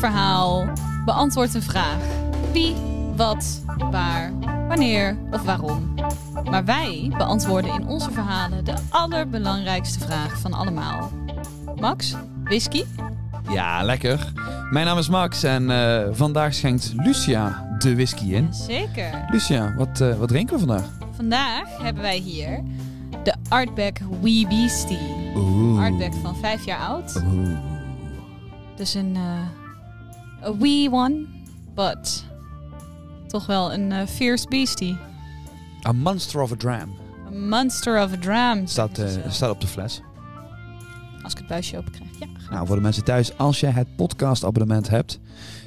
verhaal 0.00 0.68
beantwoordt 1.04 1.54
een 1.54 1.62
vraag. 1.62 1.98
Wie, 2.52 2.74
wat, 3.16 3.62
waar, 3.90 4.32
wanneer 4.68 5.16
of 5.30 5.42
waarom. 5.42 5.94
Maar 6.50 6.64
wij 6.64 7.12
beantwoorden 7.16 7.74
in 7.74 7.86
onze 7.86 8.10
verhalen 8.10 8.64
de 8.64 8.74
allerbelangrijkste 8.88 9.98
vraag 9.98 10.38
van 10.38 10.52
allemaal. 10.52 11.10
Max, 11.80 12.14
whisky? 12.44 12.84
Ja, 13.50 13.82
lekker. 13.82 14.32
Mijn 14.70 14.86
naam 14.86 14.98
is 14.98 15.08
Max 15.08 15.42
en 15.42 15.70
eh, 15.70 16.08
vandaag 16.12 16.54
schenkt 16.54 16.92
Lucia 16.96 17.76
de 17.78 17.94
whisky 17.94 18.34
in. 18.34 18.54
Zeker. 18.54 19.24
Lucia, 19.30 19.74
wat, 19.76 20.00
eh, 20.00 20.18
wat 20.18 20.28
drinken 20.28 20.54
we 20.54 20.66
vandaag? 20.66 20.88
Vandaag 21.16 21.82
hebben 21.82 22.02
wij 22.02 22.16
hier 22.16 22.62
de 23.24 23.34
Artback 23.48 23.98
Wee 24.20 24.46
Beastie. 24.48 25.32
Oeh. 25.36 25.82
Artback 25.82 26.12
van 26.22 26.36
vijf 26.36 26.64
jaar 26.64 26.78
oud. 26.78 27.22
Oeh. 27.32 27.58
Dus 28.76 28.94
een 28.94 29.14
uh, 29.14 29.59
a 30.44 30.56
wee 30.56 30.90
one, 30.90 31.26
but 31.74 32.24
toch 33.26 33.46
wel 33.46 33.72
een 33.72 33.90
uh, 33.90 34.06
fierce 34.06 34.48
beastie. 34.48 34.98
A 35.86 35.92
monster 35.92 36.42
of 36.42 36.52
a 36.52 36.56
dram. 36.56 36.96
A 37.26 37.30
monster 37.30 38.02
of 38.02 38.12
a 38.12 38.18
dram. 38.18 38.66
Staat, 38.66 38.98
eh, 38.98 39.06
staat 39.28 39.50
op 39.50 39.60
de 39.60 39.66
fles. 39.66 40.02
Als 41.22 41.32
ik 41.32 41.38
het 41.38 41.46
buisje 41.46 41.76
open 41.76 41.92
krijg. 41.92 42.10
Ja, 42.18 42.26
Nou, 42.50 42.66
voor 42.66 42.76
de 42.76 42.82
mensen 42.82 43.04
thuis, 43.04 43.38
als 43.38 43.60
jij 43.60 43.70
het 43.70 43.96
podcastabonnement 43.96 44.88
hebt, 44.88 45.20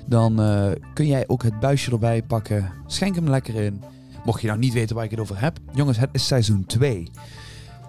dan 0.05 0.41
eh, 0.41 0.71
kun 0.93 1.07
jij 1.07 1.23
ook 1.27 1.43
het 1.43 1.59
buisje 1.59 1.91
erbij 1.91 2.23
pakken. 2.23 2.71
Schenk 2.87 3.15
hem 3.15 3.29
lekker 3.29 3.55
in. 3.55 3.81
Mocht 4.25 4.41
je 4.41 4.47
nou 4.47 4.59
niet 4.59 4.73
weten 4.73 4.95
waar 4.95 5.05
ik 5.05 5.11
het 5.11 5.19
over 5.19 5.39
heb. 5.39 5.59
Jongens, 5.73 5.97
het 5.97 6.09
is 6.11 6.27
seizoen 6.27 6.65
2. 6.65 7.11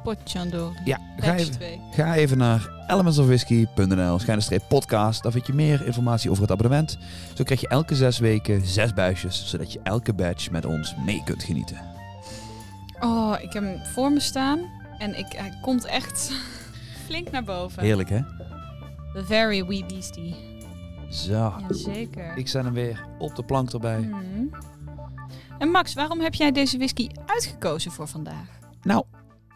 Potjandori. 0.05 0.78
Ja, 0.84 0.98
ga 1.16 1.34
even, 1.34 1.52
2. 1.52 1.80
ga 1.91 2.14
even 2.14 2.38
naar 2.38 2.70
elementsofwhisky.nl 2.86 4.19
schuine 4.19 4.60
podcast. 4.69 5.22
Daar 5.22 5.33
vind 5.33 5.47
je 5.47 5.52
meer 5.52 5.86
informatie 5.86 6.30
over 6.30 6.42
het 6.42 6.52
abonnement. 6.52 6.98
Zo 7.34 7.44
krijg 7.44 7.60
je 7.60 7.69
elke 7.69 7.94
zes 7.94 8.19
weken 8.19 8.66
zes 8.66 8.94
buisjes, 8.94 9.48
zodat 9.48 9.72
je 9.72 9.80
elke 9.82 10.12
badge 10.12 10.50
met 10.50 10.64
ons 10.64 10.94
mee 11.05 11.22
kunt 11.25 11.42
genieten. 11.42 11.78
Oh, 13.00 13.34
ik 13.41 13.52
heb 13.52 13.62
hem 13.62 13.78
voor 13.84 14.12
me 14.12 14.20
staan. 14.20 14.60
En 14.98 15.19
ik, 15.19 15.32
hij 15.32 15.58
komt 15.62 15.84
echt 15.84 16.32
flink 17.06 17.30
naar 17.30 17.44
boven. 17.44 17.82
Heerlijk, 17.82 18.08
hè? 18.08 18.20
The 19.14 19.25
very 19.25 19.64
wee 19.66 19.84
beastie. 19.86 20.34
Zo. 21.10 21.55
Jazeker. 21.69 22.36
Ik 22.36 22.48
zet 22.48 22.64
hem 22.64 22.72
weer 22.72 23.05
op 23.19 23.36
de 23.36 23.44
plank 23.44 23.72
erbij. 23.72 24.00
Mhm. 24.00 24.47
En 25.58 25.69
Max, 25.69 25.94
waarom 25.94 26.20
heb 26.20 26.34
jij 26.34 26.52
deze 26.52 26.77
whisky 26.77 27.08
uitgekozen 27.27 27.92
voor 27.92 28.08
vandaag? 28.08 28.47
Nou, 28.82 29.05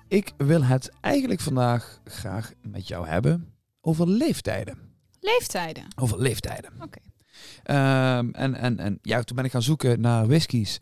ik 0.09 0.33
wil 0.37 0.65
het 0.65 0.91
eigenlijk 1.01 1.41
vandaag 1.41 2.01
graag 2.05 2.53
met 2.63 2.89
jou 2.89 3.07
hebben 3.07 3.55
over 3.81 4.09
leeftijden. 4.09 4.79
Leeftijden. 5.21 5.85
Over 5.97 6.21
leeftijden. 6.21 6.71
Oké. 6.81 6.99
Ehm, 7.63 8.31
en, 8.31 8.55
en, 8.55 8.79
en 8.79 8.99
ja, 9.03 9.23
toen 9.23 9.37
ben 9.37 9.45
ik 9.45 9.51
gaan 9.51 9.63
zoeken 9.63 10.01
naar 10.01 10.27
whiskies 10.27 10.79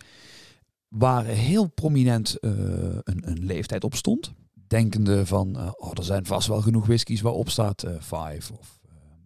waar 0.88 1.24
heel 1.24 1.66
prominent 1.66 2.38
eh, 2.38 2.50
een, 2.50 3.28
een 3.30 3.44
leeftijd 3.44 3.84
op 3.84 3.94
stond. 3.94 4.32
Denkende 4.66 5.26
van, 5.26 5.56
eh, 5.56 5.70
oh, 5.76 5.90
er 5.94 6.04
zijn 6.04 6.26
vast 6.26 6.48
wel 6.48 6.60
genoeg 6.60 6.86
whiskies 6.86 7.20
waarop 7.20 7.50
staat 7.50 7.84
five 8.00 8.52
of 8.52 8.75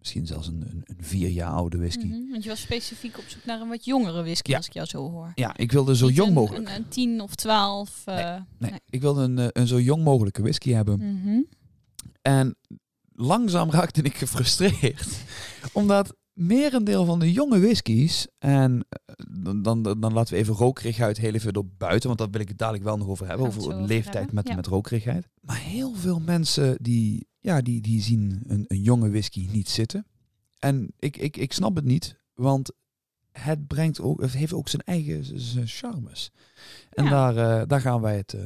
misschien 0.01 0.27
zelfs 0.27 0.47
een, 0.47 0.61
een, 0.69 0.81
een 0.85 1.03
vier 1.05 1.29
jaar 1.29 1.49
oude 1.51 1.77
whisky. 1.77 2.05
Mhm, 2.05 2.31
Want 2.31 2.43
je 2.43 2.49
was 2.49 2.61
specifiek 2.61 3.17
op 3.17 3.23
zoek 3.27 3.45
naar 3.45 3.61
een 3.61 3.67
wat 3.69 3.85
jongere 3.85 4.21
whisky, 4.21 4.51
Ja. 4.51 4.57
als 4.57 4.65
ik 4.65 4.73
jou 4.73 4.87
zo 4.87 5.09
hoor. 5.11 5.31
Ja, 5.35 5.57
ik 5.57 5.71
wilde 5.71 5.95
zo 5.95 6.05
Niet 6.07 6.15
jong 6.15 6.27
een- 6.27 6.33
mogelijk. 6.35 6.69
Een, 6.69 6.75
een 6.75 6.87
tien 6.87 7.21
of 7.21 7.35
twaalf. 7.35 8.01
eh, 8.05 8.15
Nee, 8.57 8.71
nee. 8.71 8.79
ik 8.89 9.01
wilde 9.01 9.21
een, 9.23 9.37
eh, 9.39 9.47
een 9.51 9.67
zo 9.67 9.79
jong 9.79 10.03
mogelijke 10.03 10.41
whisky 10.41 10.71
hebben. 10.71 10.97
Mhm. 11.19 11.41
En 12.21 12.55
langzaam 13.13 13.69
raakte 13.71 14.01
ik 14.01 14.15
gefrustreerd. 14.15 15.07
Omdat 15.73 16.15
merendeel 16.33 17.05
van 17.05 17.19
de 17.19 17.31
jonge 17.31 17.59
whiskies, 17.59 18.27
en 18.39 18.85
eh, 18.89 19.15
dan, 19.43 19.61
dan, 19.61 19.83
dan 19.83 20.13
laten 20.13 20.33
we 20.33 20.39
even 20.39 20.53
rokerigheid 20.55 21.17
heel 21.17 21.33
even 21.33 21.53
door 21.53 21.65
buiten, 21.77 22.07
want 22.07 22.19
daar 22.19 22.29
wil 22.29 22.41
ik 22.41 22.47
het 22.47 22.57
dadelijk 22.57 22.83
wel 22.83 22.97
nog 22.97 23.07
over 23.07 23.27
hebben, 23.27 23.47
over 23.47 23.81
leeftijd 23.81 24.15
hebben, 24.15 24.35
met, 24.35 24.47
ja. 24.47 24.55
met 24.55 24.67
rokerigheid. 24.67 25.27
Maar 25.41 25.57
heel 25.59 25.93
veel 25.93 26.19
mensen 26.19 26.77
die, 26.81 27.27
ja, 27.41 27.61
die, 27.61 27.81
die 27.81 28.01
zien 28.01 28.41
een, 28.47 28.65
een 28.67 28.81
jonge 28.81 29.09
whisky 29.09 29.47
niet 29.51 29.69
zitten. 29.69 30.05
En 30.59 30.93
ik, 30.99 31.17
ik, 31.17 31.37
ik 31.37 31.53
snap 31.53 31.75
het 31.75 31.85
niet, 31.85 32.15
want 32.33 32.71
het, 33.31 33.67
brengt 33.67 34.01
ook, 34.01 34.21
het 34.21 34.33
heeft 34.33 34.53
ook 34.53 34.67
zijn 34.67 34.81
eigen 34.85 35.25
z- 35.25 35.31
z- 35.33 35.79
charmes. 35.79 36.31
En 36.89 37.03
Ja. 37.03 37.09
daar, 37.09 37.59
eh, 37.61 37.67
daar 37.67 37.81
gaan 37.81 38.01
wij 38.01 38.15
het, 38.17 38.33
eh, 38.33 38.41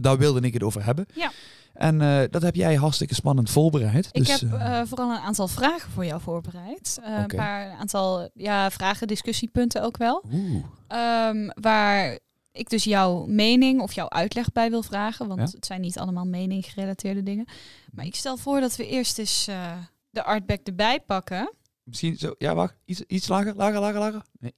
daar 0.00 0.18
wilde 0.18 0.40
ik 0.40 0.52
het 0.52 0.62
over 0.62 0.84
hebben. 0.84 1.06
Ja. 1.14 1.30
En 1.72 2.00
eh, 2.00 2.22
dat 2.30 2.42
heb 2.42 2.54
jij 2.54 2.74
hartstikke 2.74 3.14
spannend 3.14 3.50
voorbereid. 3.50 4.08
Ik 4.12 4.26
dus, 4.26 4.40
heb 4.40 4.86
vooral 4.88 5.10
een 5.10 5.18
aantal 5.22 5.48
vragen 5.48 5.90
voor 5.90 6.04
jou 6.04 6.20
voorbereid. 6.20 6.98
Oké. 7.00 7.10
Een 7.10 7.26
paar 7.26 7.70
aantal 7.70 8.30
ja, 8.34 8.70
vragen, 8.70 9.06
discussiepunten 9.06 9.82
ook 9.82 9.96
wel. 9.96 10.24
Oeh. 10.32 10.64
Ehm, 10.88 11.48
waar 11.54 12.18
ik 12.52 12.68
dus 12.70 12.84
jouw 12.84 13.26
mening 13.26 13.80
of 13.80 13.92
jouw 13.92 14.08
uitleg 14.08 14.52
bij 14.52 14.70
wil 14.70 14.82
vragen. 14.82 15.28
Want 15.28 15.40
Ja. 15.40 15.46
het 15.56 15.66
zijn 15.66 15.80
niet 15.80 15.98
allemaal 15.98 16.26
mening 16.26 16.64
gerelateerde 16.64 17.22
dingen. 17.22 17.46
Maar 17.92 18.04
ik 18.04 18.14
stel 18.14 18.36
voor 18.36 18.60
dat 18.60 18.76
we 18.76 18.86
eerst 18.86 19.18
eens 19.18 19.46
eh, 19.46 19.78
de 20.10 20.22
artback 20.22 20.66
erbij 20.66 21.00
pakken. 21.00 21.52
Misschien 21.82 22.16
zo. 22.16 22.34
Ja, 22.38 22.54
wacht. 22.54 22.76
Iets, 22.84 23.00
iets 23.00 23.28
lager, 23.28 23.54
lager, 23.56 23.80
lager, 23.80 23.98
lager. 24.00 24.22
Nee. 24.40 24.54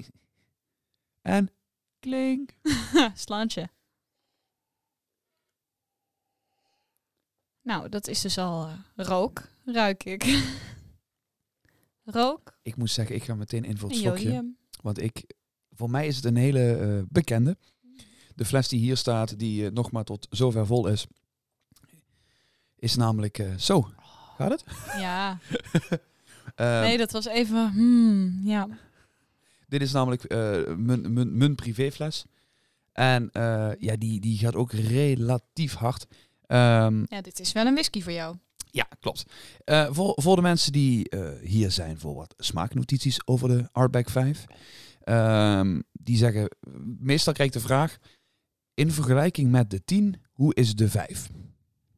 En 1.23 1.51
klink. 2.01 2.51
Slaantje. 3.15 3.69
Nou, 7.63 7.89
dat 7.89 8.09
is 8.09 8.21
dus 8.21 8.39
al 8.39 8.67
eh, 8.67 9.05
rook, 9.07 9.49
ruik 9.65 10.05
ik. 10.05 10.25
rook, 12.05 12.59
Ik 12.63 12.77
moet 12.77 12.91
zeggen, 12.91 13.15
ik 13.17 13.25
ga 13.25 13.35
meteen 13.35 13.65
in 13.65 13.79
voor 13.79 13.89
het 13.89 13.99
slokje. 13.99 14.55
Want 14.83 15.03
ik, 15.03 15.25
voor 15.71 15.91
mij 15.91 16.07
is 16.07 16.17
het 16.17 16.25
een 16.25 16.37
hele 16.37 16.77
eh, 16.77 17.03
bekende. 17.09 17.57
De 18.34 18.44
fles 18.44 18.69
die 18.69 18.81
hier 18.81 18.97
staat, 18.97 19.38
die 19.38 19.66
eh, 19.66 19.72
nog 19.72 19.91
maar 19.91 20.04
tot 20.04 20.26
zover 20.31 20.66
vol 20.66 20.87
is, 20.87 21.06
is 22.76 22.97
namelijk 22.97 23.38
eh, 23.38 23.54
zo. 23.56 23.88
Gaat 24.37 24.50
het? 24.50 24.65
Ja, 24.98 25.38
nee, 26.56 26.98
dat 26.98 27.12
was 27.12 27.26
even, 27.26 27.70
hmm, 27.72 28.41
ja. 28.44 28.69
Dit 29.69 29.82
is 29.82 29.93
namelijk 29.93 30.25
eh, 30.25 30.38
mijn, 30.76 31.12
mijn, 31.12 31.37
mijn 31.37 31.54
privéfles. 31.54 32.25
En 32.93 33.31
ja, 33.78 33.97
die, 33.97 34.20
die 34.20 34.38
gaat 34.38 34.54
ook 34.54 34.72
relatief 34.72 35.75
hard. 35.75 36.06
Ehm, 36.47 37.04
Ja, 37.09 37.20
dit 37.20 37.41
is 37.41 37.53
wel 37.53 37.66
een 37.66 37.75
whisky 37.75 38.03
voor 38.03 38.12
jou. 38.12 38.37
Ja, 38.70 38.88
klopt. 39.00 39.25
Voor, 39.91 40.12
voor 40.22 40.37
de 40.37 40.43
mensen 40.43 40.72
die 40.72 41.10
hier 41.43 41.70
zijn 41.70 41.99
voor 41.99 42.14
wat 42.14 42.34
smaaknotities 42.38 43.26
over 43.26 43.49
de 43.49 43.69
Artback 43.72 44.10
5. 44.10 44.44
ehm, 45.03 45.81
die 45.93 46.16
zeggen, 46.16 46.56
meestal 46.99 47.32
krijg 47.32 47.49
ik 47.49 47.54
de 47.54 47.66
vraag, 47.66 47.99
in 48.75 48.91
vergelijking 48.93 49.50
met 49.50 49.71
de 49.71 49.84
10, 49.84 50.15
hoe 50.33 50.55
is 50.55 50.75
de 50.75 50.88
5? 50.88 51.31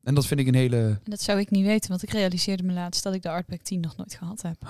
En 0.03 0.15
dat 0.15 0.27
vind 0.27 0.41
ik 0.41 0.47
een 0.47 0.55
hele... 0.55 0.77
En 0.77 1.11
dat 1.11 1.21
zou 1.21 1.39
ik 1.39 1.51
niet 1.51 1.65
weten, 1.65 1.91
want 1.91 2.03
ik 2.03 2.11
realiseerde 2.11 2.63
me 2.63 2.73
laatst 2.73 3.03
dat 3.03 3.15
ik 3.15 3.23
de 3.23 3.29
Artback 3.31 3.61
10 3.61 3.81
nog 3.81 3.97
nooit 3.97 4.15
gehad 4.15 4.43
heb. 4.43 4.57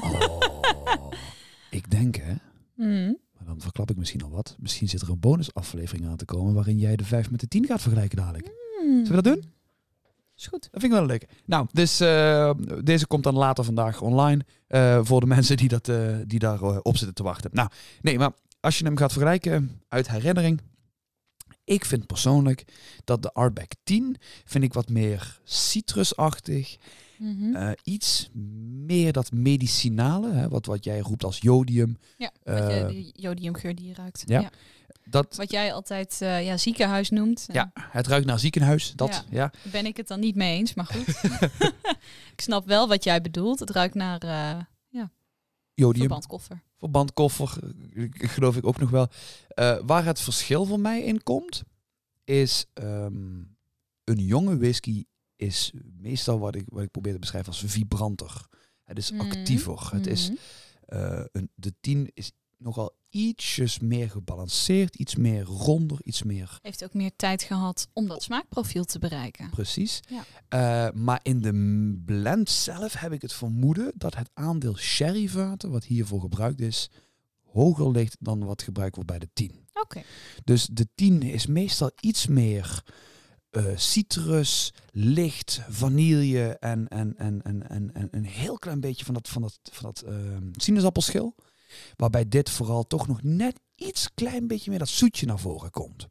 Oh, 0.00 1.10
ik 1.70 1.90
denk 1.90 2.16
hè, 2.16 2.34
Hmm. 2.76 3.16
maar 3.36 3.46
dan 3.46 3.60
verklap 3.60 3.90
ik 3.90 3.96
misschien 3.96 4.22
al 4.22 4.30
wat. 4.30 4.56
Misschien 4.58 4.88
zit 4.88 5.00
er 5.02 5.10
een 5.10 5.20
bonusaflevering 5.20 6.06
aan 6.06 6.16
te 6.16 6.24
komen 6.24 6.54
waarin 6.54 6.78
jij 6.78 6.96
de 6.96 7.04
5 7.04 7.30
met 7.30 7.40
de 7.40 7.48
10 7.48 7.66
gaat 7.66 7.80
vergelijken 7.80 8.16
dadelijk. 8.16 8.50
Hmm. 8.80 9.04
Zullen 9.06 9.22
we 9.22 9.28
dat 9.30 9.34
doen? 9.34 9.52
Is 10.36 10.46
goed. 10.46 10.62
Dat 10.70 10.80
vind 10.80 10.92
ik 10.92 10.98
wel 10.98 11.06
leuk. 11.06 11.26
Nou, 11.46 11.66
dus 11.72 12.00
eh, 12.00 12.50
deze 12.82 13.06
komt 13.06 13.22
dan 13.22 13.34
later 13.34 13.64
vandaag 13.64 14.00
online. 14.00 14.44
eh, 14.66 15.00
voor 15.02 15.20
de 15.20 15.26
mensen 15.36 15.56
die, 15.56 15.68
dat, 15.68 15.88
eh, 15.88 16.16
die 16.26 16.38
daarop 16.38 16.86
op 16.86 16.96
zitten 16.96 17.14
te 17.14 17.22
wachten. 17.22 17.50
Nou, 17.52 17.68
nee, 18.02 18.18
maar 18.18 18.32
als 18.60 18.78
je 18.78 18.84
hem 18.84 18.96
gaat 18.96 19.12
vergelijken 19.12 19.80
uit 19.88 20.08
herinnering. 20.10 20.60
Ik 21.64 21.84
vind 21.84 22.06
persoonlijk 22.06 22.64
dat 23.04 23.22
de 23.22 23.32
Artback 23.32 23.72
10 23.84 24.16
vind 24.44 24.64
ik 24.64 24.72
wat 24.72 24.88
meer 24.88 25.40
citrusachtig. 25.44 26.76
Mhm. 27.18 27.54
eh, 27.54 27.70
iets 27.82 28.30
meer 28.86 29.12
dat 29.12 29.32
medicinale, 29.32 30.32
hè, 30.32 30.48
wat, 30.48 30.66
wat 30.66 30.84
jij 30.84 30.98
roept 30.98 31.24
als 31.24 31.38
jodium. 31.40 31.98
ja, 32.16 32.30
je, 32.44 32.86
die 32.88 33.12
jodiumgeur 33.16 33.74
die 33.74 33.86
je 33.86 33.94
ruikt. 33.94 34.22
ja. 34.26 34.50
Dat, 35.04 35.36
Wat 35.36 35.50
jij 35.50 35.72
altijd 35.72 36.18
eh, 36.20 36.44
ja, 36.44 36.56
ziekenhuis 36.56 37.10
noemt. 37.10 37.46
Ja, 37.52 37.72
het 37.74 38.06
ruikt 38.06 38.26
naar 38.26 38.38
ziekenhuis. 38.38 38.92
Dat, 38.96 39.08
Ja. 39.08 39.22
ja. 39.30 39.52
daar 39.62 39.72
ben 39.72 39.86
ik 39.86 39.96
het 39.96 40.08
dan 40.08 40.20
niet 40.20 40.34
mee 40.34 40.58
eens, 40.58 40.74
maar 40.74 40.86
goed. 40.86 41.08
ik 42.34 42.40
snap 42.40 42.66
wel 42.66 42.88
wat 42.88 43.04
jij 43.04 43.20
bedoelt. 43.20 43.58
Het 43.60 43.70
ruikt 43.70 43.94
naar 43.94 44.18
Jodium. 45.74 46.00
verbandkoffer. 46.06 46.62
verbandkoffer, 46.78 47.58
eh, 47.94 48.08
geloof 48.12 48.56
ik 48.56 48.66
ook 48.66 48.78
nog 48.78 48.90
wel. 48.90 49.08
Eh, 49.48 49.78
waar 49.84 50.04
het 50.04 50.20
verschil 50.20 50.64
voor 50.64 50.80
mij 50.80 51.02
in 51.02 51.22
komt, 51.22 51.62
is 52.24 52.66
ehm, 52.72 53.40
een 54.04 54.18
jonge 54.24 54.58
whisky 54.58 55.04
is 55.36 55.72
meestal 56.00 56.38
wat 56.38 56.54
ik, 56.54 56.64
wat 56.68 56.82
ik 56.82 56.90
probeer 56.90 57.12
te 57.12 57.18
beschrijven 57.18 57.52
als 57.52 57.62
vibranter. 57.66 58.46
Het 58.84 58.98
is 58.98 59.10
Mhm. 59.10 59.20
actiever. 59.20 59.88
Het 59.92 60.06
is, 60.06 60.28
Mhm. 60.30 60.38
eh, 60.86 61.24
een, 61.32 61.50
de 61.54 61.74
10 61.80 62.10
is 62.14 62.32
nogal 62.62 62.96
ietsjes 63.08 63.78
meer 63.78 64.10
gebalanceerd, 64.10 64.94
iets 64.96 65.16
meer 65.16 65.42
ronder, 65.42 65.98
iets 66.02 66.22
meer 66.22 66.58
Heeft 66.62 66.84
ook 66.84 66.94
meer 66.94 67.12
tijd 67.16 67.42
gehad 67.42 67.88
om 67.92 68.06
dat 68.06 68.22
smaakprofiel 68.22 68.84
te 68.84 68.98
bereiken. 68.98 69.50
precies. 69.50 70.00
Ja. 70.08 70.24
Eh, 70.48 70.94
maar 70.94 71.20
in 71.22 71.40
de 71.40 71.52
blend 72.04 72.50
zelf 72.50 72.92
heb 72.92 73.12
ik 73.12 73.22
het 73.22 73.32
vermoeden 73.32 73.92
dat 73.94 74.14
het 74.14 74.30
aandeel 74.34 74.76
sherryvaten, 74.76 75.70
wat 75.70 75.84
hiervoor 75.84 76.20
gebruikt 76.20 76.60
is, 76.60 76.90
hoger 77.42 77.90
ligt 77.90 78.16
dan 78.20 78.44
wat 78.44 78.62
gebruikt 78.62 78.94
wordt 78.94 79.10
bij 79.10 79.18
de 79.18 79.28
10. 79.32 79.66
Oké. 79.72 80.02
Dus 80.44 80.66
de 80.66 80.88
10 80.94 81.22
is 81.22 81.46
meestal 81.46 81.90
iets 82.00 82.26
meer 82.26 82.82
eh, 83.50 83.64
citrus, 83.76 84.72
licht, 84.90 85.60
vanille 85.68 86.58
en, 86.58 86.88
en, 86.88 87.16
en, 87.16 87.42
en, 87.42 87.68
en, 87.68 87.94
en 87.94 88.08
een 88.10 88.24
heel 88.24 88.58
klein 88.58 88.80
beetje 88.80 89.04
van 89.04 89.14
dat, 89.14 89.28
van 89.28 89.42
dat, 89.42 89.58
van 89.62 89.82
dat 89.82 90.00
ehm, 90.00 90.48
sinaasappelschil. 90.52 91.34
Waarbij 91.96 92.28
dit 92.28 92.50
vooral 92.50 92.86
toch 92.86 93.06
nog 93.08 93.22
net 93.22 93.60
iets 93.76 94.08
klein 94.14 94.46
beetje 94.46 94.70
meer 94.70 94.78
dat 94.78 94.88
zoetje 94.88 95.26
naar 95.26 95.38
voren 95.38 95.70
komt. 95.70 96.08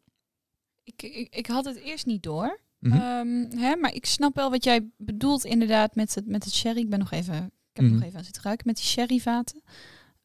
Ik, 0.84 1.02
ik, 1.04 1.36
ik 1.36 1.48
had 1.48 1.66
het 1.66 1.76
eerst 1.78 2.06
niet 2.06 2.24
door. 2.24 2.60
Mhm. 2.80 2.94
Ehm, 2.98 3.58
hè, 3.60 3.76
maar 3.76 3.94
ik 3.94 4.06
snap 4.06 4.36
wel 4.36 4.50
wat 4.50 4.64
jij 4.64 4.90
bedoelt 4.98 5.46
inderdaad 5.46 5.96
met 5.96 6.16
het, 6.16 6.28
met 6.28 6.44
het 6.44 6.54
sherry. 6.54 6.80
Ik 6.80 6.90
ben 6.90 7.00
nog 7.00 7.12
even, 7.12 7.36
ik 7.46 7.52
heb 7.74 7.86
Mhm. 7.86 7.94
nog 7.94 8.04
even 8.04 8.18
aan 8.18 8.24
zitten 8.24 8.44
ruiken 8.44 8.68
met 8.68 8.76
die 8.76 8.86
sherryvaten. 8.86 9.62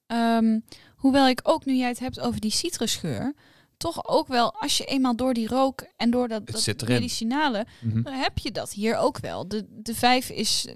Ehm, 0.06 0.60
hoewel 0.96 1.28
ik 1.28 1.40
ook, 1.42 1.64
nu 1.64 1.74
jij 1.74 1.88
het 1.88 1.98
hebt 1.98 2.20
over 2.20 2.40
die 2.40 2.50
citrusgeur, 2.50 3.34
toch 3.76 4.08
ook 4.08 4.26
wel, 4.28 4.54
als 4.60 4.76
je 4.76 4.84
eenmaal 4.84 5.16
door 5.16 5.34
die 5.34 5.48
rook 5.48 5.86
en 5.96 6.10
door 6.10 6.28
dat, 6.28 6.46
dat 6.50 6.88
medicinale, 6.88 7.66
Mhm. 7.82 8.02
dan 8.02 8.12
heb 8.12 8.38
je 8.38 8.52
dat 8.52 8.72
hier 8.72 8.96
ook 8.96 9.18
wel. 9.18 9.48
De, 9.48 9.66
de 9.82 9.94
vijf 9.94 10.30
is 10.30 10.66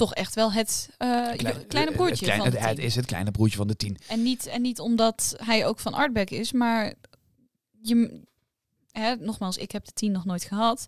toch 0.00 0.14
echt 0.14 0.34
wel 0.34 0.52
het 0.52 0.88
eh, 0.98 1.08
Klein- 1.36 1.66
kleine 1.66 1.90
eh, 1.90 1.96
broertje 1.96 2.24
het, 2.26 2.34
kleine- 2.34 2.42
van 2.44 2.52
het, 2.52 2.60
het 2.68 2.76
tien. 2.76 2.84
is 2.84 2.94
het 2.94 3.06
kleine 3.06 3.30
broertje 3.30 3.56
van 3.56 3.66
de 3.66 3.76
10. 3.76 3.96
En 4.08 4.22
niet, 4.22 4.46
en 4.46 4.62
niet 4.62 4.78
omdat 4.80 5.34
hij 5.44 5.66
ook 5.66 5.78
van 5.78 5.94
Artback 5.94 6.30
is, 6.30 6.52
maar 6.52 6.94
je, 7.82 8.20
hè, 8.90 9.16
nogmaals, 9.16 9.56
ik 9.56 9.70
heb 9.72 9.84
de 9.84 9.92
10 9.92 10.12
nog 10.12 10.24
nooit 10.24 10.44
gehad. 10.44 10.86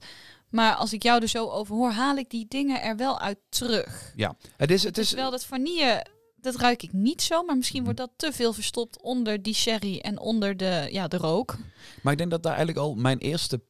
Maar 0.51 0.75
als 0.75 0.93
ik 0.93 1.03
jou 1.03 1.23
er 1.23 1.29
zo 1.29 1.49
over 1.49 1.75
hoor, 1.75 1.91
haal 1.91 2.17
ik 2.17 2.31
die 2.31 2.47
dingen 2.49 2.83
er 2.83 2.97
wel 2.97 3.21
uit 3.21 3.39
terug. 3.49 4.13
Ja, 4.17 4.37
het 4.57 4.71
is, 4.71 4.83
Het 4.83 4.99
is 4.99 5.07
is 5.07 5.13
wel 5.15 5.31
dat 5.31 5.45
vanille, 5.45 6.07
dat 6.37 6.55
ruik 6.57 6.83
ik 6.83 6.93
niet 6.93 7.23
zo, 7.23 7.43
maar 7.43 7.57
misschien 7.57 7.83
Mhm. 7.83 7.95
wordt 7.95 8.01
dat 8.01 8.11
te 8.17 8.33
veel 8.37 8.53
verstopt 8.53 9.03
onder 9.03 9.43
die 9.43 9.55
sherry 9.55 9.99
en 9.99 10.19
onder 10.19 10.57
de, 10.57 10.89
ja, 10.91 11.09
de 11.09 11.17
rook. 11.17 11.57
Maar 12.03 12.13
ik 12.13 12.19
denk 12.19 12.31
dat 12.31 12.43
daar 12.43 12.55
eigenlijk 12.57 12.87
al 12.87 12.95
mijn 12.95 13.19
eerste, 13.19 13.61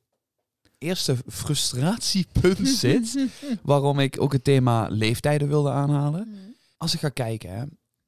eerste 0.83 1.17
frustratiepunt 1.29 2.69
zit. 2.85 3.27
waarom 3.63 3.99
ik 3.99 4.21
ook 4.21 4.33
het 4.33 4.45
thema 4.45 4.87
leeftijden 4.91 5.49
wilde 5.49 5.71
aanhalen. 5.71 6.29
Mhm. 6.29 6.39
Als 6.77 6.95
ik 6.95 7.01
ga 7.01 7.09
kijken 7.09 7.51
hè, 7.51 7.57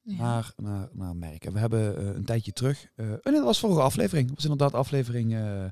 Ja. 0.01 0.17
naar, 0.17 0.53
naar, 0.57 0.89
naar 0.93 1.15
merken. 1.15 1.53
We 1.53 1.59
hebben 1.59 1.97
eh, 1.97 2.15
een 2.15 2.25
tijdje 2.25 2.53
terug. 2.53 2.87
eh 2.95 3.05
en 3.11 3.19
dat 3.33 3.43
was 3.43 3.59
vorige 3.59 3.81
aflevering. 3.81 4.27
Dat 4.27 4.35
was 4.35 4.43
inderdaad 4.45 4.73
aflevering, 4.73 5.35
eh, 5.35 5.63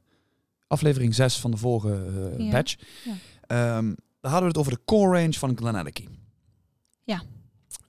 aflevering 0.68 1.16
6 1.16 1.40
van 1.40 1.52
de 1.52 1.58
vorige 1.58 2.34
Ja. 2.38 2.52
batch. 2.52 2.76
Ja. 3.04 3.12
Ehm, 3.48 3.86
daar 4.22 4.32
hadden 4.32 4.42
we 4.42 4.48
het 4.48 4.58
over 4.58 4.72
de 4.72 4.82
core 4.86 5.20
range 5.20 5.34
van 5.34 5.58
Glenallachie. 5.58 6.10
Ja. 7.04 7.22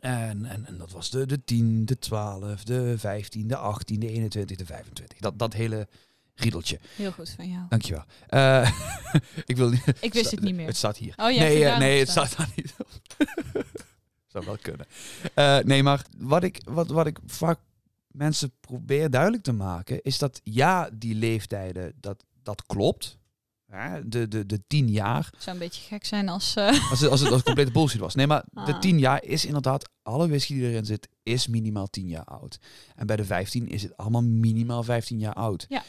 En, 0.00 0.44
en, 0.44 0.67
en 0.67 0.78
dat 0.78 0.93
was 0.93 1.10
de, 1.10 1.26
de 1.26 1.44
10, 1.44 1.84
de 1.84 1.99
12, 1.99 2.64
de 2.64 2.94
15, 2.99 3.46
de 3.49 3.56
18, 3.56 4.00
de 4.00 4.08
21, 4.08 4.56
de 4.56 4.67
25. 4.67 5.19
Dat, 5.19 5.38
dat 5.38 5.52
hele 5.52 5.88
riedeltje. 6.34 6.78
Heel 6.96 7.12
goed 7.12 7.31
van 7.31 7.50
jou. 7.50 7.62
Dankjewel. 7.69 8.04
Eh 8.26 8.70
ik 9.44 9.56
wil. 9.56 9.72
Ik 10.00 10.12
wist 10.12 10.31
het 10.31 10.40
niet 10.40 10.54
meer. 10.54 10.66
Het 10.66 10.76
staat 10.76 10.96
hier. 10.96 11.14
Oh 11.16 11.31
ja, 11.31 11.40
nee, 11.40 11.64
eh, 11.64 11.78
nee, 11.78 11.98
het 11.98 12.08
staat 12.08 12.36
daar 12.36 12.50
niet 12.56 12.75
op. 12.78 12.88
Zou 14.32 14.44
wel 14.46 14.56
kunnen. 14.62 14.86
Eh, 15.34 15.58
nee, 15.58 15.82
maar 15.82 16.04
wat 16.19 16.42
ik, 16.42 16.60
wat, 16.64 16.88
wat 16.88 17.06
ik 17.06 17.19
vaak 17.26 17.58
mensen 18.06 18.52
probeer 18.60 19.10
duidelijk 19.10 19.42
te 19.42 19.52
maken, 19.52 20.02
is 20.02 20.19
dat 20.19 20.40
ja, 20.44 20.90
die 20.92 21.14
leeftijden, 21.14 21.92
dat, 22.00 22.25
dat 22.42 22.66
klopt. 22.66 23.19
Hè, 23.66 24.08
de, 24.08 24.28
de, 24.28 24.46
de 24.46 24.62
tien 24.66 24.88
jaar. 24.90 25.28
Het 25.32 25.42
zou 25.42 25.56
een 25.56 25.62
beetje 25.62 25.82
gek 25.82 26.04
zijn 26.04 26.28
als... 26.28 26.56
Als 26.56 27.00
het, 27.00 27.10
als 27.10 27.20
het 27.20 27.31
als 27.32 27.42
complete 27.42 27.70
bullshit 27.78 28.00
was. 28.00 28.14
Nee, 28.14 28.26
maar 28.26 28.44
de 28.52 28.60
Ah. 28.60 28.81
tien 28.81 28.98
jaar 28.98 29.25
is 29.25 29.44
inderdaad, 29.44 29.88
alle 30.02 30.28
whisky 30.28 30.54
die 30.54 30.69
erin 30.69 30.84
zit, 30.84 31.08
is 31.22 31.46
minimaal 31.46 31.86
tien 31.86 32.08
jaar 32.08 32.25
oud. 32.25 32.58
En 32.94 33.06
bij 33.06 33.16
de 33.16 33.25
15 33.25 33.69
is 33.69 33.82
het 33.82 33.96
allemaal 33.96 34.22
minimaal 34.22 34.82
15 34.82 35.19
jaar 35.19 35.32
oud. 35.34 35.66
Ja. 35.69 35.82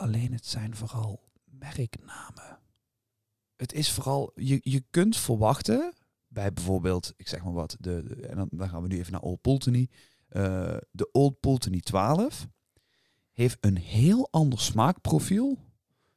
Alleen 0.00 0.32
het 0.32 0.46
zijn 0.46 0.76
vooral 0.76 1.28
merknamen. 1.44 2.58
Het 3.56 3.72
is 3.72 3.90
vooral, 3.90 4.32
je, 4.34 4.60
je 4.62 4.84
kunt 4.90 5.16
verwachten 5.16 5.92
bij 6.28 6.52
bijvoorbeeld, 6.52 7.12
ik 7.16 7.28
zeg 7.28 7.44
maar 7.44 7.52
wat, 7.52 7.76
de, 7.80 8.02
de- 8.06 8.26
en 8.26 8.36
dan, 8.36 8.48
dan 8.50 8.68
gaan 8.68 8.82
we 8.82 8.88
nu 8.88 8.98
even 8.98 9.12
naar 9.12 9.20
Old 9.20 9.40
Pulteney. 9.40 9.88
Eh, 10.28 10.76
de 10.90 11.08
Old 11.12 11.40
Pulteney 11.40 11.80
12 11.80 12.48
heeft 13.30 13.56
een 13.60 13.76
heel 13.78 14.28
ander 14.30 14.60
smaakprofiel 14.60 15.58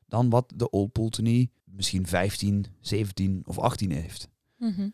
dan 0.05 0.29
wat 0.29 0.53
de 0.55 0.69
Old 0.69 0.91
Pulteney 0.91 1.51
misschien 1.63 2.07
15, 2.07 2.65
17 2.79 3.41
of 3.45 3.59
18 3.59 3.91
heeft. 3.91 4.29
mhm. 4.57 4.89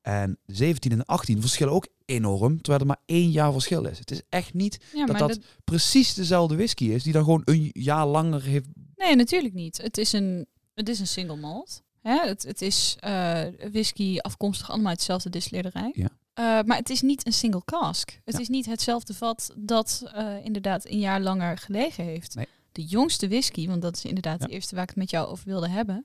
En 0.00 0.38
17 0.46 0.92
en 0.92 1.04
18 1.04 1.40
verschillen 1.40 1.72
ook 1.72 1.86
enorm, 2.10 2.56
terwijl 2.56 2.80
er 2.80 2.86
maar 2.86 3.02
één 3.06 3.30
jaar 3.30 3.52
verschil 3.52 3.84
is. 3.84 3.98
Het 3.98 4.10
is 4.10 4.22
echt 4.28 4.54
niet 4.54 4.78
Ja, 4.94 5.06
dat 5.06 5.18
dat 5.18 5.38
precies 5.64 6.14
dezelfde 6.14 6.56
whisky 6.56 6.84
is, 6.84 7.02
die 7.02 7.12
dan 7.12 7.24
gewoon 7.24 7.42
een 7.44 7.70
jaar 7.72 8.06
langer 8.06 8.42
heeft. 8.42 8.66
Nee, 8.96 9.16
natuurlijk 9.16 9.54
niet. 9.54 9.76
Het 9.82 9.98
is 9.98 10.12
een, 10.12 10.46
het 10.74 10.88
is 10.88 11.00
een 11.00 11.06
single 11.06 11.36
malt. 11.36 11.82
Hè? 12.00 12.18
Het, 12.26 12.42
het 12.42 12.62
is 12.62 12.96
eh, 13.00 13.42
whisky 13.70 14.18
afkomstig 14.18 14.70
allemaal 14.70 14.88
uit 14.88 14.98
dezelfde 14.98 15.30
distilleerderij. 15.30 15.90
Ja. 15.94 16.08
Eh, 16.34 16.66
maar 16.66 16.76
het 16.76 16.90
is 16.90 17.00
niet 17.00 17.26
een 17.26 17.32
single 17.32 17.62
cask. 17.64 18.20
Het 18.24 18.34
Ja. 18.34 18.40
is 18.40 18.48
niet 18.48 18.66
hetzelfde 18.66 19.14
vat 19.14 19.54
dat 19.56 20.02
eh, 20.14 20.44
inderdaad 20.44 20.86
een 20.88 20.98
jaar 20.98 21.20
langer 21.20 21.58
gelegen 21.58 22.04
heeft. 22.04 22.34
Nee. 22.34 22.46
De 22.72 22.84
jongste 22.84 23.28
whisky, 23.28 23.66
want 23.66 23.82
dat 23.82 23.96
is 23.96 24.04
inderdaad 24.04 24.40
Ja. 24.40 24.46
de 24.46 24.52
eerste 24.52 24.74
waar 24.74 24.82
ik 24.82 24.88
het 24.90 24.98
met 24.98 25.10
jou 25.10 25.28
over 25.28 25.44
wilde 25.48 25.68
hebben. 25.68 26.04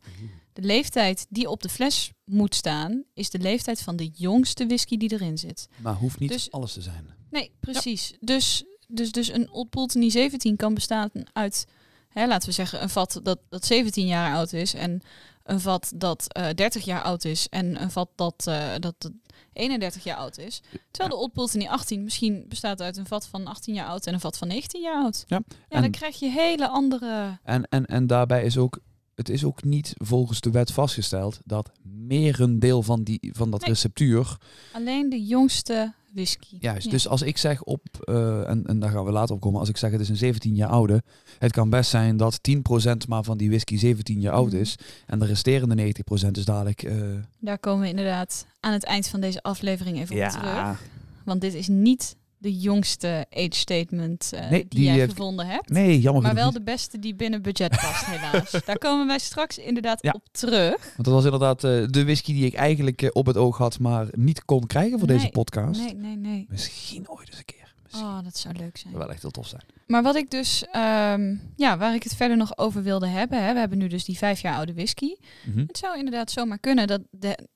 De 0.53 0.61
leeftijd 0.61 1.25
die 1.29 1.49
op 1.49 1.61
de 1.61 1.69
fles 1.69 2.11
moet 2.25 2.55
staan, 2.55 3.03
is 3.13 3.29
de 3.29 3.39
leeftijd 3.39 3.81
van 3.81 3.95
de 3.95 4.07
jongste 4.13 4.65
whisky 4.65 4.97
die 4.97 5.11
erin 5.13 5.37
zit. 5.37 5.67
Maar 5.81 5.93
hoeft 5.93 6.19
niet 6.19 6.31
Dus- 6.31 6.51
alles 6.51 6.73
te 6.73 6.81
zijn. 6.81 7.13
Nee, 7.29 7.51
precies. 7.59 8.13
Dus, 8.19 8.63
dus, 8.87 9.11
dus 9.11 9.27
een 9.31 9.51
Old 9.51 9.69
Pulteney 9.69 10.09
17 10.09 10.55
kan 10.55 10.73
bestaan 10.73 11.09
uit, 11.33 11.65
hè, 12.09 12.27
laten 12.27 12.49
we 12.49 12.53
zeggen, 12.55 12.81
een 12.81 12.89
vat 12.89 13.19
dat, 13.23 13.39
dat 13.49 13.65
17 13.65 14.07
jaar 14.07 14.35
oud 14.35 14.53
is 14.53 14.73
en 14.73 15.01
een 15.45 15.59
vat 15.59 15.91
dat 15.95 16.33
eh 16.33 16.49
30 16.55 16.85
jaar 16.85 17.01
oud 17.01 17.25
is 17.25 17.47
en 17.49 17.81
een 17.81 17.91
vat 17.91 18.09
dat, 18.15 18.47
eh, 18.47 18.71
dat, 18.79 18.95
dat 18.97 19.11
31 19.53 20.03
jaar 20.03 20.17
oud 20.17 20.37
is. 20.37 20.61
Terwijl 20.91 21.15
de 21.15 21.21
Old 21.21 21.33
Pulteney 21.33 21.69
18 21.69 22.03
misschien 22.03 22.45
bestaat 22.47 22.81
uit 22.81 22.97
een 22.97 23.05
vat 23.05 23.27
van 23.27 23.47
18 23.47 23.73
jaar 23.73 23.87
oud 23.87 24.05
en 24.05 24.13
een 24.13 24.19
vat 24.19 24.37
van 24.37 24.47
19 24.47 24.81
jaar 24.81 25.03
oud. 25.03 25.23
Ja, 25.27 25.41
Ja, 25.47 25.55
en- 25.69 25.81
dan 25.81 25.91
krijg 25.91 26.19
je 26.19 26.29
hele 26.29 26.67
andere... 26.67 27.39
En, 27.43 27.67
en, 27.69 27.85
en 27.85 28.07
daarbij 28.07 28.43
is 28.43 28.57
ook, 28.57 28.79
het 29.15 29.29
is 29.29 29.43
ook 29.43 29.63
niet 29.63 29.93
volgens 29.97 30.41
de 30.41 30.51
wet 30.51 30.71
vastgesteld 30.71 31.39
dat 31.43 31.71
merendeel 31.83 32.83
van, 32.83 33.03
die, 33.03 33.29
van 33.35 33.51
dat 33.51 33.59
Nee. 33.61 33.69
receptuur 33.69 34.37
Alleen 34.73 35.09
de 35.09 35.25
jongste 35.25 35.93
whisky. 36.15 36.57
Juist, 36.59 36.85
Ja. 36.85 36.91
dus 36.91 37.07
als 37.07 37.21
ik 37.21 37.37
zeg 37.37 37.61
op, 37.63 37.81
eh, 38.03 38.49
en, 38.49 38.65
en 38.65 38.79
daar 38.79 38.89
gaan 38.91 39.03
we 39.05 39.11
later 39.11 39.35
op 39.35 39.41
komen, 39.41 39.59
als 39.59 39.69
ik 39.69 39.77
zeg 39.77 39.91
het 39.91 40.01
is 40.01 40.09
een 40.09 40.15
17 40.15 40.55
jaar 40.55 40.69
oude, 40.69 41.03
het 41.39 41.51
kan 41.51 41.69
best 41.69 41.89
zijn 41.89 42.17
dat 42.17 42.39
10% 42.43 43.07
maar 43.07 43.23
van 43.23 43.37
die 43.37 43.49
whisky 43.49 43.77
17 43.77 44.19
jaar 44.21 44.33
oud 44.33 44.51
Mhm. 44.51 44.61
is 44.61 44.75
en 45.05 45.19
de 45.19 45.25
resterende 45.25 45.75
90% 45.75 46.37
is 46.37 46.45
dadelijk... 46.45 46.83
eh, 46.83 46.95
Daar 47.39 47.59
komen 47.59 47.81
we 47.81 47.89
inderdaad 47.89 48.45
aan 48.59 48.73
het 48.73 48.83
eind 48.83 49.07
van 49.07 49.19
deze 49.19 49.41
aflevering 49.43 49.97
even 49.99 50.15
op 50.23 50.29
terug. 50.29 50.43
ja, 50.45 50.77
Want 51.25 51.41
dit 51.41 51.53
is 51.53 51.67
niet 51.67 52.15
de 52.45 52.57
jongste 52.59 53.25
age 53.33 53.47
statement 53.51 54.33
eh, 54.33 54.49
Nee, 54.49 54.59
die, 54.59 54.67
die 54.69 54.83
jij 54.83 54.93
heeft- 54.93 55.09
gevonden 55.09 55.47
hebt. 55.47 55.69
nee, 55.69 55.99
jammer 56.01 56.23
Maar 56.23 56.33
wel 56.33 56.51
de 56.51 56.61
beste 56.61 56.99
die 56.99 57.15
binnen 57.15 57.41
budget 57.41 57.69
past, 57.69 58.05
helaas. 58.05 58.51
Daar 58.65 58.77
komen 58.77 59.07
wij 59.07 59.19
straks 59.19 59.57
inderdaad 59.57 60.01
Ja. 60.03 60.11
op 60.11 60.23
terug. 60.31 60.77
Want 60.83 61.03
dat 61.03 61.13
was 61.13 61.23
inderdaad 61.23 61.63
eh, 61.63 61.71
de 61.87 62.03
whisky 62.03 62.33
die 62.33 62.45
ik 62.45 62.53
eigenlijk 62.53 63.01
eh, 63.01 63.09
op 63.13 63.25
het 63.25 63.37
oog 63.37 63.57
had, 63.57 63.79
maar 63.79 64.07
niet 64.11 64.45
kon 64.45 64.67
krijgen 64.67 64.99
voor 64.99 65.07
deze 65.07 65.29
podcast. 65.29 65.79
Nee, 65.81 65.95
nee, 65.95 66.15
nee. 66.15 66.45
Misschien 66.49 67.09
ooit 67.09 67.27
eens 67.27 67.37
een 67.37 67.45
keer. 67.45 67.73
Misschien. 67.83 68.05
Oh, 68.05 68.23
dat 68.23 68.37
zou 68.37 68.53
leuk 68.57 68.77
zijn. 68.77 68.93
Dat 68.93 68.93
zou 68.93 68.97
wel 68.97 69.09
echt 69.09 69.21
heel 69.21 69.31
tof 69.31 69.47
zijn. 69.47 69.61
Maar 69.87 70.03
wat 70.03 70.15
ik 70.15 70.29
dus, 70.31 70.65
ehm, 70.71 71.35
ja, 71.55 71.77
waar 71.77 71.93
ik 71.95 72.03
het 72.03 72.15
verder 72.15 72.37
nog 72.37 72.57
over 72.57 72.83
wilde 72.83 73.07
hebben. 73.07 73.43
Hè, 73.45 73.53
we 73.53 73.59
hebben 73.59 73.77
nu 73.77 73.87
dus 73.87 74.05
die 74.05 74.17
vijf 74.17 74.41
jaar 74.41 74.55
oude 74.55 74.73
whisky. 74.73 75.15
Mhm. 75.45 75.59
Het 75.67 75.77
zou 75.77 75.97
inderdaad 75.97 76.31
zomaar 76.31 76.59
kunnen 76.59 76.87
dat, 76.87 77.01
de, 77.11 77.47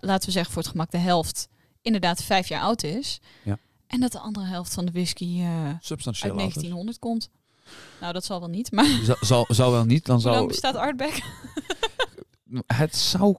laten 0.00 0.26
we 0.26 0.30
zeggen 0.32 0.52
voor 0.52 0.62
het 0.62 0.70
gemak, 0.70 0.90
de 0.90 0.98
helft 0.98 1.48
inderdaad 1.82 2.22
vijf 2.22 2.48
jaar 2.48 2.60
oud 2.62 2.82
is. 2.82 3.20
Ja. 3.44 3.58
En 3.86 4.00
dat 4.00 4.12
de 4.12 4.18
andere 4.18 4.46
helft 4.46 4.74
van 4.74 4.84
de 4.84 4.92
whisky 4.92 5.38
eh, 5.40 5.66
uit 5.66 5.84
Substantieel 5.84 6.30
ouder. 6.30 6.48
1900 6.48 6.98
komt. 6.98 7.30
Nou, 8.00 8.12
dat 8.12 8.24
zal 8.24 8.40
wel 8.40 8.48
niet, 8.48 8.72
maar 8.72 8.84
Zou, 9.04 9.18
zou, 9.20 9.54
zou 9.54 9.72
wel 9.72 9.84
niet, 9.84 10.04
dan 10.06 10.16
hoe 10.20 10.24
lang 10.24 10.36
zou... 10.36 10.48
bestaat 10.48 10.74
Artback? 10.76 11.20
Het 12.66 12.96
zou 12.96 13.36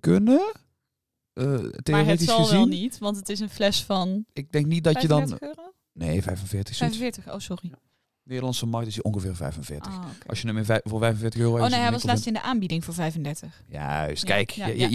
kunnen. 0.00 0.52
eh 1.32 1.44
Maar 1.90 2.06
het 2.06 2.20
zal 2.22 2.38
gezien. 2.38 2.56
wel 2.58 2.66
niet, 2.66 2.98
want 2.98 3.16
het 3.16 3.28
is 3.28 3.40
een 3.40 3.50
fles 3.50 3.84
van 3.84 4.24
Ik 4.32 4.52
denk 4.52 4.66
niet 4.66 4.84
dat 4.84 5.02
je 5.02 5.08
dan... 5.08 5.18
35 5.28 5.48
euro? 5.56 5.72
Nee, 5.92 6.22
45 6.22 6.74
zoiets. 6.74 6.96
45, 6.96 7.34
oh 7.34 7.40
sorry. 7.40 7.72
Nederlandse 8.22 8.66
markt 8.66 8.86
is 8.88 8.94
die 8.94 9.02
ongeveer 9.02 9.36
45. 9.36 9.92
Ah. 9.92 10.04
Als 10.26 10.40
je 10.40 10.46
hem 10.46 10.56
in 10.58 10.64
voor 10.64 10.98
45 10.98 11.40
euro... 11.40 11.54
Oh 11.64 11.70
nee, 11.70 11.80
hij 11.80 11.90
was 11.90 12.02
de 12.02 12.08
laatst 12.08 12.26
in 12.26 12.32
de 12.32 12.42
aanbieding 12.42 12.84
voor 12.84 12.94
35. 12.94 13.52
vindt- 13.54 13.72
Juist, 13.72 14.24
kijk. 14.24 14.50
ja, 14.50 14.66
ja, 14.66 14.88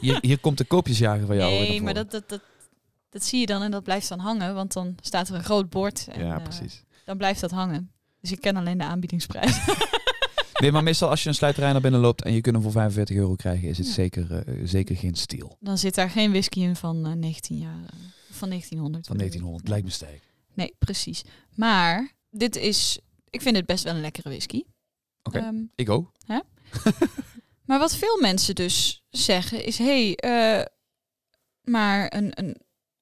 ja, 0.00 0.18
hier, 0.20 0.38
komt 0.40 0.58
de 0.58 0.64
koopjesjager 0.64 1.26
van 1.26 1.36
jou. 1.36 1.50
Nee, 1.50 1.82
maar 1.82 1.94
dat, 1.94 2.10
dat, 2.10 2.28
dat, 2.28 2.40
Dat 3.16 3.24
zie 3.24 3.40
je 3.40 3.46
dan 3.46 3.62
en 3.62 3.70
dat 3.70 3.82
blijft 3.82 4.08
dan 4.08 4.18
hangen, 4.18 4.54
want 4.54 4.72
dan 4.72 4.94
staat 5.00 5.28
er 5.28 5.34
een 5.34 5.44
groot 5.44 5.70
bord. 5.70 6.06
En, 6.08 6.24
ja, 6.26 6.36
eh, 6.36 6.42
precies. 6.42 6.82
dan 7.04 7.16
blijft 7.16 7.40
dat 7.40 7.50
hangen. 7.50 7.90
Dus 8.20 8.32
ik 8.32 8.40
ken 8.40 8.56
alleen 8.56 8.78
de 8.78 8.84
aanbiedingsprijs. 8.84 9.58
Nee, 10.60 10.72
maar 10.72 10.82
meestal 10.82 11.08
als 11.10 11.22
je 11.22 11.28
een 11.28 11.34
sluiterij 11.34 11.72
naar 11.72 11.80
binnen 11.80 12.00
loopt 12.00 12.22
en 12.22 12.32
je 12.32 12.40
kunt 12.40 12.54
hem 12.54 12.64
voor 12.64 12.72
45 12.72 13.16
euro 13.16 13.34
krijgen, 13.34 13.68
is 13.68 13.78
het 13.78 13.86
Ja. 13.86 13.92
zeker, 13.92 14.32
eh, 14.44 14.54
zeker 14.64 14.96
geen 14.96 15.14
steel. 15.14 15.56
dan 15.60 15.78
zit 15.78 15.94
daar 15.94 16.10
geen 16.10 16.30
whisky 16.30 16.60
in 16.60 16.76
van 16.76 17.06
eh, 17.06 17.12
19 17.12 17.58
jaar. 17.58 17.70
eh, 17.90 17.98
van 18.30 18.48
1900. 18.48 19.06
Van 19.06 19.16
bedoel 19.16 19.32
ik. 19.32 19.40
1900, 19.40 19.62
Nee. 19.62 19.72
lijkt 19.72 19.84
me 19.86 19.92
sterk. 19.92 20.22
Nee, 20.54 20.74
precies. 20.78 21.24
Maar 21.54 22.12
dit 22.30 22.56
is, 22.56 22.98
ik 23.30 23.42
vind 23.42 23.56
het 23.56 23.66
best 23.66 23.84
wel 23.84 23.94
een 23.94 24.00
lekkere 24.00 24.28
whisky. 24.28 24.62
Oké. 25.22 25.38
Ehm, 25.38 25.56
Ik 25.74 25.88
ook. 25.90 26.12
maar 27.66 27.78
wat 27.78 27.96
veel 27.96 28.18
mensen 28.20 28.54
dus 28.54 29.02
zeggen 29.10 29.64
is, 29.64 29.78
hé, 29.78 30.14
hey, 30.14 30.68
maar 31.64 32.12
een, 32.16 32.30
een, 32.34 32.56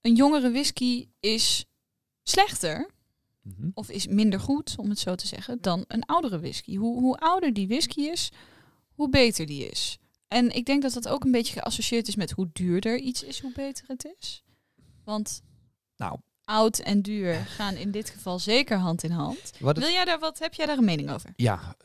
een 0.05 0.15
jongere 0.15 0.51
whisky 0.51 1.09
is 1.21 1.65
slechter 2.23 2.91
Mhm. 3.43 3.69
of 3.75 3.89
is 3.91 4.07
minder 4.07 4.41
goed, 4.41 4.75
om 4.79 4.89
het 4.89 4.99
zo 4.99 5.15
te 5.15 5.27
zeggen, 5.27 5.59
dan 5.61 5.85
een 5.89 6.05
oudere 6.07 6.39
whisky. 6.41 6.77
Hoe, 6.77 7.01
hoe 7.01 7.17
ouder 7.19 7.53
die 7.53 7.67
whisky 7.69 8.01
is, 8.01 8.31
hoe 8.95 9.09
beter 9.09 9.47
die 9.47 9.71
is. 9.71 9.99
En 10.29 10.51
ik 10.51 10.65
denk 10.67 10.83
dat 10.83 10.93
dat 10.93 11.09
ook 11.09 11.25
een 11.25 11.31
beetje 11.31 11.53
geassocieerd 11.61 12.09
is 12.09 12.17
met 12.17 12.31
hoe 12.31 12.49
duurder 12.53 12.99
iets 12.99 13.23
is, 13.23 13.41
hoe 13.41 13.53
beter 13.53 13.85
het 13.87 14.15
is. 14.21 14.43
Want 15.05 15.43
Nou, 15.97 16.19
oud 16.45 16.79
en 16.79 17.03
duur 17.03 17.35
gaan 17.35 17.75
in 17.75 17.91
dit 17.91 18.11
geval 18.11 18.39
zeker 18.39 18.77
hand 18.79 19.03
in 19.03 19.11
hand. 19.11 19.53
wat 19.61 19.79
Wil 19.79 19.89
jij 19.91 20.05
daar 20.05 20.19
wat? 20.19 20.39
Heb 20.39 20.55
jij 20.55 20.67
daar 20.67 20.79
een 20.79 20.85
mening 20.85 21.11
over? 21.11 21.33
ja, 21.37 21.77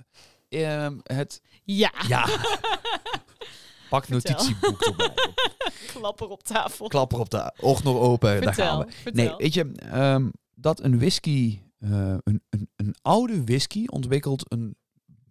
ehm, 0.50 0.98
het, 1.04 1.42
Ja. 1.64 1.92
ja. 2.08 2.26
Pak 3.90 4.08
notitieboek 4.08 4.82
erbij. 4.82 5.14
Klapper 5.94 6.30
op 6.30 6.44
tafel. 6.44 6.88
Klapper 6.88 7.20
op 7.20 7.30
de 7.30 7.54
oog 7.60 7.84
nog 7.84 7.98
open. 7.98 8.42
Daar 8.42 8.54
gaan 8.54 8.80
we. 8.86 8.92
vertel. 8.92 9.26
Nee, 9.26 9.36
weet 9.38 9.54
je, 9.54 9.72
ehm, 9.72 10.30
dat 10.56 10.84
een 10.84 10.98
whisky, 10.98 11.60
eh, 11.80 12.16
een, 12.24 12.42
een, 12.50 12.70
een 12.76 12.96
oude 13.02 13.44
whisky 13.44 13.86
ontwikkelt 13.86 14.52
een 14.52 14.78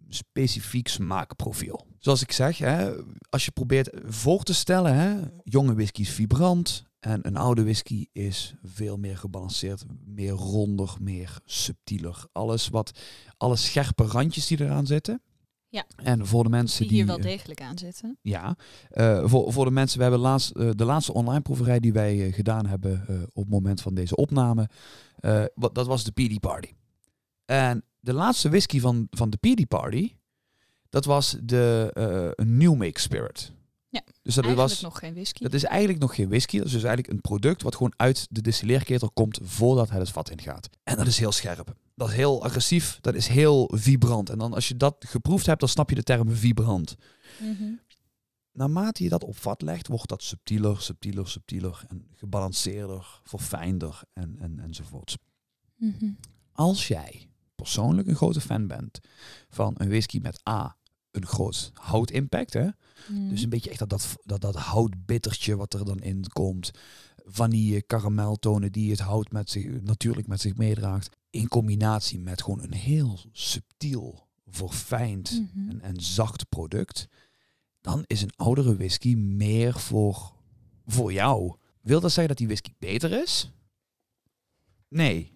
specifiek 0.09 0.87
smaakprofiel. 0.87 1.85
Zoals 1.99 2.21
ik 2.21 2.31
zeg, 2.31 2.57
hè, 2.57 2.91
als 3.29 3.45
je 3.45 3.51
probeert 3.51 3.89
voor 4.05 4.43
te 4.43 4.53
stellen, 4.53 4.95
hè, 4.95 5.19
jonge 5.43 5.73
whisky 5.73 6.01
is 6.01 6.09
vibrant 6.09 6.87
en 6.99 7.27
een 7.27 7.37
oude 7.37 7.63
whisky 7.63 8.05
is 8.11 8.53
veel 8.63 8.97
meer 8.97 9.17
gebalanceerd, 9.17 9.83
meer 10.05 10.31
ronder, 10.31 10.95
meer 10.99 11.39
subtieler. 11.45 12.25
Alles 12.31 12.67
wat, 12.67 12.99
alle 13.37 13.55
scherpe 13.55 14.03
randjes 14.03 14.47
die 14.47 14.61
eraan 14.61 14.87
zitten. 14.87 15.21
Ja. 15.69 15.85
En 15.95 16.27
voor 16.27 16.43
de 16.43 16.49
mensen 16.49 16.79
die 16.79 16.87
die, 16.87 16.97
hier 16.97 17.07
wel 17.07 17.17
eh, 17.17 17.23
degelijk 17.23 17.61
aan 17.61 17.77
zitten. 17.77 18.17
ja, 18.21 18.55
eh, 18.89 19.27
voor, 19.27 19.53
voor 19.53 19.65
de 19.65 19.71
mensen, 19.71 19.97
we 19.97 20.03
hebben 20.03 20.21
laatst, 20.21 20.51
eh, 20.51 20.69
de 20.75 20.85
laatste 20.85 21.13
online 21.13 21.41
proeverij 21.41 21.79
die 21.79 21.93
wij 21.93 22.31
gedaan 22.31 22.65
hebben 22.65 23.05
op 23.33 23.43
het 23.43 23.49
moment 23.49 23.81
van 23.81 23.93
deze 23.93 24.15
opname, 24.15 24.69
wat, 25.53 25.75
dat 25.75 25.87
was 25.87 26.03
de 26.03 26.11
PD 26.11 26.39
Party. 26.39 26.73
En 27.45 27.83
de 27.99 28.13
laatste 28.13 28.49
whisky 28.49 28.79
van, 28.79 29.07
van 29.09 29.29
de 29.29 29.37
PD 29.37 29.67
Party, 29.67 30.15
dat 30.89 31.05
was 31.05 31.37
de 31.43 31.91
een 32.35 32.57
New 32.57 32.75
Make 32.75 32.99
Spirit. 32.99 33.51
Ja, 33.91 34.01
dus 34.21 34.35
dat 34.35 34.43
Eigenlijk 34.43 34.73
was, 34.73 34.81
nog 34.81 34.99
geen 34.99 35.13
whisky. 35.13 35.43
dat 35.43 35.53
is 35.53 35.63
eigenlijk 35.63 35.99
nog 35.99 36.15
geen 36.15 36.29
whisky, 36.29 36.57
dat 36.57 36.65
is 36.65 36.71
dus 36.71 36.83
eigenlijk 36.83 37.13
een 37.13 37.21
product 37.21 37.61
wat 37.61 37.75
gewoon 37.75 37.93
uit 37.95 38.27
de 38.29 38.41
distilleerketel 38.41 39.11
komt 39.11 39.39
voordat 39.43 39.89
het 39.89 39.99
het 39.99 40.09
vat 40.09 40.29
ingaat. 40.29 40.69
En 40.83 40.97
dat 40.97 41.07
is 41.07 41.19
heel 41.19 41.31
scherp. 41.31 41.75
Dat 41.99 42.09
is 42.09 42.15
heel 42.15 42.43
agressief, 42.43 42.97
dat 43.01 43.15
is 43.15 43.27
heel 43.27 43.71
vibrant. 43.75 44.29
En 44.29 44.37
dan 44.37 44.53
als 44.53 44.67
je 44.67 44.77
dat 44.77 44.95
geproefd 45.07 45.45
hebt, 45.45 45.59
dan 45.59 45.69
snap 45.69 45.89
je 45.89 45.95
de 45.95 46.03
term 46.03 46.29
vibrant 46.35 46.95
Mhm. 47.39 47.73
naarmate 48.51 49.03
je 49.03 49.09
dat 49.09 49.23
op 49.23 49.37
vat 49.37 49.61
legt, 49.61 49.87
wordt 49.87 50.09
dat 50.09 50.23
subtieler, 50.23 50.81
subtieler, 50.81 51.27
subtieler 51.27 51.83
en 51.87 52.07
gebalanceerder, 52.15 53.21
verfijnder 53.23 54.01
en, 54.13 54.35
en, 54.39 54.59
enzovoorts. 54.59 55.17
Mhm. 55.75 56.11
Als 56.51 56.87
jij 56.87 57.29
persoonlijk 57.55 58.07
een 58.07 58.15
grote 58.15 58.41
fan 58.41 58.67
bent 58.67 58.99
van 59.49 59.73
een 59.77 59.89
whisky 59.89 60.19
met 60.21 60.41
A, 60.49 60.77
een 61.11 61.25
groot 61.25 61.71
houtimpact, 61.73 62.53
hè? 62.53 62.67
Mhm. 63.09 63.29
dus 63.29 63.43
een 63.43 63.49
beetje 63.49 63.69
echt 63.69 63.79
dat, 63.79 63.89
dat, 63.89 64.17
dat, 64.23 64.41
dat 64.41 64.55
houtbittertje 64.55 65.55
wat 65.55 65.73
er 65.73 65.85
dan 65.85 65.99
in 65.99 66.25
komt, 66.33 66.71
vanille, 67.25 67.81
karameltonen 67.81 68.71
die 68.71 68.91
het 68.91 68.99
hout 68.99 69.31
met 69.31 69.49
zich, 69.49 69.81
natuurlijk 69.81 70.27
met 70.27 70.41
zich 70.41 70.55
meedraagt, 70.55 71.17
in 71.29 71.47
combinatie 71.47 72.19
met 72.19 72.41
gewoon 72.43 72.61
een 72.63 72.73
heel 72.73 73.19
subtiel, 73.31 74.27
verfijnd 74.47 75.31
Mhm. 75.53 75.69
en, 75.69 75.81
en 75.81 76.01
zacht 76.01 76.49
product, 76.49 77.07
dan 77.81 78.03
is 78.07 78.21
een 78.21 78.35
oudere 78.35 78.75
whisky 78.75 79.15
meer 79.15 79.73
voor, 79.79 80.33
voor 80.85 81.13
jou. 81.13 81.55
Wil 81.81 81.99
dat 81.99 82.09
zeggen 82.11 82.27
dat 82.27 82.37
die 82.37 82.47
whisky 82.47 82.71
beter 82.79 83.11
is? 83.21 83.51
Nee. 84.87 85.31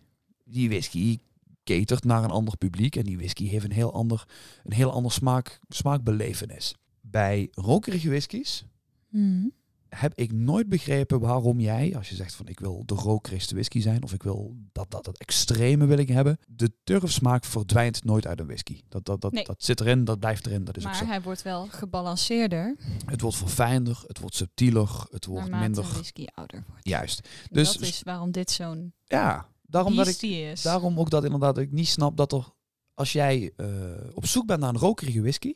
Die 0.46 0.70
whisky 0.70 1.18
catert 1.64 2.04
naar 2.04 2.24
een 2.24 2.30
ander 2.30 2.58
publiek 2.58 2.96
en 2.96 3.04
die 3.04 3.18
whisky 3.18 3.48
heeft 3.48 3.66
een 3.66 3.72
heel 3.72 3.94
ander, 3.94 4.28
een 4.64 4.74
heel 4.74 4.92
ander 4.92 5.12
smaak, 5.12 5.60
smaakbelevenis. 5.70 6.76
Bij 7.02 7.48
rokerige 7.52 8.08
whiskies 8.10 8.66
Mhm. 9.10 9.48
Heb 9.96 10.14
ik 10.16 10.32
nooit 10.32 10.70
begrepen 10.70 11.20
waarom 11.20 11.60
jij, 11.60 11.96
als 11.96 12.10
je 12.10 12.16
zegt 12.16 12.36
van 12.36 12.48
ik 12.48 12.60
wil 12.60 12.84
de 12.86 12.94
rokerigste 12.94 13.54
whisky 13.54 13.82
zijn 13.82 14.04
of 14.04 14.14
ik 14.14 14.24
wil 14.24 14.56
dat, 14.72 14.92
dat, 14.92 15.06
dat 15.06 15.18
extreme 15.18 15.86
wil 15.86 15.98
ik 15.98 16.08
hebben, 16.08 16.38
de 16.48 16.74
turfsmaak 16.84 17.46
verdwijnt 17.46 18.04
nooit 18.04 18.28
uit 18.28 18.40
een 18.40 18.46
whisky. 18.46 18.82
Dat, 18.90 19.06
dat, 19.06 19.22
dat, 19.22 19.32
Nee. 19.32 19.44
dat 19.44 19.64
zit 19.64 19.80
erin, 19.80 20.04
dat 20.06 20.20
blijft 20.20 20.46
erin, 20.46 20.64
dat 20.64 20.78
is 20.78 20.84
ook 20.84 20.90
Maar 20.92 21.00
zo. 21.00 21.06
hij 21.06 21.22
wordt 21.22 21.42
wel 21.42 21.68
gebalanceerder 21.68 22.76
Het 23.06 23.22
wordt 23.22 23.38
verfijnder, 23.38 24.04
het 24.08 24.20
wordt 24.20 24.36
subtieler, 24.36 25.06
het 25.10 25.26
wordt 25.26 25.42
naarmate 25.50 25.64
minder... 25.70 25.84
een 25.84 25.90
whisky 25.94 26.26
ouder 26.34 26.64
wordt. 26.68 26.88
Juist. 26.88 27.28
Dus- 27.52 27.74
dat 27.74 27.82
is 27.82 28.04
waarom 28.04 28.32
dit 28.32 28.52
zo'n 28.52 28.94
Ja, 29.06 29.48
daarom, 29.62 29.96
dat 29.96 30.08
ik, 30.08 30.22
is. 30.22 30.62
daarom 30.62 31.00
ook 31.00 31.10
dat 31.10 31.24
inderdaad 31.24 31.58
ik 31.58 31.72
niet 31.72 31.88
snap 31.88 32.18
dat 32.18 32.32
er... 32.32 32.52
Als 32.94 33.12
jij 33.12 33.52
eh, 33.56 33.68
op 34.14 34.26
zoek 34.26 34.46
bent 34.46 34.60
naar 34.60 34.70
een 34.70 34.78
rokerige 34.80 35.22
whisky, 35.22 35.54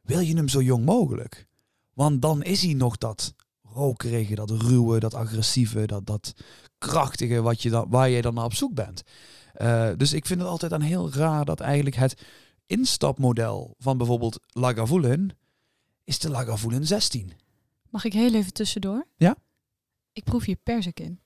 wil 0.00 0.20
je 0.20 0.36
hem 0.36 0.48
zo 0.48 0.62
jong 0.62 0.84
mogelijk. 0.84 1.46
Want 1.92 2.22
dan 2.22 2.42
is 2.42 2.62
hij 2.62 2.74
nog 2.74 2.96
dat 2.98 3.34
rokerige, 3.76 4.34
dat 4.34 4.50
ruwe, 4.50 4.98
dat 5.00 5.14
agressieve, 5.14 5.86
dat, 5.86 6.06
dat 6.06 6.34
krachtige 6.78 7.42
wat 7.42 7.62
je 7.62 7.70
dan, 7.70 7.88
waar 7.88 8.08
je 8.08 8.22
dan 8.22 8.34
naar 8.34 8.44
op 8.44 8.54
zoek 8.54 8.74
bent. 8.74 9.02
Eh, 9.52 9.90
dus 9.96 10.12
ik 10.12 10.26
vind 10.26 10.40
het 10.40 10.48
altijd 10.48 10.70
dan 10.70 10.80
heel 10.80 11.12
raar 11.12 11.44
dat 11.44 11.60
eigenlijk 11.60 11.96
het 11.96 12.22
instapmodel 12.66 13.74
van 13.78 13.98
bijvoorbeeld 13.98 14.40
Lagavulin 14.46 15.30
is 16.04 16.18
de 16.18 16.30
Lagavulin 16.30 16.86
16. 16.86 17.32
Mag 17.90 18.04
ik 18.04 18.12
heel 18.12 18.34
even 18.34 18.52
tussendoor? 18.52 19.06
Ja? 19.16 19.36
Ik 20.12 20.24
proef 20.24 20.44
hier 20.44 20.56
perzik 20.56 21.00
in. 21.00 21.20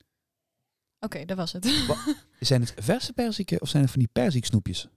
Oké, 1.00 1.24
dat 1.24 1.36
was 1.36 1.52
het. 1.52 1.64
Zijn 2.40 2.60
het 2.60 2.74
verse 2.76 3.12
perziken 3.12 3.60
of 3.60 3.68
zijn 3.68 3.82
het 3.82 3.92
van 3.92 4.00
die 4.00 4.10
perziksnoepjes? 4.12 4.88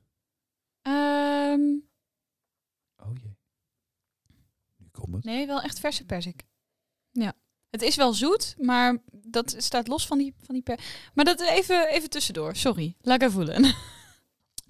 Ehm, 0.81 1.62
Oh 2.98 3.13
jee. 3.22 3.38
Nu 4.77 4.88
komt 4.91 5.13
het. 5.15 5.24
nee, 5.24 5.45
wel 5.48 5.62
echt 5.62 5.79
verse 5.79 6.05
perzik. 6.05 6.43
Ja. 7.12 7.33
Het 7.74 7.82
is 7.82 7.96
wel 7.96 8.13
zoet, 8.13 8.56
maar 8.58 8.98
dat 9.12 9.56
staat 9.58 9.88
los 9.88 10.08
van 10.08 10.18
die, 10.18 10.34
van 10.46 10.53
die 10.53 10.63
per... 10.63 10.80
Maar 11.13 11.25
dat 11.25 11.42
even, 11.42 11.88
even 11.89 12.10
tussendoor. 12.10 12.56
Sorry. 12.56 12.96
Lagavulin. 13.01 13.65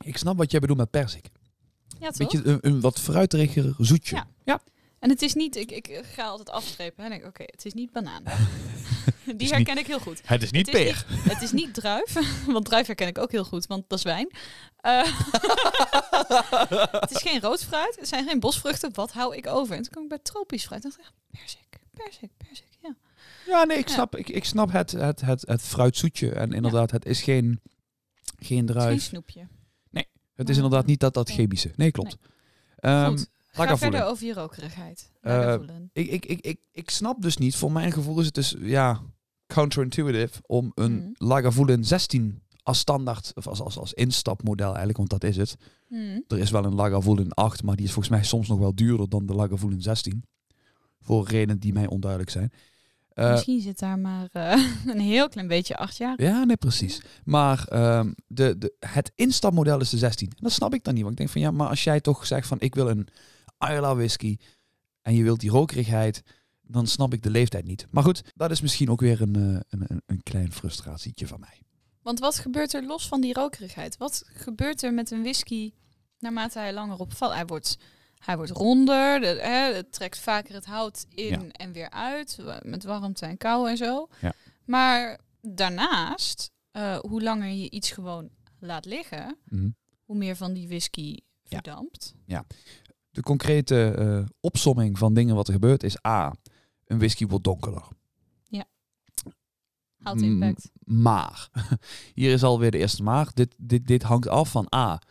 Ik 0.04 0.18
snap 0.18 0.38
wat 0.38 0.52
jij 0.52 0.60
bedoelt 0.60 0.80
met 0.80 0.90
perzik. 0.90 1.26
ja, 2.00 2.10
toch? 2.10 2.18
Beetje 2.18 2.50
een, 2.50 2.58
een 2.62 2.82
wat 2.82 3.00
fruitiger 3.00 3.76
zoetje. 3.78 4.16
Ja. 4.16 4.28
ja. 4.44 4.62
En 5.00 5.10
het 5.10 5.22
is 5.22 5.34
niet... 5.34 5.56
Ik, 5.56 5.72
ik 5.72 6.02
ga 6.14 6.24
altijd 6.24 6.50
afstrepen. 6.50 7.04
En 7.04 7.10
denk, 7.10 7.26
oké, 7.26 7.44
het 7.46 7.66
is 7.66 7.74
niet 7.74 7.92
banaan. 7.92 8.24
Die 9.26 9.36
niet- 9.36 9.50
herken 9.50 9.78
ik 9.78 9.88
heel 9.88 10.00
goed. 10.00 10.22
Het 10.26 10.44
is 10.44 10.52
niet 10.52 10.66
Het 10.66 10.76
is 10.76 10.82
peer. 10.84 11.06
Het 11.08 11.42
is 11.42 11.52
niet 11.52 11.74
druif, 11.74 12.14
want 12.54 12.66
druif 12.66 12.88
herken 12.88 13.08
ik 13.08 13.18
ook 13.18 13.32
heel 13.32 13.44
goed, 13.46 13.68
want 13.68 13.84
dat 13.88 13.98
is 13.98 14.04
wijn. 14.04 14.30
Eh, 14.78 15.20
het 17.02 17.12
is 17.12 17.22
geen 17.22 17.42
rood 17.42 17.64
fruit, 17.64 17.96
het 18.00 18.08
zijn 18.08 18.28
geen 18.28 18.40
bosvruchten. 18.40 18.94
Wat 18.94 19.12
hou 19.12 19.36
ik 19.36 19.48
over? 19.48 19.76
En 19.76 19.82
toen 19.82 19.92
kwam 19.92 20.04
ik 20.04 20.10
bij 20.10 20.20
tropisch 20.24 20.66
fruit. 20.66 20.84
En 20.84 20.90
dacht 20.90 21.02
ik, 21.02 21.06
echt, 21.06 21.42
persik, 21.42 21.80
persik, 21.94 22.32
persik, 22.38 22.68
ja. 22.82 22.96
Ja, 23.48 23.64
nee, 23.64 23.78
ik 23.78 23.88
Ja. 23.88 23.94
snap, 23.94 24.16
ik, 24.16 24.30
ik 24.30 24.44
snap 24.46 24.72
het, 24.72 24.92
het, 24.92 25.22
het, 25.22 25.48
het 25.48 25.62
fruitzoetje. 25.62 26.32
En 26.32 26.52
inderdaad, 26.54 26.92
het 26.92 27.06
is 27.06 27.22
geen, 27.22 27.60
geen 28.40 28.66
druif. 28.66 29.02
snoepje. 29.04 29.48
Het 30.34 30.50
is 30.50 30.56
inderdaad 30.56 30.86
niet 30.86 31.00
dat, 31.00 31.14
dat 31.14 31.30
chemische. 31.30 31.72
Nee, 31.76 31.92
klopt. 31.92 32.18
Ehm, 32.76 33.18
ga 33.18 33.26
Lagavulin. 33.54 33.78
verder 33.78 34.04
over 34.06 34.26
je 34.26 34.34
rokerigheid. 34.34 35.12
Eh, 35.22 35.56
ik, 35.94 36.08
ik, 36.12 36.26
ik, 36.26 36.40
ik, 36.42 36.60
ik 36.72 36.90
snap 36.90 37.22
dus 37.22 37.38
niet, 37.38 37.56
voor 37.56 37.72
mijn 37.72 37.92
gevoel 37.92 38.20
is 38.20 38.26
het 38.26 38.34
dus 38.36 38.56
ja, 38.60 39.02
counterintuitive 39.48 40.40
om 40.46 40.72
een 40.76 40.94
Mhm. 40.96 41.10
Lagavulin 41.28 41.84
16 41.84 42.42
als 42.64 42.80
standaard, 42.80 43.32
of 43.36 43.48
als, 43.48 43.60
als, 43.62 43.78
als 43.78 43.94
instapmodel 43.94 44.68
eigenlijk, 44.68 44.98
want 44.98 45.10
dat 45.10 45.24
is 45.24 45.38
het. 45.38 45.56
Hmm. 45.88 46.24
Er 46.28 46.38
is 46.40 46.52
wel 46.52 46.66
een 46.66 46.76
Lagavulin 46.76 47.32
8, 47.32 47.64
maar 47.64 47.76
die 47.76 47.86
is 47.86 47.92
volgens 47.92 48.14
mij 48.16 48.24
soms 48.24 48.48
nog 48.48 48.60
wel 48.60 48.76
duurder 48.76 49.10
dan 49.10 49.26
de 49.26 49.34
Lagavulin 49.34 49.82
16. 49.82 50.24
Voor 51.04 51.28
redenen 51.28 51.60
die 51.60 51.74
mij 51.74 51.88
onduidelijk 51.88 52.32
zijn. 52.32 52.52
Eh, 53.10 53.32
Misschien 53.32 53.62
zit 53.62 53.80
daar 53.80 54.00
maar 54.00 54.28
eh, 54.32 54.64
een 54.94 55.00
heel 55.00 55.30
klein 55.30 55.48
beetje 55.48 55.78
acht 55.78 55.98
jaar. 55.98 56.22
ja, 56.22 56.44
nee, 56.44 56.58
precies. 56.58 57.02
Maar 57.24 57.68
ehm, 57.68 58.12
de, 58.28 58.58
de, 58.58 58.74
het 58.80 59.12
instapmodel 59.16 59.80
is 59.80 59.90
de 59.90 59.98
16. 59.98 60.28
En 60.30 60.36
dat 60.40 60.52
snap 60.52 60.74
ik 60.74 60.84
dan 60.84 60.94
niet. 60.94 61.04
Want 61.04 61.14
ik 61.14 61.20
denk 61.20 61.30
van 61.30 61.42
ja, 61.42 61.52
maar 61.52 61.68
als 61.68 61.84
jij 61.84 62.00
toch 62.02 62.26
zegt 62.26 62.48
van 62.48 62.60
ik 62.60 62.76
wil 62.76 62.90
een 62.90 63.08
Islay 63.60 63.96
whisky 63.96 64.38
en 65.02 65.16
je 65.16 65.24
wilt 65.24 65.40
die 65.40 65.50
rokerigheid, 65.50 66.24
dan 66.62 66.88
snap 66.88 67.14
ik 67.14 67.24
de 67.24 67.30
leeftijd 67.30 67.66
niet. 67.66 67.88
Maar 67.90 68.04
goed, 68.04 68.24
dat 68.36 68.52
is 68.52 68.62
misschien 68.62 68.90
ook 68.90 69.02
weer 69.02 69.22
een, 69.22 69.36
eh, 69.36 69.42
een, 69.70 69.86
een, 69.88 70.02
een 70.06 70.24
klein 70.24 70.52
frustratietje 70.54 71.28
van 71.28 71.40
mij. 71.40 71.62
Want 72.02 72.20
wat 72.20 72.40
gebeurt 72.40 72.74
er 72.74 72.86
los 72.86 73.08
van 73.08 73.22
die 73.22 73.34
rokerigheid? 73.34 73.98
Wat 73.98 74.24
gebeurt 74.34 74.84
er 74.84 74.94
met 74.94 75.12
een 75.12 75.22
whisky 75.22 75.72
naarmate 76.20 76.60
hij 76.60 76.74
langer 76.74 76.98
opvalt? 76.98 77.34
Hij 77.34 77.46
wordt, 77.46 77.78
hij 78.26 78.36
wordt 78.38 78.52
ronder, 78.52 79.20
de, 79.20 79.26
hè, 79.28 79.74
het 79.74 79.92
trekt 79.92 80.20
vaker 80.20 80.54
het 80.54 80.66
hout 80.66 81.06
in 81.10 81.26
Ja. 81.42 81.48
en 81.52 81.72
weer 81.72 81.90
uit, 81.90 82.40
met 82.62 82.84
warmte 82.84 83.26
en 83.26 83.38
kou 83.38 83.70
en 83.70 83.78
zo. 83.78 84.08
Ja. 84.22 84.34
Maar 84.66 85.20
daarnaast, 85.42 86.52
eh, 86.72 86.98
hoe 86.98 87.22
langer 87.22 87.48
je 87.48 87.70
iets 87.70 87.92
gewoon 87.92 88.30
laat 88.60 88.86
liggen, 88.86 89.38
Mhm. 89.46 89.70
hoe 90.06 90.16
meer 90.18 90.36
van 90.36 90.54
die 90.54 90.68
whisky 90.68 91.18
verdampt. 91.44 92.14
De 93.10 93.22
concrete 93.22 93.94
eh, 93.98 94.26
opsomming 94.40 94.98
van 94.98 95.14
dingen 95.14 95.36
wat 95.36 95.48
er 95.48 95.54
gebeurt 95.54 95.84
is 95.84 96.06
A. 96.08 96.34
Een 96.86 96.98
whisky 96.98 97.26
wordt 97.26 97.44
donkerder. 97.44 97.84
Haalt 100.04 100.18
Mm, 100.22 100.24
impact. 100.24 100.70
Maar, 100.86 101.50
hier 102.14 102.32
is 102.34 102.44
alweer 102.44 102.72
de 102.72 102.78
eerste 102.78 103.04
maar. 103.04 103.32
Dit, 103.34 103.56
dit, 103.58 103.88
dit 103.88 104.04
hangt 104.04 104.28
af 104.28 104.52
van 104.52 104.68
A. 104.76 105.02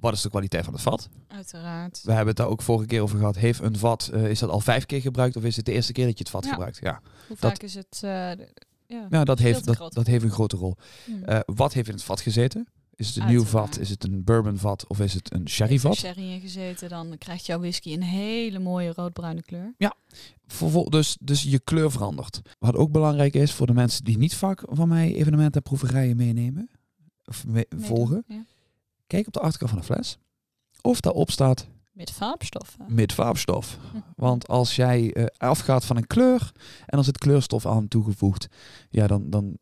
Wat 0.00 0.12
is 0.12 0.20
de 0.22 0.28
kwaliteit 0.30 0.64
van 0.64 0.72
het 0.72 0.82
vat? 0.82 1.08
Uiteraard. 1.28 2.00
We 2.02 2.08
hebben 2.10 2.28
het 2.28 2.36
daar 2.36 2.46
ook 2.48 2.62
vorige 2.62 2.86
keer 2.86 3.02
over 3.02 3.18
gehad. 3.18 3.36
Heeft 3.36 3.60
een 3.60 3.76
vat, 3.78 4.10
eh, 4.12 4.30
is 4.30 4.38
dat 4.38 4.50
al 4.50 4.60
vijf 4.60 4.86
keer 4.86 5.00
gebruikt 5.00 5.36
of 5.36 5.44
is 5.44 5.56
het 5.56 5.64
de 5.64 5.72
eerste 5.72 5.92
keer 5.92 6.04
dat 6.06 6.18
je 6.18 6.22
het 6.24 6.32
vat 6.32 6.44
Ja. 6.44 6.50
gebruikt? 6.50 6.78
Ja, 6.82 7.00
Hoe 7.02 7.36
dat- 7.40 7.50
vaak 7.50 7.62
is 7.62 7.74
het... 7.74 7.98
de- 8.00 8.48
ja. 8.86 9.06
ja 9.10 9.24
dat, 9.24 9.38
heeft, 9.38 9.66
een 9.66 9.74
dat, 9.88 10.06
heeft 10.06 10.24
een 10.24 10.30
grote 10.30 10.56
rol. 10.56 10.76
Hm. 11.04 11.22
Eh, 11.24 11.38
wat 11.46 11.72
heeft 11.72 11.88
in 11.88 11.94
het 11.94 12.02
vat 12.02 12.20
gezeten? 12.20 12.66
Is 12.94 13.06
het 13.08 13.16
een 13.16 13.26
nieuw 13.26 13.44
vat? 13.44 13.78
Is 13.78 13.90
het 13.90 14.04
een 14.04 14.24
bourbon 14.24 14.58
vat? 14.58 14.86
Of 14.86 15.00
is 15.00 15.14
het 15.14 15.32
een 15.34 15.48
sherry 15.48 15.72
Heeft 15.72 15.84
er 15.84 15.94
sherry 15.94 16.32
in 16.32 16.40
gezeten, 16.40 16.88
dan 16.88 17.14
krijgt 17.18 17.46
jouw 17.46 17.58
whisky 17.58 17.92
een 17.92 18.02
hele 18.02 18.58
mooie 18.58 18.92
roodbruine 18.96 19.42
kleur. 19.42 19.74
Vervol- 20.46 20.90
dus, 20.90 21.16
dus 21.20 21.42
je 21.42 21.58
kleur 21.60 21.90
verandert. 21.90 22.40
Wat 22.58 22.74
ook 22.74 22.90
belangrijk 22.92 23.34
is 23.34 23.52
voor 23.52 23.66
de 23.66 23.72
mensen 23.72 24.04
die 24.04 24.18
niet 24.18 24.34
vaak 24.34 24.62
van 24.66 24.88
mij 24.88 25.14
evenementen 25.14 25.54
en 25.54 25.62
proeverijen 25.62 26.16
meenemen. 26.16 26.70
Of 27.24 27.46
me- 27.46 27.66
volgen. 27.78 28.24
Ja. 28.28 28.44
Kijk 29.10 29.26
op 29.26 29.32
de 29.32 29.40
achterkant 29.40 29.70
van 29.70 29.78
de 29.80 29.84
fles. 29.86 30.18
Of 30.80 31.00
daarop 31.00 31.30
staat 31.30 31.66
Met 31.92 32.10
farbstoffen. 32.10 32.84
met 32.88 33.12
farbstof. 33.12 33.78
Hm. 33.92 33.98
Want 34.16 34.48
als 34.48 34.76
jij 34.76 35.12
eh, 35.12 35.24
afgaat 35.36 35.84
van 35.84 35.96
een 35.96 36.06
kleur 36.06 36.52
en 36.86 36.98
er 36.98 37.04
zit 37.04 37.18
kleurstof 37.18 37.66
aan 37.66 37.88
toegevoegd, 37.88 38.46
ja, 38.90 39.06
dan, 39.06 39.30
dan 39.30 39.56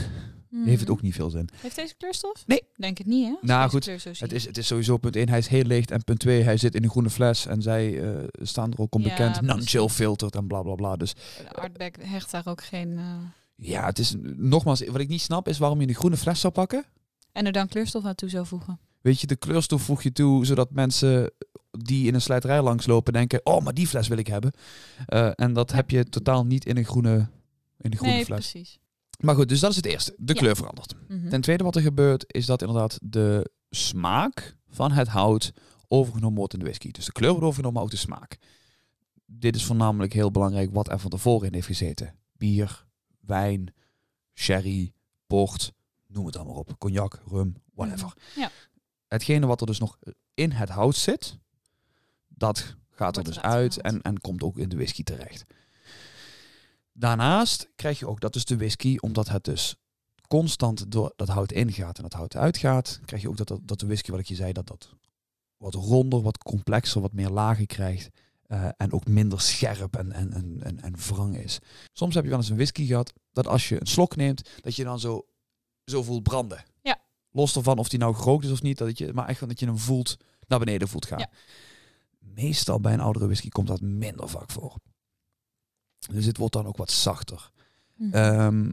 heeft 0.64 0.80
het 0.80 0.90
ook 0.90 1.02
niet 1.02 1.14
veel 1.14 1.30
zin. 1.30 1.48
Heeft 1.56 1.76
deze 1.76 1.94
kleurstof? 1.96 2.46
Nee. 2.46 2.62
Denk 2.76 2.98
het 2.98 3.06
niet, 3.06 3.24
hè? 3.24 3.30
Als 3.30 3.40
Nou, 3.42 3.70
goed, 3.70 3.84
Het 3.84 4.32
is, 4.32 4.46
het 4.46 4.58
is 4.58 4.66
sowieso 4.66 4.96
punt 4.96 5.16
1, 5.16 5.28
hij 5.28 5.38
is 5.38 5.46
heel 5.48 5.64
licht. 5.64 5.90
En 5.90 6.04
punt 6.04 6.18
2, 6.18 6.42
hij 6.42 6.56
zit 6.56 6.74
in 6.74 6.82
een 6.84 6.90
groene 6.90 7.10
fles. 7.10 7.46
En 7.46 7.62
zij 7.62 8.02
eh, 8.02 8.24
staan 8.32 8.72
er 8.72 8.78
ook 8.78 8.94
om 8.94 9.02
Ja. 9.02 9.40
Non-chill 9.40 9.88
filtered 9.88 10.34
en 10.34 10.46
bla 10.46 10.62
bla 10.62 10.74
bla. 10.74 10.96
Dus 10.96 11.14
De 11.14 11.52
Artback 11.52 11.96
hecht 12.02 12.30
daar 12.30 12.46
ook 12.46 12.62
geen... 12.62 12.98
eh, 12.98 13.14
ja, 13.54 13.86
het 13.86 13.98
is 13.98 14.14
nogmaals, 14.36 14.84
wat 14.86 15.00
ik 15.00 15.08
niet 15.08 15.20
snap 15.20 15.48
is 15.48 15.58
waarom 15.58 15.80
je 15.80 15.88
een 15.88 15.94
groene 15.94 16.16
fles 16.16 16.40
zou 16.40 16.52
pakken. 16.52 16.84
En 17.32 17.46
er 17.46 17.52
dan 17.52 17.68
kleurstof 17.68 18.04
aan 18.04 18.14
toe 18.14 18.28
zou 18.28 18.46
voegen. 18.46 18.78
Weet 19.08 19.20
je, 19.20 19.26
de 19.26 19.36
kleurstof 19.36 19.82
voeg 19.82 20.02
je 20.02 20.12
toe 20.12 20.46
zodat 20.46 20.70
mensen 20.70 21.30
die 21.70 22.06
in 22.06 22.14
een 22.14 22.20
slijterij 22.20 22.62
langslopen 22.62 23.12
denken: 23.12 23.40
Oh, 23.46 23.62
maar 23.64 23.74
die 23.74 23.86
fles 23.86 24.08
wil 24.08 24.18
ik 24.18 24.26
hebben. 24.26 24.52
Eh, 25.06 25.30
en 25.34 25.52
dat 25.52 25.72
heb 25.72 25.90
je 25.90 26.04
totaal 26.04 26.46
niet 26.46 26.64
in 26.66 26.76
een 26.76 26.84
groene, 26.84 27.28
in 27.78 27.90
een 27.92 27.96
groene 27.96 28.14
Nee, 28.14 28.24
fles. 28.24 28.50
precies. 28.50 28.78
Maar 29.20 29.34
goed, 29.34 29.48
dus 29.48 29.60
dat 29.60 29.70
is 29.70 29.76
het 29.76 29.86
eerste. 29.86 30.14
De 30.18 30.32
Ja. 30.32 30.38
kleur 30.40 30.56
verandert. 30.56 30.94
Mhm. 31.08 31.28
Ten 31.28 31.40
tweede 31.40 31.64
wat 31.64 31.76
er 31.76 31.82
gebeurt, 31.82 32.24
is 32.26 32.46
dat 32.46 32.60
inderdaad 32.62 32.98
de 33.02 33.50
smaak 33.70 34.56
van 34.68 34.92
het 34.92 35.08
hout 35.08 35.52
overgenomen 35.88 36.38
wordt 36.38 36.52
in 36.52 36.58
de 36.58 36.64
whisky. 36.64 36.90
Dus 36.90 37.04
de 37.04 37.12
kleur 37.12 37.30
wordt 37.30 37.44
overgenomen, 37.44 37.74
maar 37.76 37.84
ook 37.84 37.90
de 37.90 37.96
smaak. 38.06 38.38
Dit 39.26 39.54
is 39.56 39.64
voornamelijk 39.64 40.12
heel 40.12 40.30
belangrijk 40.30 40.70
wat 40.72 40.90
er 40.90 40.98
van 40.98 41.10
tevoren 41.10 41.46
in 41.46 41.54
heeft 41.54 41.66
gezeten. 41.66 42.14
Bier, 42.36 42.86
wijn, 43.20 43.74
sherry, 44.34 44.92
port, 45.26 45.72
noem 46.06 46.26
het 46.26 46.34
maar 46.34 46.46
op. 46.46 46.78
Cognac, 46.78 47.22
rum, 47.26 47.56
whatever. 47.74 48.12
Mhm. 48.32 48.40
Ja. 48.40 48.50
Hetgene 49.08 49.46
wat 49.46 49.60
er 49.60 49.66
dus 49.66 49.78
nog 49.78 49.98
in 50.34 50.50
het 50.50 50.68
hout 50.68 50.96
zit, 50.96 51.36
dat 52.28 52.76
gaat 52.90 53.16
er 53.16 53.24
dus 53.24 53.40
uit 53.40 53.80
en, 53.80 54.02
en 54.02 54.20
komt 54.20 54.42
ook 54.42 54.58
in 54.58 54.68
de 54.68 54.76
whisky 54.76 55.02
terecht. 55.02 55.44
Daarnaast 56.92 57.68
krijg 57.76 57.98
je 57.98 58.08
ook, 58.08 58.20
dat 58.20 58.34
is 58.34 58.44
de 58.44 58.56
whisky, 58.56 58.96
omdat 59.00 59.28
het 59.28 59.44
dus 59.44 59.76
constant 60.28 60.90
door 60.90 61.12
dat 61.16 61.28
hout 61.28 61.52
ingaat 61.52 61.96
en 61.96 62.02
dat 62.02 62.12
hout 62.12 62.36
uitgaat, 62.36 63.00
krijg 63.04 63.22
je 63.22 63.28
ook 63.28 63.36
dat, 63.36 63.48
dat, 63.48 63.60
dat 63.62 63.80
de 63.80 63.86
whisky, 63.86 64.10
wat 64.10 64.20
ik 64.20 64.26
je 64.26 64.34
zei, 64.34 64.52
dat 64.52 64.66
dat 64.66 64.96
wat 65.56 65.74
ronder, 65.74 66.22
wat 66.22 66.38
complexer, 66.38 67.00
wat 67.00 67.12
meer 67.12 67.30
lagen 67.30 67.66
krijgt. 67.66 68.08
eh, 68.46 68.68
en 68.76 68.92
ook 68.92 69.06
minder 69.06 69.40
scherp 69.40 69.96
en, 69.96 70.12
en, 70.12 70.32
en, 70.32 70.62
en, 70.62 70.80
en 70.80 70.94
wrang 70.96 71.36
is. 71.36 71.58
Soms 71.92 72.14
heb 72.14 72.24
je 72.24 72.30
wel 72.30 72.38
eens 72.38 72.48
een 72.48 72.56
whisky 72.56 72.86
gehad, 72.86 73.12
dat 73.32 73.46
als 73.46 73.68
je 73.68 73.80
een 73.80 73.86
slok 73.86 74.16
neemt, 74.16 74.50
dat 74.60 74.76
je 74.76 74.84
dan 74.84 75.00
zo, 75.00 75.26
zo 75.84 76.02
voelt 76.02 76.22
branden. 76.22 76.64
Los 77.38 77.56
ervan 77.56 77.78
of 77.78 77.88
die 77.88 77.98
nou 77.98 78.14
gerookt 78.14 78.44
is 78.44 78.50
of 78.50 78.62
niet, 78.62 78.78
dat 78.78 78.98
je, 78.98 79.12
maar 79.12 79.28
echt 79.28 79.48
dat 79.48 79.60
je 79.60 79.66
hem 79.66 79.78
voelt, 79.78 80.16
naar 80.46 80.58
beneden 80.58 80.88
voelt 80.88 81.06
gaan. 81.06 81.18
Ja. 81.18 81.30
Meestal 82.18 82.80
bij 82.80 82.92
een 82.92 83.00
oudere 83.00 83.26
whisky 83.26 83.48
komt 83.48 83.66
dat 83.66 83.80
minder 83.80 84.28
vaak 84.28 84.50
voor. 84.50 84.76
Dus 86.10 86.24
dit 86.24 86.36
wordt 86.36 86.54
dan 86.54 86.66
ook 86.66 86.76
wat 86.76 86.90
zachter. 86.90 87.50
Ehm, 88.10 88.70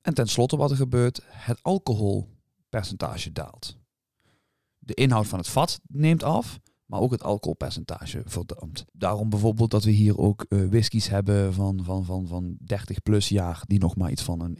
en 0.00 0.14
tenslotte 0.14 0.56
wat 0.56 0.70
er 0.70 0.76
gebeurt, 0.76 1.20
het 1.26 1.62
alcoholpercentage 1.62 3.32
daalt. 3.32 3.76
De 4.78 4.94
inhoud 4.94 5.26
van 5.26 5.38
het 5.38 5.48
vat 5.48 5.80
neemt 5.86 6.22
af, 6.22 6.60
maar 6.86 7.00
ook 7.00 7.10
het 7.12 7.22
alcoholpercentage 7.22 8.22
verdampt. 8.26 8.84
Daarom 8.92 9.28
bijvoorbeeld 9.30 9.70
dat 9.70 9.84
we 9.84 9.90
hier 9.90 10.18
ook 10.18 10.44
eh, 10.48 10.64
whiskies 10.68 11.08
hebben 11.08 11.54
van, 11.54 11.84
van, 11.84 12.04
van, 12.04 12.26
van 12.26 12.56
30 12.60 13.02
plus 13.02 13.28
jaar, 13.28 13.62
die 13.66 13.78
nog 13.78 13.96
maar 13.96 14.10
iets 14.10 14.22
van 14.22 14.40
een 14.40 14.56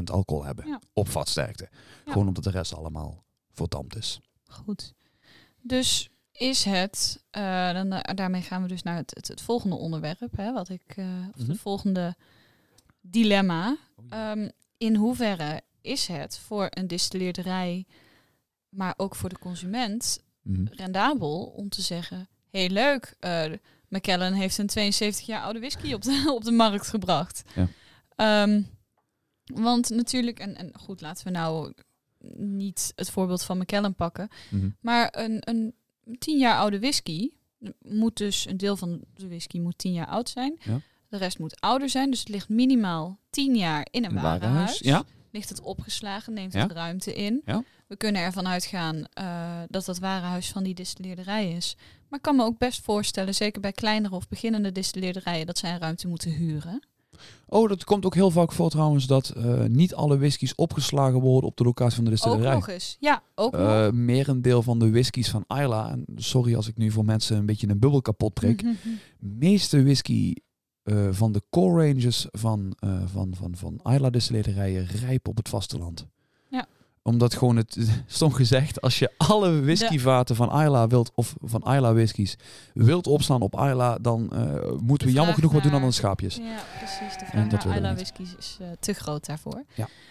41% 0.00 0.10
alcohol 0.10 0.44
hebben 0.44 0.66
Ja. 0.66 0.80
op 0.92 1.08
vatsterkte. 1.08 1.68
Ja. 2.04 2.12
Gewoon 2.12 2.28
omdat 2.28 2.44
de 2.44 2.50
rest 2.50 2.74
allemaal 2.74 3.24
verdampt 3.52 3.96
is. 3.96 4.20
Goed. 4.46 4.94
Dus 5.62 6.10
is 6.32 6.64
het, 6.64 7.24
eh, 7.30 7.72
dan, 7.72 7.92
eh, 7.92 8.14
daarmee 8.14 8.42
gaan 8.42 8.62
we 8.62 8.68
dus 8.68 8.82
naar 8.82 8.96
het, 8.96 9.14
het, 9.14 9.28
het 9.28 9.40
volgende 9.40 9.76
onderwerp, 9.76 10.36
hè, 10.36 10.52
wat 10.52 10.68
ik, 10.68 10.82
of 10.88 11.40
Mhm. 11.40 11.48
het 11.50 11.58
volgende 11.58 12.16
dilemma. 13.00 13.76
Ehm, 14.08 14.48
in 14.78 14.96
hoeverre 14.96 15.60
is 15.80 16.06
het 16.06 16.38
voor 16.38 16.66
een 16.70 16.86
distilleerderij, 16.86 17.86
maar 18.68 18.94
ook 18.96 19.14
voor 19.14 19.28
de 19.28 19.38
consument, 19.38 20.22
Mhm. 20.42 20.66
rendabel 20.70 21.42
om 21.56 21.68
te 21.68 21.82
zeggen: 21.82 22.28
heel 22.50 22.68
leuk, 22.68 23.14
eh 23.18 23.44
McKellen 23.88 24.32
heeft 24.32 24.58
een 24.58 24.66
72 24.66 25.26
jaar 25.26 25.42
oude 25.42 25.58
whisky 25.58 25.92
op 25.92 26.02
de, 26.02 26.24
op 26.36 26.44
de 26.44 26.50
markt 26.52 26.86
gebracht. 26.88 27.42
Ja. 27.54 27.68
Ehm, 28.16 28.62
want 29.44 29.88
natuurlijk, 29.90 30.38
en, 30.38 30.56
en 30.56 30.72
goed, 30.78 31.00
laten 31.00 31.24
we 31.24 31.30
nou 31.30 31.72
niet 32.36 32.92
het 32.96 33.10
voorbeeld 33.10 33.42
van 33.42 33.58
McKellen 33.58 33.94
pakken, 33.94 34.28
Mhm. 34.50 34.68
maar 34.80 35.08
een, 35.18 35.36
een 35.48 35.74
10 36.18 36.38
jaar 36.38 36.56
oude 36.58 36.78
whisky 36.80 37.30
moet 37.78 38.16
dus, 38.16 38.46
een 38.46 38.56
deel 38.56 38.76
van 38.76 39.00
de 39.14 39.26
whisky 39.28 39.58
moet 39.60 39.78
10 39.78 39.92
jaar 39.92 40.06
oud 40.06 40.28
zijn. 40.28 40.56
Ja. 40.60 40.80
De 41.08 41.16
rest 41.16 41.38
moet 41.38 41.60
ouder 41.60 41.88
zijn, 41.88 42.10
dus 42.10 42.18
het 42.18 42.28
ligt 42.28 42.48
minimaal 42.48 43.18
10 43.30 43.56
jaar 43.56 43.86
in 43.90 44.04
een 44.04 44.16
Een 44.16 44.22
warenhuis. 44.22 44.78
Ja, 44.78 45.04
ligt 45.30 45.48
het 45.48 45.60
opgeslagen, 45.60 46.32
neemt 46.32 46.52
het 46.52 46.72
ruimte 46.72 47.14
in. 47.14 47.42
Ja. 47.44 47.62
We 47.90 47.96
kunnen 47.96 48.22
ervan 48.22 48.48
uitgaan 48.48 49.04
eh, 49.12 49.60
dat 49.68 49.84
dat 49.84 49.98
warenhuis 49.98 50.50
van 50.50 50.62
die 50.62 50.74
distilleerderij 50.74 51.50
is. 51.52 51.76
Maar 52.08 52.18
ik 52.18 52.24
kan 52.24 52.36
me 52.36 52.44
ook 52.44 52.58
best 52.58 52.82
voorstellen, 52.82 53.34
zeker 53.34 53.60
bij 53.60 53.72
kleinere 53.72 54.14
of 54.14 54.28
beginnende 54.28 54.72
distilleerderijen, 54.72 55.46
dat 55.46 55.58
zij 55.58 55.72
een 55.72 55.78
ruimte 55.78 56.08
moeten 56.08 56.30
huren. 56.30 56.82
Oh, 57.46 57.68
dat 57.68 57.84
komt 57.84 58.04
ook 58.04 58.14
heel 58.14 58.30
vaak 58.30 58.52
voor 58.52 58.70
trouwens 58.70 59.06
dat 59.06 59.28
eh, 59.28 59.64
niet 59.64 59.94
alle 59.94 60.18
whiskies 60.18 60.54
opgeslagen 60.54 61.20
worden 61.20 61.50
op 61.50 61.56
de 61.56 61.64
locatie 61.64 61.94
van 61.94 62.04
de 62.04 62.10
Ook 62.10 62.16
distillerij. 62.16 62.54
nog 62.54 62.68
eens. 62.68 62.96
Ja, 63.00 63.22
ook 63.34 63.52
nog. 63.52 63.60
Eh 63.60 63.90
merendeel 63.90 64.62
van 64.62 64.78
de 64.78 64.90
whiskies 64.90 65.30
van 65.30 65.44
Isla, 65.48 65.90
en 65.90 66.04
sorry 66.16 66.54
als 66.54 66.68
ik 66.68 66.76
nu 66.76 66.90
voor 66.90 67.04
mensen 67.04 67.36
een 67.36 67.46
beetje 67.46 67.68
een 67.68 67.78
bubbel 67.78 68.02
kapot 68.02 68.34
prik, 68.40 68.62
Mhm. 68.62 68.74
meeste 69.18 69.82
whisky 69.82 70.34
van 71.10 71.32
de 71.32 71.42
core 71.50 71.86
ranges 71.86 72.26
van, 72.30 72.76
van, 73.06 73.34
van, 73.34 73.54
van 73.56 73.80
Isla 73.92 74.10
distillerijen 74.10 74.86
rijpen 74.86 75.30
op 75.30 75.36
het 75.36 75.48
vasteland. 75.48 76.06
Ja. 77.02 77.10
Omdat 77.10 77.34
gewoon 77.34 77.56
het, 77.56 77.76
stom 78.06 78.32
gezegd, 78.32 78.80
als 78.80 78.98
je 78.98 79.10
alle 79.16 79.60
whiskyvaten 79.60 80.36
van 80.36 80.60
Isla 80.62 80.86
wilt, 80.86 81.10
of 81.14 81.34
van 81.42 81.60
Isla 81.74 81.92
whiskies, 81.94 82.36
wilt 82.74 83.06
opslaan 83.06 83.40
op 83.42 83.54
Isla, 83.54 83.98
dan 83.98 84.30
eh, 84.32 84.70
moeten 84.82 85.06
we 85.06 85.12
jammer 85.12 85.34
genoeg 85.34 85.52
wat 85.52 85.62
doen 85.62 85.72
aan 85.72 85.80
de 85.82 85.90
schaapjes. 85.90 86.34
Ja, 86.36 86.42
precies. 86.78 87.18
De 87.18 87.24
En 87.24 87.30
vraag 87.30 87.46
dat 87.48 87.64
naar 87.64 87.72
we 87.72 87.78
Isla 87.78 87.88
niet. 87.92 87.96
whiskies 87.96 88.34
is 88.38 88.56
eh, 88.60 88.66
te 88.80 88.92
groot 88.92 89.26
daarvoor. 89.26 89.64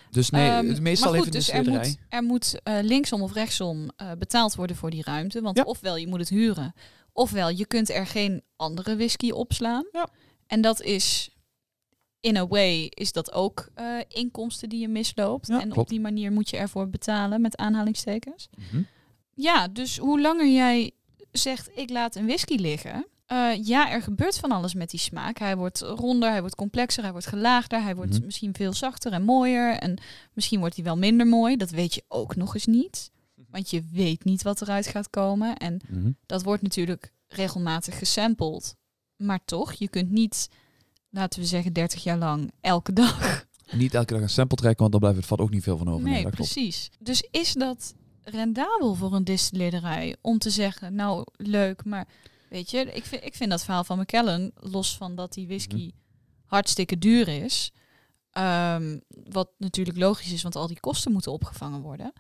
Dus 0.10 0.30
nee, 0.30 0.50
Ehm, 0.50 0.68
het 0.68 0.82
meestal 0.82 1.14
heeft 1.14 1.24
goed, 1.26 1.34
een 1.34 1.40
dus 1.40 1.50
er 1.50 1.56
distillerij. 1.56 1.88
moet, 1.90 1.98
er 2.10 2.24
moet 2.24 2.60
eh, 2.64 2.74
linksom 2.82 3.22
of 3.22 3.34
rechtsom 3.34 3.90
betaald 4.18 4.56
worden 4.56 4.76
voor 4.76 4.90
die 4.90 5.04
ruimte. 5.04 5.42
Want 5.42 5.58
Ja. 5.58 5.64
ofwel 5.64 5.96
je 5.98 6.08
moet 6.08 6.20
het 6.20 6.30
huren, 6.30 6.74
ofwel 7.14 7.50
je 7.50 7.66
kunt 7.66 7.90
er 7.90 8.08
geen 8.08 8.42
andere 8.56 8.96
whisky 8.96 9.30
opslaan. 9.32 9.86
Ja. 9.92 10.08
En 10.48 10.62
dat 10.62 10.82
is, 10.82 11.30
in 12.20 12.38
a 12.38 12.48
way, 12.48 12.86
is 12.94 13.12
dat 13.12 13.32
ook 13.34 13.70
eh, 13.74 13.86
inkomsten 14.08 14.70
die 14.70 14.80
je 14.80 14.88
misloopt. 14.88 15.48
Ja, 15.48 15.62
en 15.62 15.76
op 15.76 15.88
die 15.90 16.00
manier 16.00 16.32
moet 16.32 16.50
je 16.50 16.58
ervoor 16.58 16.90
betalen 16.90 17.42
met 17.42 17.58
aanhalingstekens. 17.58 18.50
Mhm. 18.58 18.82
Ja, 19.34 19.68
dus 19.68 19.98
hoe 19.98 20.22
langer 20.22 20.48
jij 20.48 20.92
zegt 21.32 21.70
ik 21.78 21.90
laat 21.90 22.16
een 22.16 22.26
whisky 22.26 22.56
liggen, 22.56 23.06
Eh, 23.30 23.50
ja, 23.66 23.92
er 23.92 24.02
gebeurt 24.02 24.38
van 24.38 24.52
alles 24.52 24.74
met 24.74 24.90
die 24.90 25.00
smaak. 25.00 25.38
Hij 25.38 25.58
wordt 25.58 25.80
ronder, 25.82 26.30
hij 26.30 26.40
wordt 26.40 26.56
complexer, 26.56 27.04
hij 27.04 27.12
wordt 27.12 27.28
gelaagder, 27.28 27.82
hij 27.84 27.96
wordt 27.96 28.14
Mhm. 28.16 28.26
misschien 28.26 28.54
veel 28.56 28.74
zachter 28.74 29.12
en 29.12 29.24
mooier. 29.24 29.74
En 29.76 29.98
misschien 30.34 30.60
wordt 30.60 30.76
hij 30.76 30.84
wel 30.84 30.98
minder 30.98 31.28
mooi. 31.28 31.56
Dat 31.58 31.70
weet 31.70 31.94
je 31.94 32.04
ook 32.08 32.36
nog 32.36 32.54
eens 32.54 32.66
niet. 32.66 33.12
Want 33.50 33.70
je 33.70 33.84
weet 33.92 34.24
niet 34.24 34.42
wat 34.42 34.62
eruit 34.62 34.88
gaat 34.88 35.10
komen. 35.10 35.58
En 35.58 35.80
Mhm. 35.90 36.12
dat 36.26 36.44
wordt 36.44 36.62
natuurlijk 36.64 37.12
regelmatig 37.28 37.98
gesampled. 37.98 38.76
Maar 39.16 39.40
toch, 39.46 39.74
je 39.74 39.88
kunt 39.88 40.12
niet, 40.12 40.50
laten 41.10 41.40
we 41.40 41.46
zeggen, 41.46 41.74
30 41.74 42.04
jaar 42.04 42.18
lang 42.18 42.52
elke 42.62 42.94
dag. 42.94 43.46
Niet 43.72 43.94
elke 43.94 44.14
dag 44.14 44.22
een 44.22 44.30
sample 44.30 44.58
trekken, 44.58 44.80
want 44.80 44.92
dan 44.92 45.00
blijft 45.00 45.18
het 45.18 45.28
vat 45.28 45.40
ook 45.40 45.50
niet 45.50 45.64
veel 45.64 45.78
van 45.78 45.90
over. 45.90 46.10
Nee, 46.10 46.20
klopt. 46.22 46.36
precies. 46.36 46.90
Dus 47.00 47.28
is 47.32 47.54
dat 47.54 47.94
rendabel 48.24 48.96
voor 48.96 49.14
een 49.14 49.24
distilleerderij 49.24 50.16
om 50.22 50.38
te 50.38 50.50
zeggen, 50.50 50.96
nou 50.96 51.24
leuk, 51.36 51.86
maar 51.86 52.08
weet 52.50 52.72
je, 52.72 52.80
ik 52.80 53.06
vind, 53.06 53.24
ik 53.24 53.36
vind 53.36 53.50
dat 53.50 53.64
verhaal 53.64 53.84
van 53.84 54.00
McKellen, 54.00 54.52
los 54.56 54.98
van 54.98 55.16
dat 55.16 55.34
die 55.34 55.48
whisky 55.48 55.76
Mhm. 55.76 55.96
hartstikke 56.46 56.98
duur 56.98 57.28
is, 57.28 57.72
ehm, 58.32 59.00
wat 59.30 59.50
natuurlijk 59.58 59.98
logisch 59.98 60.32
is, 60.32 60.42
want 60.42 60.56
al 60.56 60.68
die 60.68 60.80
kosten 60.80 61.12
moeten 61.12 61.32
opgevangen 61.32 61.82
worden. 61.82 62.14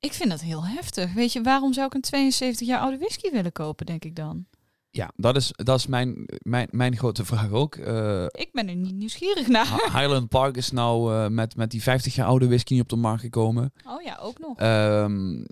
Ik 0.00 0.12
vind 0.12 0.30
dat 0.30 0.40
heel 0.40 0.66
heftig. 0.66 1.12
Weet 1.12 1.32
je, 1.32 1.42
waarom 1.42 1.72
zou 1.72 1.86
ik 1.86 1.94
een 1.94 2.00
72 2.00 2.66
jaar 2.66 2.80
oude 2.80 2.98
whisky 2.98 3.30
willen 3.30 3.52
kopen, 3.52 3.86
denk 3.86 4.04
ik 4.04 4.16
dan? 4.16 4.46
Ja, 4.90 5.10
dat 5.16 5.36
is, 5.36 5.50
dat 5.56 5.78
is 5.78 5.86
mijn, 5.86 6.24
mijn, 6.42 6.68
mijn 6.70 6.96
grote 6.96 7.24
vraag 7.24 7.50
ook. 7.50 7.74
Eh, 7.76 8.24
Ik 8.24 8.48
ben 8.52 8.68
er 8.68 8.76
niet 8.76 8.94
nieuwsgierig 8.94 9.48
naar. 9.48 9.66
Hi- 9.66 9.98
Highland 9.98 10.28
Park 10.28 10.56
is 10.56 10.70
nou 10.70 11.14
eh, 11.14 11.28
met, 11.28 11.56
met 11.56 11.70
die 11.70 11.82
50 11.82 12.14
jaar 12.14 12.26
oude 12.26 12.46
whisky 12.46 12.72
niet 12.72 12.82
op 12.82 12.88
de 12.88 12.96
markt 12.96 13.20
gekomen. 13.20 13.72
Oh 13.86 14.02
ja, 14.02 14.18
ook 14.22 14.38
nog. 14.38 14.58
Ehm, 14.58 15.44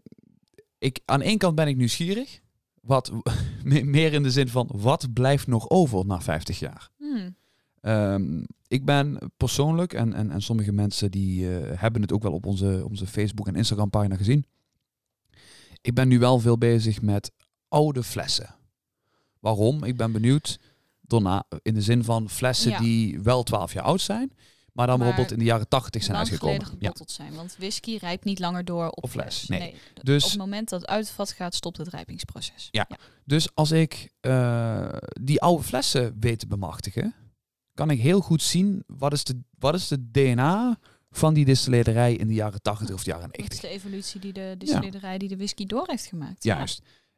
ik, 0.79 1.01
aan 1.05 1.21
één 1.23 1.39
kant 1.39 1.55
ben 1.55 1.69
ik 1.69 1.77
nieuwsgierig. 1.77 2.41
Wat, 2.81 3.13
me- 3.65 3.83
meer 3.85 4.13
in 4.13 4.23
de 4.23 4.31
zin 4.31 4.49
van, 4.49 4.69
wat 4.73 5.13
blijft 5.13 5.47
nog 5.47 5.71
over 5.71 6.07
na 6.07 6.21
50 6.21 6.59
jaar? 6.59 6.89
Hmm. 6.99 7.37
Ehm, 7.81 8.43
ik 8.69 8.85
ben 8.85 9.19
persoonlijk, 9.37 9.93
en, 9.93 10.13
en, 10.15 10.31
en 10.31 10.43
sommige 10.43 10.73
mensen 10.73 11.11
die 11.11 11.59
eh, 11.59 11.81
hebben 11.81 12.03
het 12.03 12.13
ook 12.13 12.23
wel 12.23 12.33
op 12.33 12.47
onze, 12.47 12.85
onze 12.89 13.07
Facebook 13.07 13.47
en 13.49 13.57
Instagram 13.57 13.91
pagina 13.91 14.17
gezien. 14.17 14.47
Ik 15.81 15.95
ben 15.95 16.09
nu 16.09 16.19
wel 16.19 16.39
veel 16.39 16.59
bezig 16.59 17.03
met 17.03 17.33
oude 17.69 18.03
flessen. 18.03 18.55
Waarom? 19.47 19.85
Ik 19.85 19.97
ben 19.97 20.13
benieuwd 20.13 20.59
daarna, 21.01 21.45
in 21.63 21.75
de 21.75 21.83
zin 21.83 22.05
van 22.05 22.31
flessen 22.31 22.71
Ja. 22.71 22.79
die 22.79 23.21
wel 23.21 23.43
12 23.43 23.73
jaar 23.73 23.85
oud 23.85 24.01
zijn, 24.01 24.33
maar 24.73 24.87
dan 24.87 24.99
Maar 24.99 25.07
bijvoorbeeld 25.07 25.31
in 25.33 25.39
de 25.39 25.45
jaren 25.45 25.69
80 25.69 26.03
zijn 26.03 26.17
uitgekomen. 26.17 26.77
Ja. 26.79 26.93
zijn. 27.05 27.35
Want 27.35 27.57
whisky 27.59 27.97
rijpt 27.97 28.25
niet 28.25 28.39
langer 28.39 28.65
door 28.65 28.89
op, 28.89 29.05
Op 29.05 29.11
fles, 29.11 29.39
fles. 29.45 29.59
nee. 29.59 29.75
Dus- 30.03 30.25
Op 30.25 30.31
het 30.31 30.39
moment 30.39 30.69
dat 30.69 30.81
het 30.81 30.91
uit 30.91 31.05
het 31.07 31.15
vat 31.15 31.33
gaat, 31.33 31.55
stopt 31.55 31.77
het 31.77 31.89
rijpingsproces. 31.89 32.69
Ja. 32.71 32.89
Dus 33.25 33.55
als 33.55 33.71
ik 33.71 34.11
eh, 34.21 34.89
die 35.23 35.41
oude 35.41 35.63
flessen 35.63 36.17
weet 36.21 36.39
te 36.39 36.47
bemachtigen, 36.47 37.15
kan 37.75 37.91
ik 37.91 38.01
heel 38.01 38.21
goed 38.21 38.43
zien 38.43 38.83
wat 38.87 39.13
is 39.13 39.25
de, 39.25 39.41
wat 39.59 39.75
is 39.75 39.89
de 39.89 40.11
DNA 40.11 40.79
van 41.11 41.35
die 41.35 41.45
distilleerderij 41.45 42.15
in 42.15 42.27
de 42.27 42.35
jaren 42.35 42.63
80 42.63 42.95
of 42.95 43.05
de 43.05 43.11
jaren 43.11 43.27
Dat 43.31 43.39
is 43.39 43.43
90. 43.49 43.71
de 43.71 43.77
evolutie 43.77 44.21
die 44.21 44.33
de 44.33 44.55
distilleerderij 44.59 45.19
die 45.19 45.29
de 45.29 45.37
whisky 45.37 45.67
door 45.67 45.87
heeft 45.87 46.07
gemaakt. 46.07 46.45
Ja. 46.45 46.67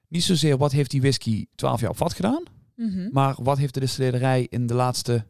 Niet 0.08 0.22
zozeer 0.22 0.56
wat 0.56 0.72
heeft 0.72 0.90
die 0.90 1.00
whisky 1.00 1.46
12 1.54 1.80
jaar 1.80 1.90
op 1.90 1.96
vat 1.96 2.12
gedaan, 2.12 2.42
Mhm. 2.76 3.08
maar 3.12 3.36
wat 3.42 3.58
heeft 3.58 3.74
de 3.74 3.80
distilleerderij 3.80 4.46
in 4.50 4.66
de 4.66 4.74
laatste 4.74 5.26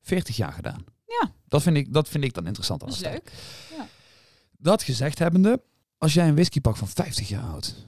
40 0.00 0.36
jaar 0.36 0.52
gedaan. 0.52 0.84
Ja. 1.06 1.32
Dat 1.48 1.62
vind 1.62 1.76
ik, 1.76 1.92
dat 1.92 2.08
vind 2.08 2.24
ik 2.24 2.32
dan 2.34 2.46
interessant. 2.46 2.82
aan 2.82 2.88
Dat 2.88 2.96
is 2.96 3.02
leuk. 3.04 3.32
Dat 4.58 4.82
gezegd 4.82 5.18
hebbende, 5.18 5.62
als 5.98 6.14
jij 6.14 6.28
een 6.28 6.34
whisky 6.34 6.60
pakt 6.60 6.78
van 6.78 6.88
50 6.88 7.28
jaar 7.28 7.42
oud, 7.42 7.86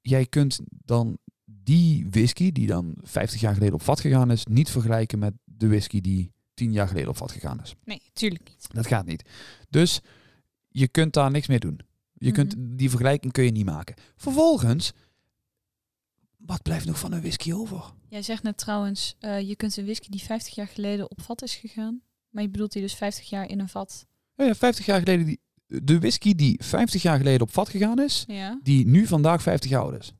jij 0.00 0.26
kunt 0.26 0.60
dan 0.84 1.18
die 1.44 2.06
whisky 2.10 2.52
die 2.52 2.66
dan 2.66 2.94
50 3.02 3.40
jaar 3.40 3.54
geleden 3.54 3.74
op 3.74 3.82
vat 3.82 4.00
gegaan 4.00 4.30
is, 4.30 4.44
niet 4.46 4.70
vergelijken 4.70 5.18
met 5.18 5.34
de 5.44 5.68
whisky 5.68 6.00
die 6.00 6.32
10 6.54 6.72
jaar 6.72 6.88
geleden 6.88 7.08
op 7.08 7.16
vat 7.16 7.32
gegaan 7.32 7.60
is. 7.62 7.74
Nee, 7.84 8.02
tuurlijk 8.12 8.48
niet. 8.48 8.66
Dat 8.72 8.86
gaat 8.86 9.06
niet. 9.06 9.28
Dus 9.68 10.00
je 10.68 10.88
kunt 10.88 11.12
daar 11.12 11.30
niks 11.30 11.46
mee 11.46 11.58
doen. 11.58 11.80
Je 12.12 12.32
kunt, 12.32 12.54
die 12.58 12.88
vergelijking 12.90 13.32
kun 13.32 13.44
je 13.44 13.50
niet 13.50 13.64
maken. 13.64 13.94
Vervolgens, 14.16 14.92
wat 16.46 16.62
blijft 16.62 16.86
nog 16.86 16.98
van 16.98 17.12
een 17.12 17.20
whisky 17.20 17.52
over? 17.52 17.82
Jij 18.08 18.22
zegt 18.22 18.42
net 18.42 18.58
trouwens, 18.58 19.16
eh, 19.20 19.40
je 19.48 19.56
kunt 19.56 19.76
een 19.76 19.84
whisky 19.84 20.08
die 20.10 20.20
50 20.22 20.54
jaar 20.54 20.66
geleden 20.68 21.10
op 21.10 21.20
vat 21.22 21.42
is 21.42 21.54
gegaan. 21.54 22.00
Maar 22.30 22.42
je 22.42 22.48
bedoelt 22.50 22.72
die 22.72 22.82
dus 22.82 22.94
50 22.94 23.28
jaar 23.30 23.48
in 23.48 23.60
een 23.60 23.68
vat. 23.68 24.06
Ja, 24.36 24.44
ja, 24.44 24.54
50 24.54 24.86
jaar 24.86 24.98
geleden, 24.98 25.24
die, 25.26 25.40
de 25.66 25.98
whisky 25.98 26.34
die 26.34 26.60
50 26.64 27.02
jaar 27.02 27.16
geleden 27.16 27.40
op 27.40 27.52
vat 27.52 27.68
gegaan 27.68 28.00
is, 28.02 28.24
Ja. 28.26 28.58
die 28.62 28.86
nu 28.86 29.06
vandaag 29.06 29.42
50 29.42 29.70
jaar 29.70 29.82
oud 29.82 29.98
is. 30.00 30.12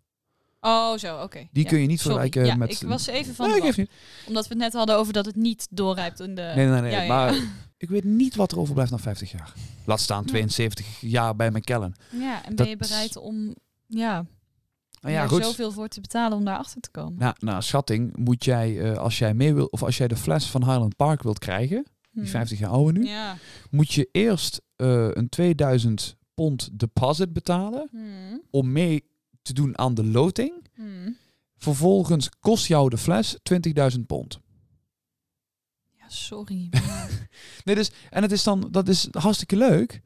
Oh, 0.60 0.96
zo, 0.96 1.22
oké. 1.22 1.48
Die 1.52 1.62
Ja, 1.62 1.68
kun 1.68 1.80
je 1.80 1.86
niet 1.86 2.00
sorry. 2.00 2.18
vergelijken 2.20 2.52
Ja, 2.52 2.56
met... 2.66 2.82
Ik 2.82 2.88
was 2.88 3.06
even 3.06 3.34
van 3.34 3.50
Nee. 3.50 3.88
Omdat 4.26 4.42
we 4.48 4.54
het 4.54 4.58
net 4.62 4.72
hadden 4.72 4.96
over 4.96 5.12
dat 5.12 5.26
het 5.26 5.36
niet 5.36 5.66
doorrijpt 5.70 6.20
in 6.20 6.34
de... 6.34 6.52
Nee, 6.56 6.66
nee, 6.66 6.80
nee. 6.80 7.08
Maar 7.08 7.34
ik 7.76 7.88
weet 7.88 8.04
niet 8.04 8.34
wat 8.34 8.52
er 8.52 8.58
overblijft 8.58 8.90
na 8.90 8.98
50 8.98 9.30
jaar. 9.30 9.52
Laat 9.86 10.00
staan 10.00 10.24
72 10.24 11.00
jaar 11.00 11.36
bij 11.36 11.50
McKellen. 11.50 11.94
Ja, 12.10 12.36
en 12.44 12.48
Dat- 12.48 12.56
ben 12.56 12.68
je 12.68 12.76
bereid 12.76 13.16
om 13.16 13.54
ja, 13.86 14.26
Nou 15.00 15.14
ja, 15.14 15.22
er 15.22 15.28
goed. 15.28 15.44
zoveel 15.44 15.72
voor 15.72 15.88
te 15.88 16.00
betalen 16.00 16.38
om 16.38 16.44
daarachter 16.44 16.80
te 16.80 16.90
komen? 16.90 17.18
Nou, 17.18 17.34
naar 17.38 17.62
schatting 17.62 18.16
moet 18.16 18.44
jij, 18.44 18.80
eh, 18.80 18.96
als 18.98 19.18
jij 19.18 19.34
mee 19.34 19.54
wil, 19.54 19.66
of 19.66 19.82
als 19.82 19.96
jij 19.96 20.08
de 20.08 20.16
fles 20.16 20.46
van 20.46 20.64
Highland 20.64 20.96
Park 20.96 21.22
wilt 21.22 21.38
krijgen, 21.38 21.82
die 22.10 22.22
Hmm. 22.22 22.26
50 22.30 22.58
jaar 22.58 22.70
oude 22.70 22.98
nu, 22.98 23.06
Ja. 23.06 23.36
moet 23.70 23.92
je 23.92 24.08
eerst 24.12 24.60
eh, 24.76 25.08
een 25.10 25.28
2000 25.28 26.16
pond 26.34 26.68
deposit 26.78 27.32
betalen 27.32 27.88
Hmm. 27.90 28.42
om 28.50 28.72
mee 28.72 29.04
te 29.42 29.52
doen 29.52 29.78
aan 29.78 29.94
de 29.94 30.04
loting. 30.04 30.66
Hmm. 30.74 31.16
Vervolgens 31.56 32.28
kost 32.40 32.66
jou 32.66 32.88
de 32.90 32.98
fles 32.98 33.36
20.000 33.42 34.06
pond. 34.06 34.40
Ja, 35.96 36.08
sorry. 36.08 36.68
Nee, 37.64 37.74
dus, 37.74 37.90
en 38.10 38.22
het 38.22 38.32
is 38.32 38.42
dan, 38.42 38.68
dat 38.70 38.88
is 38.88 39.08
hartstikke 39.10 39.56
leuk. 39.56 40.00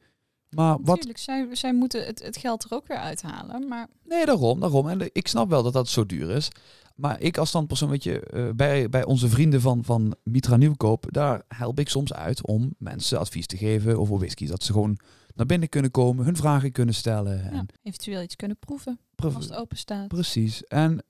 Maar 0.55 0.77
wat, 0.77 0.85
Natuurlijk, 0.85 1.17
zij, 1.17 1.47
zij 1.51 1.73
moeten 1.73 2.05
het, 2.05 2.23
het 2.23 2.37
geld 2.37 2.63
er 2.63 2.71
ook 2.77 2.87
weer 2.87 2.97
uithalen. 2.97 3.67
Maar 3.67 3.87
Nee, 4.03 4.25
daarom, 4.25 4.59
daarom. 4.59 4.89
En 4.89 5.09
ik 5.13 5.27
snap 5.27 5.49
wel 5.49 5.63
dat 5.63 5.73
dat 5.73 5.87
zo 5.87 6.05
duur 6.05 6.29
is. 6.29 6.49
Maar 6.95 7.21
ik 7.21 7.37
als 7.37 7.49
standpersoon, 7.49 7.89
weet 7.89 8.03
je, 8.03 8.19
eh, 8.19 8.49
bij, 8.55 8.89
bij 8.89 9.03
onze 9.05 9.29
vrienden 9.29 9.61
van, 9.61 9.83
van 9.83 10.15
Mitra 10.23 10.55
Nieuwkoop, 10.55 11.05
daar 11.09 11.41
help 11.47 11.79
ik 11.79 11.89
soms 11.89 12.13
uit 12.13 12.45
om 12.47 12.75
mensen 12.77 13.19
advies 13.19 13.45
te 13.47 13.57
geven 13.57 13.99
over 13.99 14.17
whisky. 14.17 14.47
Dat 14.47 14.63
ze 14.63 14.71
gewoon 14.71 14.99
naar 15.33 15.45
binnen 15.45 15.69
kunnen 15.69 15.91
komen, 15.91 16.25
hun 16.25 16.35
vragen 16.35 16.71
kunnen 16.71 16.95
stellen. 16.95 17.37
ja, 17.43 17.49
En 17.51 17.67
eventueel 17.83 18.21
iets 18.21 18.35
kunnen 18.35 18.57
proeven 18.57 18.99
pre- 19.15 19.31
als 19.33 19.45
het 19.45 19.55
open 19.55 19.77
staat. 19.77 20.07
Precies. 20.07 20.63
En 20.63 21.03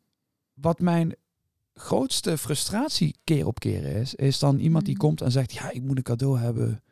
wat 0.53 0.79
mijn 0.79 1.15
grootste 1.73 2.37
frustratie 2.37 3.15
keer 3.23 3.47
op 3.47 3.59
keer 3.59 3.85
is, 3.85 4.15
is 4.15 4.39
dan 4.39 4.59
iemand 4.59 4.85
die 4.85 4.93
Mhm. 4.95 5.03
komt 5.03 5.21
en 5.21 5.31
zegt, 5.31 5.51
ja, 5.53 5.71
ik 5.71 5.81
moet 5.81 5.97
een 5.97 6.03
cadeau 6.03 6.39
hebben 6.39 6.83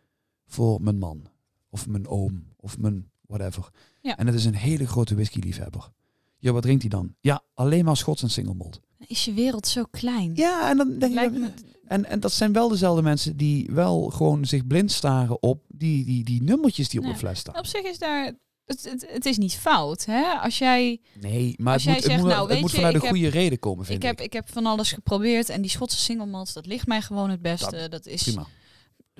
voor 0.45 0.81
mijn 0.81 0.97
man. 0.99 1.31
Of 1.73 1.87
mijn 1.87 2.07
oom. 2.07 2.43
Of 2.57 2.77
mijn 2.77 3.09
whatever. 3.27 3.69
Ja. 4.01 4.17
En 4.17 4.25
het 4.27 4.35
is 4.35 4.45
een 4.45 4.55
hele 4.55 4.87
grote 4.87 5.15
whisky-liefhebber. 5.15 5.89
Ja, 6.37 6.51
wat 6.51 6.61
drinkt 6.61 6.81
hij 6.81 6.89
dan? 6.89 7.15
Ja, 7.19 7.41
alleen 7.53 7.85
maar 7.85 7.97
Schots 7.97 8.21
en 8.23 8.29
single 8.29 8.53
malt. 8.53 8.79
Is 9.07 9.25
je 9.25 9.33
wereld 9.33 9.67
zo 9.67 9.83
klein? 9.91 10.31
Ja, 10.35 10.69
en 10.69 10.77
dan 10.77 10.97
denk 10.99 11.13
Lijkt 11.13 11.33
je... 11.33 11.39
me, 11.39 11.49
En, 11.87 12.05
en 12.05 12.19
dat 12.19 12.31
zijn 12.31 12.53
wel 12.53 12.67
dezelfde 12.69 13.01
mensen 13.01 13.37
die 13.37 13.69
wel 13.71 14.09
gewoon 14.09 14.45
zich 14.45 14.67
blind 14.67 14.91
staren 14.91 15.41
op 15.43 15.63
die, 15.67 16.05
die, 16.05 16.23
die 16.23 16.43
nummertjes 16.43 16.89
die 16.89 16.99
op 16.99 17.05
de 17.05 17.15
fles 17.15 17.39
staan. 17.39 17.57
op 17.57 17.65
zich 17.65 17.81
is 17.81 17.97
daar... 17.97 18.33
Het, 18.65 18.83
het, 18.83 19.05
het 19.09 19.25
is 19.25 19.37
niet 19.37 19.53
fout, 19.55 20.05
hè? 20.05 20.23
Als 20.33 20.57
jij... 20.57 21.01
Nee, 21.21 21.53
maar 21.57 21.73
Als 21.73 21.83
het 21.85 21.93
jij 21.93 22.01
moet, 22.01 22.11
het 22.11 22.21
moet, 22.21 22.29
nou, 22.29 22.41
het 22.41 22.51
weet 22.51 22.61
moet 22.61 22.71
je, 22.71 22.75
vanuit 22.77 22.93
heb- 23.01 23.05
goede 23.05 23.27
reden 23.27 23.59
komen, 23.59 23.85
vind 23.85 24.03
Ik 24.03 24.09
ik. 24.11 24.17
heb, 24.17 24.25
ik 24.27 24.33
heb 24.33 24.49
van 24.49 24.65
alles 24.65 24.91
geprobeerd 24.91 25.49
en 25.49 25.61
die 25.61 25.71
Schotse 25.71 25.97
single 25.97 26.25
malts, 26.25 26.53
dat 26.53 26.65
ligt 26.65 26.87
mij 26.87 27.01
gewoon 27.01 27.29
het 27.29 27.41
beste. 27.41 27.87
Dat, 27.89 28.05
is... 28.05 28.23
Prima. 28.23 28.47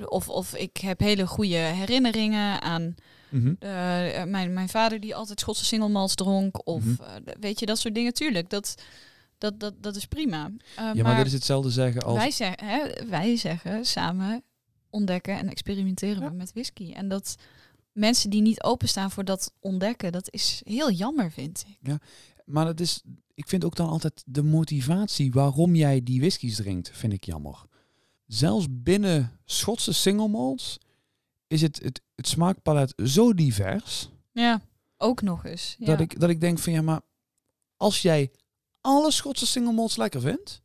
Of, 0.06 0.30
of 0.30 0.56
ik 0.56 0.78
heb 0.78 1.00
hele 1.00 1.28
goede 1.28 1.56
herinneringen 1.56 2.62
aan 2.62 2.96
Mhm. 3.30 3.54
eh, 3.60 3.70
mijn, 4.24 4.54
mijn 4.54 4.70
vader 4.70 5.00
die 5.00 5.16
altijd 5.16 5.40
Schotse 5.40 5.66
single 5.66 5.90
malts 5.90 6.16
dronk. 6.16 6.68
Of 6.68 6.84
Mhm. 6.84 7.02
eh, 7.04 7.34
weet 7.40 7.60
je, 7.60 7.66
dat 7.66 7.78
soort 7.80 7.96
dingen. 7.96 8.14
Tuurlijk, 8.14 8.50
dat, 8.50 8.76
dat, 9.38 9.60
dat, 9.60 9.74
dat 9.84 9.96
is 9.96 10.06
prima. 10.06 10.52
Eh, 10.76 10.90
Ja, 10.94 11.04
maar, 11.04 11.16
dit 11.18 11.26
is 11.26 11.34
hetzelfde 11.34 11.70
zeggen 11.72 12.02
als... 12.02 12.18
wij, 12.18 12.32
zeggen, 12.32 12.68
hè, 12.68 13.08
wij 13.08 13.36
zeggen 13.36 13.86
samen 13.86 14.44
ontdekken 14.90 15.38
en 15.38 15.50
experimenteren 15.50 16.24
Ja. 16.24 16.30
met 16.30 16.52
whisky. 16.54 16.92
En 16.92 17.08
dat 17.08 17.36
mensen 17.92 18.30
die 18.30 18.42
niet 18.42 18.64
openstaan 18.64 19.12
voor 19.12 19.26
dat 19.26 19.54
ontdekken, 19.60 20.12
dat 20.12 20.28
is 20.32 20.62
heel 20.66 20.92
jammer, 20.92 21.32
vind 21.32 21.66
ik. 21.82 21.98
Maar 22.46 22.68
het 22.68 22.80
is, 22.82 23.02
ik 23.34 23.48
vind 23.48 23.64
ook 23.66 23.76
dan 23.76 23.90
altijd 23.90 24.24
de 24.26 24.44
motivatie 24.44 25.32
waarom 25.32 25.76
jij 25.76 26.04
die 26.04 26.20
whiskies 26.20 26.56
drinkt, 26.56 26.90
vind 26.94 27.14
ik 27.14 27.24
jammer. 27.24 27.66
Zelfs 28.34 28.66
binnen 28.70 29.40
Schotse 29.46 29.94
single 29.94 30.28
malts 30.28 30.80
is 31.48 31.62
het, 31.62 31.82
het, 31.84 32.02
het 32.16 32.28
smaakpalet 32.28 32.94
zo 33.06 33.34
divers 33.34 34.10
Ja, 34.32 34.62
ook 34.98 35.22
nog 35.22 35.46
eens. 35.46 35.76
Ja. 35.80 35.86
dat, 35.86 36.00
ik, 36.00 36.20
dat 36.20 36.30
ik 36.30 36.42
denk 36.42 36.60
van 36.60 36.74
ja, 36.74 36.82
maar 36.82 37.02
als 37.78 38.02
jij 38.02 38.32
alle 38.82 39.12
Schotse 39.12 39.46
single 39.46 39.74
malts 39.74 39.96
lekker 39.96 40.22
vindt, 40.22 40.62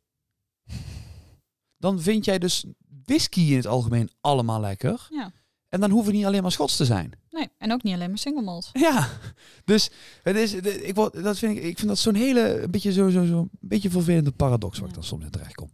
dan 1.76 2.00
vind 2.00 2.24
jij 2.24 2.38
dus 2.38 2.64
whisky 3.04 3.40
in 3.40 3.56
het 3.56 3.66
algemeen 3.66 4.10
allemaal 4.20 4.60
lekker. 4.60 5.06
Ja. 5.10 5.32
En 5.68 5.80
dan 5.80 5.90
hoeven 5.90 6.12
niet 6.12 6.24
alleen 6.24 6.42
maar 6.42 6.52
Schots 6.52 6.76
te 6.76 6.84
zijn. 6.84 7.12
Nee, 7.30 7.48
en 7.58 7.72
ook 7.72 7.82
niet 7.82 7.94
alleen 7.94 8.08
maar 8.08 8.18
single 8.18 8.42
malt. 8.42 8.70
Ja, 8.72 9.08
dus 9.64 9.90
het 10.22 10.36
is, 10.36 10.54
ik, 10.54 10.94
word, 10.94 11.22
dat 11.22 11.38
vind 11.38 11.56
ik, 11.56 11.62
ik 11.62 11.76
vind 11.76 11.88
dat 11.88 11.98
zo'n 11.98 12.14
hele, 12.14 12.62
een 12.62 12.70
beetje, 12.70 12.92
zo, 12.92 13.08
zo, 13.08 13.24
zo, 13.24 13.38
een 13.38 13.50
beetje 13.60 13.90
vervelende 13.90 14.30
paradox 14.32 14.78
waar 14.78 14.88
ik 14.88 14.94
dan 14.94 15.04
soms 15.04 15.24
in 15.24 15.30
terecht 15.30 15.54
kom. 15.54 15.70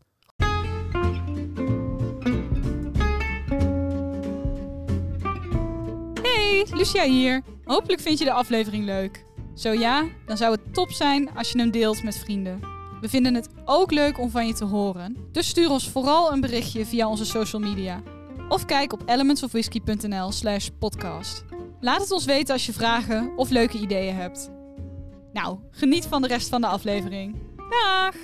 Lucia 6.74 7.04
hier. 7.04 7.42
Hopelijk 7.64 8.00
vind 8.00 8.18
je 8.18 8.24
de 8.24 8.32
aflevering 8.32 8.84
leuk. 8.84 9.24
Zo 9.54 9.72
ja, 9.72 10.04
dan 10.26 10.36
zou 10.36 10.52
het 10.52 10.74
top 10.74 10.90
zijn 10.90 11.34
als 11.34 11.52
je 11.52 11.58
hem 11.58 11.70
deelt 11.70 12.02
met 12.02 12.18
vrienden. 12.18 12.60
We 13.00 13.08
vinden 13.08 13.34
het 13.34 13.48
ook 13.64 13.90
leuk 13.90 14.18
om 14.18 14.30
van 14.30 14.46
je 14.46 14.52
te 14.54 14.64
horen. 14.64 15.16
Dus 15.32 15.48
stuur 15.48 15.70
ons 15.70 15.88
vooral 15.88 16.32
een 16.32 16.40
berichtje 16.40 16.86
via 16.86 17.08
onze 17.08 17.24
social 17.24 17.62
media. 17.62 18.02
Of 18.48 18.64
kijk 18.64 18.92
op 18.92 19.02
elementsofwhisky.nl 19.06 20.32
slash 20.32 20.68
podcast. 20.78 21.44
Laat 21.80 22.00
het 22.00 22.10
ons 22.10 22.24
weten 22.24 22.54
als 22.54 22.66
je 22.66 22.72
vragen 22.72 23.32
of 23.36 23.50
leuke 23.50 23.78
ideeën 23.78 24.14
hebt. 24.14 24.50
Nou, 25.32 25.58
geniet 25.70 26.06
van 26.06 26.22
de 26.22 26.28
rest 26.28 26.48
van 26.48 26.60
de 26.60 26.66
aflevering. 26.66 27.36
Dag! 27.56 28.14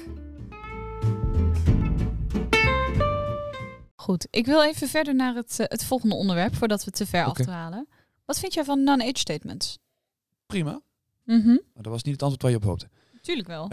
Goed, 3.95 4.27
ik 4.31 4.47
wil 4.47 4.63
even 4.63 4.89
verder 4.89 5.15
naar 5.15 5.35
het, 5.35 5.59
eh, 5.59 5.67
het 5.69 5.85
volgende 5.85 6.15
onderwerp 6.15 6.55
voordat 6.57 6.85
we 6.85 6.91
te 6.91 7.07
ver 7.07 7.27
Oké. 7.27 7.41
afdwalen. 7.41 7.89
Wat 8.31 8.39
vind 8.39 8.55
jij 8.55 8.65
van 8.65 8.83
non-age 8.83 9.19
statements? 9.19 9.79
Prima. 10.47 10.81
Mhm. 11.25 11.49
Maar 11.49 11.83
dat 11.83 11.93
was 11.93 12.03
niet 12.03 12.13
het 12.13 12.23
antwoord 12.23 12.43
waar 12.43 12.51
je 12.51 12.57
op 12.57 12.65
hoopte. 12.65 12.89
Tuurlijk 13.23 13.49
wel. 13.49 13.71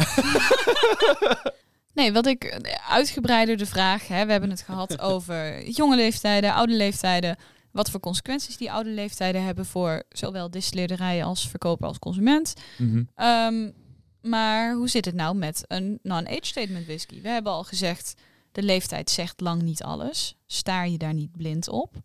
nee, 1.99 2.11
wat 2.13 2.25
ik 2.25 2.43
eh, 2.43 2.89
uitgebreider 2.89 3.57
de 3.57 3.65
vraag, 3.65 4.07
hè, 4.07 4.25
we 4.25 4.31
hebben 4.31 4.49
het 4.49 4.61
gehad 4.61 4.99
over 5.11 5.69
jonge 5.69 5.95
leeftijden, 5.95 6.53
oude 6.53 6.73
leeftijden. 6.73 7.37
Wat 7.71 7.89
voor 7.89 7.99
consequenties 7.99 8.57
die 8.57 8.71
oude 8.71 8.89
leeftijden 8.89 9.43
hebben 9.43 9.65
voor 9.65 10.03
zowel 10.09 10.51
distilleerderijen 10.51 11.25
als 11.25 11.49
verkoper 11.49 11.87
als 11.87 11.99
consument. 11.99 12.53
Mhm. 12.77 13.03
Ehm, 13.15 13.71
maar 14.21 14.73
hoe 14.73 14.89
zit 14.89 15.05
het 15.05 15.15
nou 15.15 15.35
met 15.35 15.63
een 15.67 15.99
non-age 16.03 16.45
statement 16.45 16.85
whisky? 16.85 17.21
We 17.21 17.29
hebben 17.29 17.51
al 17.51 17.63
gezegd, 17.63 18.13
de 18.51 18.63
leeftijd 18.63 19.09
zegt 19.09 19.41
lang 19.41 19.61
niet 19.61 19.83
alles. 19.83 20.35
Staar 20.45 20.89
je 20.89 20.97
daar 20.97 21.13
niet 21.13 21.31
blind 21.31 21.69
op. 21.69 21.95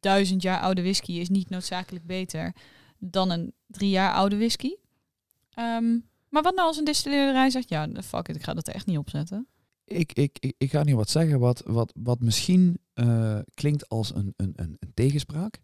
Duizend 0.00 0.42
jaar 0.42 0.60
oude 0.60 0.82
whisky 0.82 1.12
is 1.12 1.28
niet 1.28 1.48
noodzakelijk 1.48 2.06
beter 2.06 2.54
dan 2.98 3.30
een 3.30 3.52
drie 3.66 3.90
jaar 3.90 4.12
oude 4.12 4.36
whisky. 4.36 4.74
Ehm, 5.50 5.98
maar 6.28 6.42
wat 6.42 6.54
nou 6.54 6.66
als 6.66 6.76
een 6.76 6.84
distilleerderij 6.84 7.50
zegt, 7.50 7.68
ja, 7.68 7.88
fuck 8.04 8.28
it, 8.28 8.36
ik 8.36 8.42
ga 8.42 8.54
dat 8.54 8.68
er 8.68 8.74
echt 8.74 8.86
niet 8.86 8.98
opzetten. 8.98 9.46
Ik, 9.84 10.12
ik, 10.12 10.38
ik, 10.38 10.54
ik 10.58 10.70
ga 10.70 10.84
nu 10.84 10.96
wat 10.96 11.10
zeggen 11.10 11.38
wat, 11.38 11.62
wat, 11.66 11.92
wat 11.96 12.20
misschien 12.20 12.78
eh, 12.94 13.38
klinkt 13.54 13.88
als 13.88 14.14
een, 14.14 14.34
een, 14.36 14.52
een, 14.56 14.76
een 14.78 14.94
tegenspraak. 14.94 15.60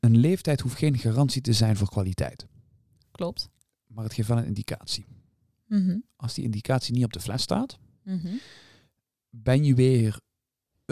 Een 0.00 0.16
leeftijd 0.18 0.60
hoeft 0.60 0.76
geen 0.76 0.98
garantie 0.98 1.40
te 1.42 1.52
zijn 1.52 1.76
voor 1.76 1.88
kwaliteit. 1.88 2.46
Klopt. 3.10 3.48
Maar 3.86 4.04
het 4.04 4.12
geeft 4.12 4.28
wel 4.28 4.38
een 4.38 4.46
indicatie. 4.46 5.06
Mhm. 5.66 5.98
Als 6.16 6.34
die 6.34 6.44
indicatie 6.44 6.94
niet 6.94 7.04
op 7.04 7.12
de 7.12 7.20
fles 7.20 7.42
staat, 7.42 7.78
Mhm. 8.02 8.34
ben 9.30 9.64
je 9.64 9.74
weer 9.74 10.20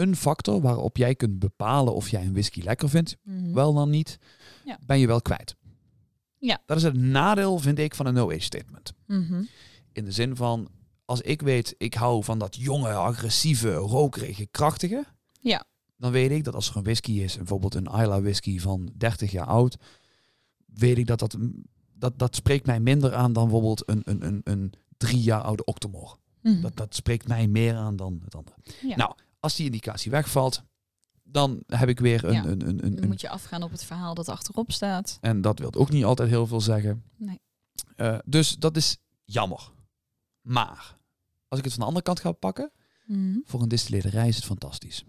een 0.01 0.15
factor 0.15 0.61
waarop 0.61 0.97
jij 0.97 1.15
kunt 1.15 1.39
bepalen 1.39 1.93
of 1.93 2.09
jij 2.09 2.25
een 2.25 2.31
whisky 2.33 2.61
lekker 2.61 2.89
vindt. 2.89 3.17
Mhm. 3.23 3.53
Wel 3.53 3.73
dan 3.73 3.89
niet, 3.89 4.17
Ja. 4.65 4.79
ben 4.85 4.99
je 4.99 5.07
wel 5.07 5.21
kwijt. 5.21 5.55
Ja. 6.37 6.61
Dat 6.65 6.77
is 6.77 6.83
het 6.83 6.97
nadeel, 6.97 7.57
vind 7.59 7.79
ik, 7.79 7.95
van 7.95 8.05
een 8.05 8.13
no-age 8.13 8.39
statement. 8.41 8.93
Mhm. 9.07 9.43
In 9.91 10.05
de 10.05 10.11
zin 10.11 10.35
van, 10.35 10.69
als 11.05 11.21
ik 11.21 11.41
weet, 11.41 11.75
ik 11.77 11.93
hou 11.93 12.23
van 12.23 12.39
dat 12.39 12.55
jonge, 12.55 12.93
agressieve, 12.93 13.73
rokerige, 13.73 14.45
krachtige. 14.45 15.05
Ja. 15.39 15.63
Dan 15.97 16.11
weet 16.11 16.31
ik 16.31 16.43
dat 16.43 16.55
als 16.55 16.69
er 16.69 16.75
een 16.77 16.83
whisky 16.83 17.11
is, 17.11 17.37
bijvoorbeeld 17.37 17.75
een 17.75 17.85
Isla 17.85 18.21
whisky 18.21 18.59
van 18.59 18.91
30 18.97 19.31
jaar 19.31 19.45
oud, 19.45 19.77
weet 20.65 20.97
ik 20.97 21.07
dat 21.07 21.19
dat, 21.19 21.37
dat, 21.93 22.19
dat 22.19 22.35
spreekt 22.35 22.65
mij 22.65 22.79
minder 22.79 23.13
aan 23.15 23.33
dan 23.33 23.43
bijvoorbeeld 23.43 23.89
een, 23.89 24.01
een, 24.05 24.25
een, 24.25 24.41
een 24.43 24.73
drie 24.97 25.21
jaar 25.21 25.41
oude 25.41 25.63
Octomore. 25.63 26.15
Mhm. 26.41 26.61
Dat, 26.61 26.75
dat 26.75 26.95
spreekt 26.95 27.27
mij 27.27 27.47
meer 27.47 27.75
aan 27.75 27.95
dan 27.95 28.21
het 28.23 28.35
andere. 28.35 28.57
Ja. 28.81 28.95
Nou, 28.95 29.13
als 29.41 29.55
die 29.55 29.65
indicatie 29.65 30.11
wegvalt, 30.11 30.63
dan 31.23 31.63
heb 31.67 31.89
ik 31.89 31.99
weer 31.99 32.23
een... 32.23 32.33
Ja. 32.33 32.45
een, 32.45 32.67
een, 32.67 32.85
een, 32.85 32.95
Dan 32.95 33.07
moet 33.07 33.21
je 33.21 33.29
afgaan 33.29 33.63
op 33.63 33.71
het 33.71 33.83
verhaal 33.83 34.13
dat 34.13 34.29
achterop 34.29 34.71
staat. 34.71 35.17
en 35.21 35.41
dat 35.41 35.59
wil 35.59 35.73
ook 35.73 35.89
niet 35.89 36.03
altijd 36.03 36.29
heel 36.29 36.47
veel 36.47 36.61
zeggen. 36.61 37.03
Nee. 37.17 37.39
Eh, 37.95 38.17
dus 38.25 38.55
dat 38.57 38.77
is 38.77 38.97
jammer. 39.25 39.71
Maar, 40.41 40.97
als 41.47 41.59
ik 41.59 41.65
het 41.65 41.73
van 41.73 41.81
de 41.81 41.87
andere 41.87 42.05
kant 42.05 42.19
ga 42.19 42.31
pakken, 42.31 42.71
Mhm. 43.05 43.37
voor 43.45 43.61
een 43.61 43.67
distilleerderij 43.69 44.27
is 44.27 44.35
het 44.35 44.45
fantastisch. 44.45 45.05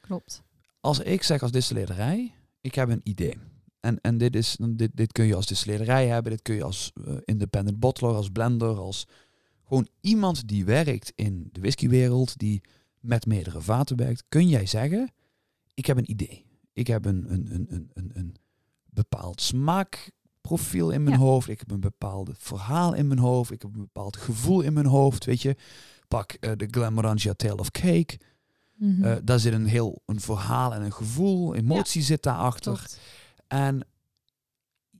Klopt. 0.00 0.42
Als 0.80 0.98
ik 0.98 1.22
zeg 1.22 1.42
als 1.42 1.50
distilleerderij, 1.50 2.34
ik 2.60 2.74
heb 2.74 2.88
een 2.88 3.00
idee. 3.04 3.38
En, 3.80 4.00
en 4.00 4.18
dit, 4.18 4.36
is, 4.36 4.56
dit, 4.70 4.90
dit 4.94 5.12
kun 5.12 5.24
je 5.24 5.34
als 5.34 5.46
distilleerderij 5.46 6.06
hebben, 6.08 6.32
dit 6.32 6.42
kun 6.42 6.54
je 6.54 6.64
als 6.64 6.92
eh, 7.06 7.14
independent 7.24 7.78
bottler, 7.78 8.14
als 8.14 8.28
blender, 8.30 8.76
als 8.78 9.06
gewoon 9.64 9.88
iemand 10.00 10.48
die 10.48 10.64
werkt 10.64 11.12
in 11.14 11.48
de 11.52 11.60
whiskywereld, 11.60 12.38
die 12.38 12.60
met 13.02 13.26
meerdere 13.26 13.60
vaten 13.60 13.96
werkt. 13.96 14.24
Kun 14.28 14.48
jij 14.48 14.66
zeggen, 14.66 15.12
ik 15.74 15.86
heb 15.86 15.96
een 15.96 16.10
idee. 16.10 16.44
Ik 16.72 16.86
heb 16.86 17.04
een, 17.04 17.32
een, 17.32 17.54
een, 17.54 17.66
een, 17.70 17.90
een, 17.94 18.10
een 18.14 18.36
bepaald 18.84 19.40
smaakprofiel 19.40 20.90
in 20.90 21.02
mijn 21.02 21.18
Ja. 21.18 21.22
hoofd. 21.22 21.48
Ik 21.48 21.58
heb 21.58 21.70
een 21.70 21.80
bepaald 21.80 22.30
verhaal 22.38 22.94
in 22.94 23.06
mijn 23.06 23.18
hoofd. 23.20 23.50
Ik 23.50 23.62
heb 23.62 23.74
een 23.74 23.80
bepaald 23.80 24.16
gevoel 24.16 24.60
in 24.60 24.72
mijn 24.72 24.86
hoofd. 24.86 25.24
Weet 25.24 25.42
je, 25.42 25.56
pak 26.08 26.32
eh, 26.32 26.52
de 26.56 26.66
Glenmorangie 26.70 27.36
Tale 27.36 27.56
of 27.56 27.70
Cake. 27.70 28.18
Mhm. 28.74 29.04
Eh, 29.04 29.16
daar 29.24 29.38
zit 29.38 29.52
een 29.52 29.66
heel 29.66 30.02
een 30.06 30.20
verhaal 30.20 30.74
en 30.74 30.82
een 30.82 30.92
gevoel, 30.92 31.54
emotie 31.54 32.02
zit 32.02 32.22
daarachter. 32.22 32.72
Klopt. 32.72 33.00
En 33.46 33.86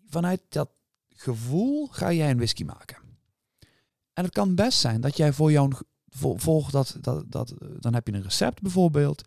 vanuit 0.07 0.41
dat 0.49 0.71
gevoel 1.09 1.87
ga 1.87 2.13
jij 2.13 2.31
een 2.31 2.37
whisky 2.37 2.65
maken. 2.65 2.97
En 4.13 4.25
het 4.25 4.33
kan 4.33 4.55
best 4.55 4.79
zijn 4.79 5.01
dat 5.01 5.17
jij 5.17 5.33
voor 5.33 5.53
jouw 5.53 5.69
volg 6.17 6.71
dat, 6.71 6.97
dat, 7.01 7.25
dat, 7.33 7.55
dan 7.81 7.95
heb 7.95 8.07
je 8.07 8.13
een 8.13 8.23
recept 8.23 8.63
bijvoorbeeld. 8.63 9.23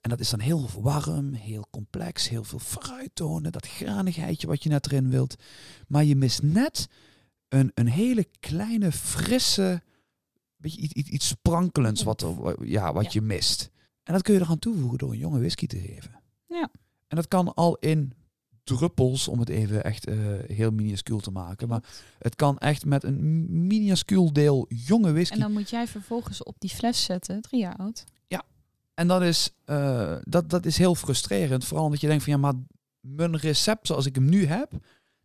En 0.00 0.10
dat 0.10 0.20
is 0.20 0.30
dan 0.30 0.40
heel 0.40 0.68
warm, 0.80 1.32
heel 1.32 1.66
complex, 1.70 2.28
heel 2.28 2.44
veel 2.44 2.58
fruittonen, 2.58 3.52
dat 3.52 3.66
granigheidje 3.66 4.46
wat 4.46 4.62
je 4.62 4.68
net 4.68 4.86
erin 4.86 5.10
wilt. 5.10 5.36
Maar 5.88 6.04
je 6.04 6.16
mist 6.16 6.42
net 6.42 6.88
een, 7.48 7.70
een 7.74 7.88
hele 7.88 8.26
kleine, 8.40 8.92
frisse, 8.92 9.82
beetje 10.56 10.80
iets, 10.80 10.92
iets, 10.92 11.08
iets 11.08 11.28
sprankelends 11.28 12.02
wat, 12.02 12.22
er, 12.22 12.66
ja, 12.66 12.92
wat 12.92 13.04
Ja. 13.04 13.10
je 13.12 13.20
mist. 13.20 13.70
En 14.02 14.12
dat 14.12 14.22
kun 14.22 14.34
je 14.34 14.40
eraan 14.40 14.58
toevoegen 14.58 14.98
door 14.98 15.10
een 15.12 15.18
jonge 15.18 15.38
whisky 15.38 15.66
te 15.66 15.78
geven. 15.78 16.20
Ja. 16.46 16.70
En 17.08 17.16
dat 17.16 17.28
kan 17.28 17.54
al 17.54 17.76
in 17.76 18.12
druppels, 18.76 19.28
om 19.28 19.38
het 19.38 19.48
even 19.48 19.84
echt 19.84 20.06
eh, 20.06 20.16
heel 20.46 20.70
minuscuul 20.70 21.20
te 21.20 21.30
maken. 21.30 21.68
Maar 21.68 21.82
het 22.18 22.34
kan 22.34 22.58
echt 22.58 22.84
met 22.84 23.04
een 23.04 23.46
minuscuul 23.66 24.32
deel 24.32 24.66
jonge 24.68 25.12
whisky. 25.12 25.34
En 25.34 25.40
dan 25.40 25.52
moet 25.52 25.70
jij 25.70 25.86
vervolgens 25.86 26.42
op 26.42 26.54
die 26.58 26.70
fles 26.70 27.04
zetten, 27.04 27.40
drie 27.42 27.60
jaar 27.60 27.76
oud. 27.76 28.04
En 28.98 29.08
dat 29.08 29.22
is, 29.22 29.50
eh, 29.64 30.16
dat, 30.24 30.50
dat 30.50 30.66
is 30.66 30.78
heel 30.78 30.94
frustrerend. 30.94 31.64
Vooral 31.64 31.84
omdat 31.84 32.00
je 32.00 32.06
denkt 32.06 32.24
van 32.24 32.32
ja, 32.32 32.38
maar 32.38 32.54
mijn 33.00 33.36
recept 33.36 33.86
zoals 33.86 34.06
ik 34.06 34.14
hem 34.14 34.28
nu 34.28 34.46
heb, 34.46 34.72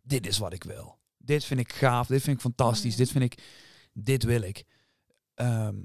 dit 0.02 0.26
is 0.26 0.38
wat 0.38 0.52
ik 0.52 0.64
wil. 0.64 0.98
Dit 1.16 1.44
vind 1.44 1.60
ik 1.60 1.72
gaaf, 1.72 2.06
dit 2.06 2.22
vind 2.22 2.36
ik 2.36 2.42
fantastisch, 2.42 2.96
dit 2.96 3.10
vind 3.10 3.24
ik, 3.24 3.42
dit 3.92 4.22
wil 4.22 4.42
ik. 4.42 4.64
Ehm, 5.34 5.76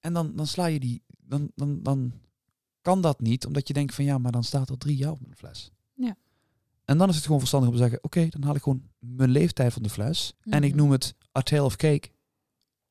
en 0.00 0.12
dan, 0.12 0.36
dan 0.36 0.46
sla 0.46 0.66
je 0.66 0.80
die, 0.80 1.02
dan, 1.06 1.50
dan, 1.54 1.82
dan 1.82 2.12
kan 2.80 3.00
dat 3.00 3.20
niet, 3.20 3.46
omdat 3.46 3.68
je 3.68 3.74
denkt 3.74 3.94
van 3.94 4.04
ja, 4.04 4.18
maar 4.18 4.32
dan 4.32 4.44
staat 4.44 4.68
er 4.68 4.78
drie 4.78 4.96
jaar 4.96 5.12
op 5.12 5.20
mijn 5.20 5.36
fles. 5.36 5.70
Ja. 5.94 6.16
En 6.84 6.98
dan 6.98 7.08
is 7.08 7.14
het 7.14 7.24
gewoon 7.24 7.38
verstandig 7.38 7.70
om 7.70 7.76
te 7.76 7.82
zeggen, 7.82 7.98
oké, 8.04 8.26
dan 8.28 8.42
haal 8.42 8.54
ik 8.54 8.62
gewoon 8.62 8.82
mijn 8.98 9.30
leeftijd 9.30 9.72
van 9.72 9.82
de 9.82 9.88
fles. 9.90 10.32
En 10.42 10.62
ik 10.64 10.68
Mhm. 10.70 10.78
noem 10.78 10.90
het 10.90 11.14
A 11.38 11.40
Tale 11.42 11.62
of 11.64 11.76
Cake. 11.76 12.08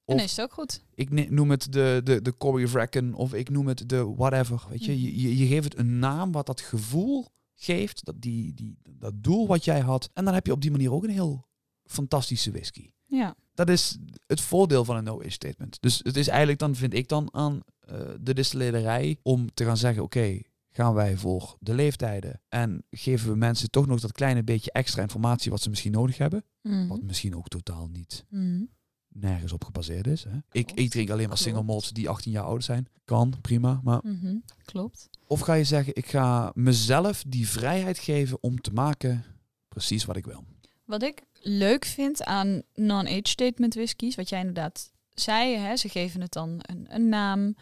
En 0.05 0.15
Of- 0.15 0.21
is 0.21 0.31
het 0.35 0.41
ook 0.45 0.53
goed. 0.53 0.83
Ik 0.93 1.29
noem 1.29 1.51
het 1.51 1.71
de, 1.73 2.01
de, 2.03 2.21
de 2.21 2.37
Corey 2.37 3.11
of 3.13 3.33
ik 3.33 3.49
noem 3.49 3.67
het 3.67 3.89
de 3.89 4.13
whatever. 4.15 4.65
Weet 4.69 4.85
je? 4.85 4.91
Mhm. 4.91 5.01
Je, 5.01 5.21
je, 5.21 5.37
je 5.37 5.47
geeft 5.47 5.63
het 5.63 5.77
een 5.77 5.99
naam 5.99 6.31
wat 6.31 6.45
dat 6.45 6.61
gevoel 6.61 7.27
geeft, 7.55 8.05
dat, 8.05 8.21
die, 8.21 8.53
die, 8.53 8.77
dat 8.89 9.13
doel 9.23 9.47
wat 9.47 9.65
jij 9.65 9.79
had. 9.79 10.09
En 10.13 10.25
dan 10.25 10.33
heb 10.33 10.45
je 10.45 10.51
op 10.51 10.61
die 10.61 10.71
manier 10.71 10.91
ook 10.93 11.03
een 11.03 11.09
heel 11.09 11.47
fantastische 11.85 12.51
whisky. 12.51 12.91
Ja. 13.05 13.35
Dat 13.53 13.69
is 13.69 13.97
het 14.27 14.41
voordeel 14.41 14.85
van 14.85 14.95
een 14.95 15.03
no-age 15.03 15.29
statement. 15.29 15.77
Dus 15.81 15.99
het 16.03 16.17
is 16.17 16.27
eigenlijk 16.27 16.59
dan, 16.59 16.75
vind 16.75 16.93
ik 16.93 17.07
dan, 17.07 17.29
aan 17.33 17.59
eh, 17.79 17.99
de 18.21 18.33
distilleerderij 18.33 19.17
om 19.21 19.53
te 19.53 19.65
gaan 19.65 19.77
zeggen, 19.77 20.03
oké, 20.03 20.39
gaan 20.75 20.93
wij 20.93 21.17
voor 21.17 21.55
de 21.59 21.73
leeftijden 21.73 22.41
en 22.49 22.83
geven 22.89 23.29
we 23.29 23.35
mensen 23.35 23.69
toch 23.69 23.87
nog 23.87 23.99
dat 23.99 24.11
kleine 24.11 24.43
beetje 24.43 24.71
extra 24.71 25.01
informatie 25.01 25.51
wat 25.51 25.61
ze 25.61 25.69
misschien 25.69 25.91
nodig 25.91 26.17
hebben. 26.17 26.43
Mhm. 26.61 26.87
Wat 26.87 27.01
misschien 27.03 27.35
ook 27.35 27.47
totaal 27.47 27.87
niet 27.87 28.25
Mhm. 28.29 28.63
nergens 29.07 29.51
op 29.51 29.63
gebaseerd 29.63 30.07
is. 30.07 30.23
Hè? 30.23 30.37
Ik, 30.51 30.71
ik 30.71 30.89
drink 30.89 31.09
alleen 31.09 31.27
maar 31.27 31.37
single 31.37 31.63
malts 31.63 31.91
die 31.91 32.09
18 32.09 32.31
jaar 32.31 32.43
oud 32.43 32.63
zijn. 32.63 32.87
Kan, 33.05 33.33
prima. 33.41 33.79
Maar 33.83 33.99
Mhm. 34.03 34.35
Klopt. 34.65 35.09
of 35.27 35.39
ga 35.39 35.53
je 35.53 35.63
zeggen, 35.63 35.95
ik 35.95 36.07
ga 36.07 36.51
mezelf 36.55 37.23
die 37.27 37.47
vrijheid 37.47 37.99
geven 37.99 38.37
om 38.41 38.61
te 38.61 38.71
maken 38.73 39.23
precies 39.67 40.05
wat 40.05 40.15
ik 40.15 40.25
wil. 40.25 40.43
Wat 40.85 41.03
ik 41.03 41.21
leuk 41.41 41.85
vind 41.85 42.23
aan 42.23 42.61
non-age 42.73 43.21
statement 43.29 43.73
whiskies, 43.73 44.15
wat 44.15 44.29
jij 44.29 44.39
inderdaad 44.39 44.91
zei, 45.13 45.55
hè, 45.57 45.75
ze 45.77 45.89
geven 45.89 46.21
het 46.21 46.31
dan 46.33 46.59
een, 46.61 46.85
een 46.89 47.09
naam. 47.09 47.55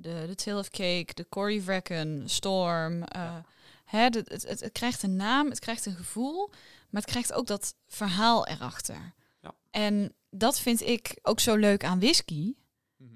De, 0.00 0.24
de 0.26 0.34
Tale 0.34 0.58
of 0.58 0.70
Cake, 0.70 1.06
de 1.14 1.26
Cory 1.28 1.60
Vrecken, 1.60 2.22
Storm. 2.28 3.02
eh, 3.02 3.36
hè, 3.84 4.00
het, 4.00 4.14
het, 4.14 4.42
het, 4.48 4.60
het 4.60 4.72
krijgt 4.72 5.02
een 5.02 5.16
naam, 5.16 5.48
het 5.48 5.58
krijgt 5.58 5.86
een 5.86 5.96
gevoel, 5.96 6.48
maar 6.90 7.02
het 7.02 7.10
krijgt 7.10 7.32
ook 7.32 7.46
dat 7.46 7.74
verhaal 7.88 8.46
erachter. 8.46 9.12
Ja. 9.42 9.54
En 9.70 10.12
dat 10.30 10.60
vind 10.60 10.80
ik 10.82 11.18
ook 11.22 11.40
zo 11.40 11.56
leuk 11.56 11.84
aan 11.84 11.98
whisky, 12.00 12.52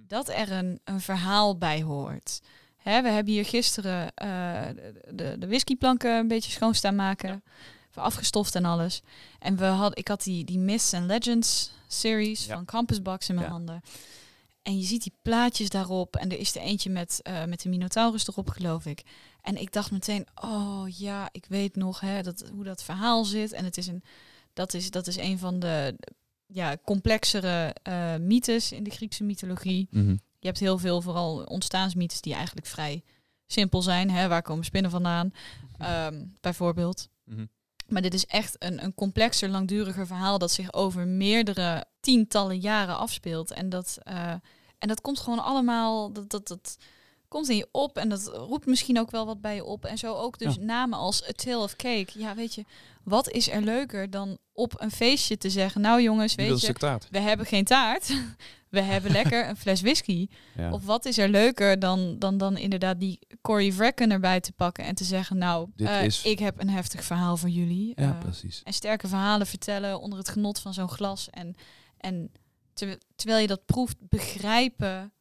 dat 0.06 0.28
er 0.28 0.52
een, 0.52 0.80
een 0.84 1.00
verhaal 1.00 1.58
bij 1.58 1.82
hoort. 1.82 2.40
Hè, 2.76 3.02
we 3.02 3.08
hebben 3.08 3.32
hier 3.32 3.44
gisteren 3.44 4.14
eh, 4.14 4.62
de, 5.10 5.36
de, 5.38 5.46
whiskyplanken 5.46 6.16
een 6.16 6.28
beetje 6.28 6.50
schoon 6.50 6.74
staan 6.74 6.94
maken. 6.96 7.42
Even 7.90 8.02
Afgestoft 8.02 8.54
en 8.54 8.64
alles. 8.64 9.02
En 9.38 9.56
we 9.56 9.64
had, 9.64 9.98
ik 9.98 10.08
had 10.08 10.22
die, 10.22 10.44
die 10.44 10.58
Myths 10.58 10.94
and 10.94 11.06
Legends 11.06 11.70
series 11.86 12.46
Ja. 12.46 12.54
van 12.54 12.64
Campus 12.64 13.02
Box 13.02 13.28
in 13.28 13.34
mijn 13.34 13.46
Ja. 13.46 13.52
handen. 13.52 13.82
En 14.62 14.78
je 14.78 14.84
ziet 14.84 15.02
die 15.02 15.14
plaatjes 15.22 15.68
daarop. 15.68 16.16
En 16.16 16.30
er 16.30 16.38
is 16.38 16.54
er 16.54 16.62
eentje 16.62 16.90
met, 16.90 17.20
eh, 17.22 17.44
met 17.44 17.62
de 17.62 17.68
Minotaurus 17.68 18.28
erop, 18.28 18.48
geloof 18.48 18.86
ik. 18.86 19.02
En 19.40 19.60
ik 19.60 19.72
dacht 19.72 19.90
meteen, 19.90 20.26
oh 20.34 20.84
ja, 20.88 21.28
ik 21.32 21.46
weet 21.48 21.76
nog 21.76 22.00
hè, 22.00 22.22
dat, 22.22 22.48
hoe 22.52 22.64
dat 22.64 22.82
verhaal 22.82 23.24
zit. 23.24 23.52
En 23.52 23.64
het 23.64 23.76
is 23.76 23.86
een, 23.86 24.02
dat, 24.52 24.74
is, 24.74 24.90
dat 24.90 25.06
is 25.06 25.16
een 25.16 25.38
van 25.38 25.58
de 25.58 25.96
ja, 26.46 26.76
complexere 26.84 27.74
eh, 27.82 28.16
mythes 28.16 28.72
in 28.72 28.84
de 28.84 28.90
Griekse 28.90 29.24
mythologie. 29.24 29.86
Mhm. 29.90 30.16
Je 30.38 30.48
hebt 30.48 30.58
heel 30.58 30.78
veel, 30.78 31.02
vooral 31.02 31.44
ontstaansmythes, 31.44 32.20
die 32.20 32.34
eigenlijk 32.34 32.66
vrij 32.66 33.02
simpel 33.46 33.82
zijn. 33.82 34.10
Hè? 34.10 34.28
Waar 34.28 34.42
komen 34.42 34.64
spinnen 34.64 34.90
vandaan, 34.90 35.32
Ehm, 35.78 36.24
bijvoorbeeld. 36.40 37.08
Mhm. 37.24 37.46
Maar 37.92 38.02
dit 38.02 38.14
is 38.14 38.26
echt 38.26 38.56
een, 38.58 38.84
een 38.84 38.94
complexer, 38.94 39.48
langduriger 39.48 40.06
verhaal 40.06 40.38
dat 40.38 40.50
zich 40.50 40.72
over 40.72 41.06
meerdere 41.06 41.84
tientallen 42.00 42.58
jaren 42.58 42.96
afspeelt. 42.96 43.50
En 43.50 43.68
dat, 43.68 43.98
eh, 44.02 44.32
en 44.78 44.88
dat 44.88 45.00
komt 45.00 45.20
gewoon 45.20 45.38
allemaal, 45.38 46.12
dat, 46.12 46.30
dat, 46.30 46.48
dat 46.48 46.76
komt 47.32 47.48
in 47.48 47.56
je 47.56 47.68
op 47.72 47.96
en 47.98 48.08
dat 48.08 48.26
roept 48.34 48.66
misschien 48.66 48.98
ook 48.98 49.10
wel 49.10 49.26
wat 49.26 49.40
bij 49.40 49.54
je 49.54 49.64
op. 49.64 49.84
En 49.84 49.98
zo 49.98 50.14
ook 50.14 50.38
dus 50.38 50.54
Ja. 50.54 50.60
namen 50.62 50.98
als 50.98 51.28
A 51.28 51.32
Tale 51.32 51.56
of 51.62 51.76
Cake. 51.76 52.08
Ja, 52.14 52.34
weet 52.34 52.54
je, 52.54 52.64
wat 53.04 53.30
is 53.30 53.50
er 53.50 53.62
leuker 53.62 54.10
dan 54.10 54.38
op 54.52 54.80
een 54.80 54.90
feestje 54.90 55.36
te 55.38 55.50
zeggen, 55.50 55.80
nou 55.80 56.02
jongens, 56.02 56.34
weet 56.34 56.60
je, 56.60 56.72
taart? 56.72 57.08
we 57.10 57.18
hebben 57.18 57.46
geen 57.46 57.64
taart. 57.64 58.10
We 58.72 58.80
hebben 58.80 59.10
lekker 59.20 59.48
een 59.48 59.56
fles 59.56 59.80
whisky. 59.80 60.26
Ja. 60.56 60.72
Of 60.72 60.84
wat 60.84 61.04
is 61.04 61.18
er 61.18 61.28
leuker 61.28 61.78
dan, 61.78 62.18
dan, 62.18 62.38
dan 62.38 62.56
inderdaad 62.56 63.00
die 63.00 63.18
Cory 63.42 63.72
Vrecken 63.72 64.10
erbij 64.10 64.40
te 64.40 64.52
pakken 64.52 64.84
en 64.84 64.94
te 64.94 65.04
zeggen, 65.04 65.38
nou, 65.38 65.68
Dit 65.76 65.88
eh, 65.88 66.04
is- 66.04 66.22
ik 66.24 66.38
heb 66.38 66.60
een 66.60 66.70
heftig 66.70 67.04
verhaal 67.04 67.36
voor 67.36 67.48
jullie. 67.48 67.92
ja, 67.96 68.02
Eh, 68.02 68.18
precies. 68.18 68.60
en 68.64 68.72
sterke 68.72 69.08
verhalen 69.08 69.46
vertellen 69.46 70.00
onder 70.00 70.18
het 70.18 70.28
genot 70.28 70.58
van 70.58 70.74
zo'n 70.74 70.88
glas. 70.88 71.30
En, 71.30 71.54
en 71.98 72.32
ter- 72.72 72.98
terwijl 73.16 73.40
je 73.40 73.46
dat 73.46 73.64
proeft, 73.66 73.96
begrijpen 74.08 75.12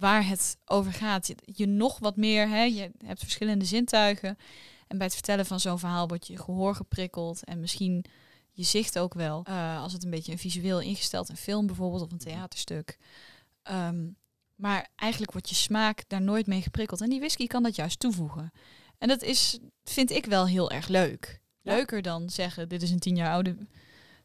waar 0.00 0.26
het 0.26 0.56
over 0.64 0.92
gaat. 0.92 1.26
Je, 1.26 1.34
je 1.44 1.66
nog 1.66 1.98
wat 1.98 2.16
meer, 2.16 2.48
hè, 2.48 2.62
je 2.62 2.90
hebt 3.04 3.20
verschillende 3.20 3.64
zintuigen. 3.64 4.38
En 4.86 4.96
bij 4.96 5.06
het 5.06 5.14
vertellen 5.14 5.46
van 5.46 5.60
zo'n 5.60 5.78
verhaal 5.78 6.08
wordt 6.08 6.26
je 6.26 6.38
gehoor 6.38 6.74
geprikkeld. 6.74 7.44
En 7.44 7.60
misschien 7.60 8.04
je 8.52 8.62
zicht 8.62 8.98
ook 8.98 9.14
wel. 9.14 9.42
eh, 9.44 9.82
als 9.82 9.92
het 9.92 10.04
een 10.04 10.10
beetje 10.10 10.32
een 10.32 10.38
visueel 10.38 10.80
ingesteld, 10.80 11.28
een 11.28 11.36
film 11.36 11.66
bijvoorbeeld 11.66 12.02
of 12.02 12.12
een 12.12 12.18
theaterstuk. 12.18 12.98
Ehm, 13.62 14.08
maar 14.54 14.88
eigenlijk 14.96 15.32
wordt 15.32 15.48
je 15.48 15.54
smaak 15.54 16.04
daar 16.08 16.22
nooit 16.22 16.46
mee 16.46 16.62
geprikkeld. 16.62 17.00
En 17.00 17.10
die 17.10 17.18
whisky 17.18 17.46
kan 17.46 17.62
dat 17.62 17.76
juist 17.76 18.00
toevoegen. 18.00 18.52
En 18.98 19.08
dat 19.08 19.22
is, 19.22 19.58
vind 19.84 20.10
ik 20.10 20.26
wel 20.26 20.46
heel 20.46 20.70
erg 20.70 20.88
leuk. 20.88 21.40
Ja. 21.60 21.74
Leuker 21.74 22.02
dan 22.02 22.30
zeggen, 22.30 22.68
dit 22.68 22.82
is 22.82 22.90
een 22.90 22.98
tien 22.98 23.16
jaar 23.16 23.32
oude. 23.32 23.56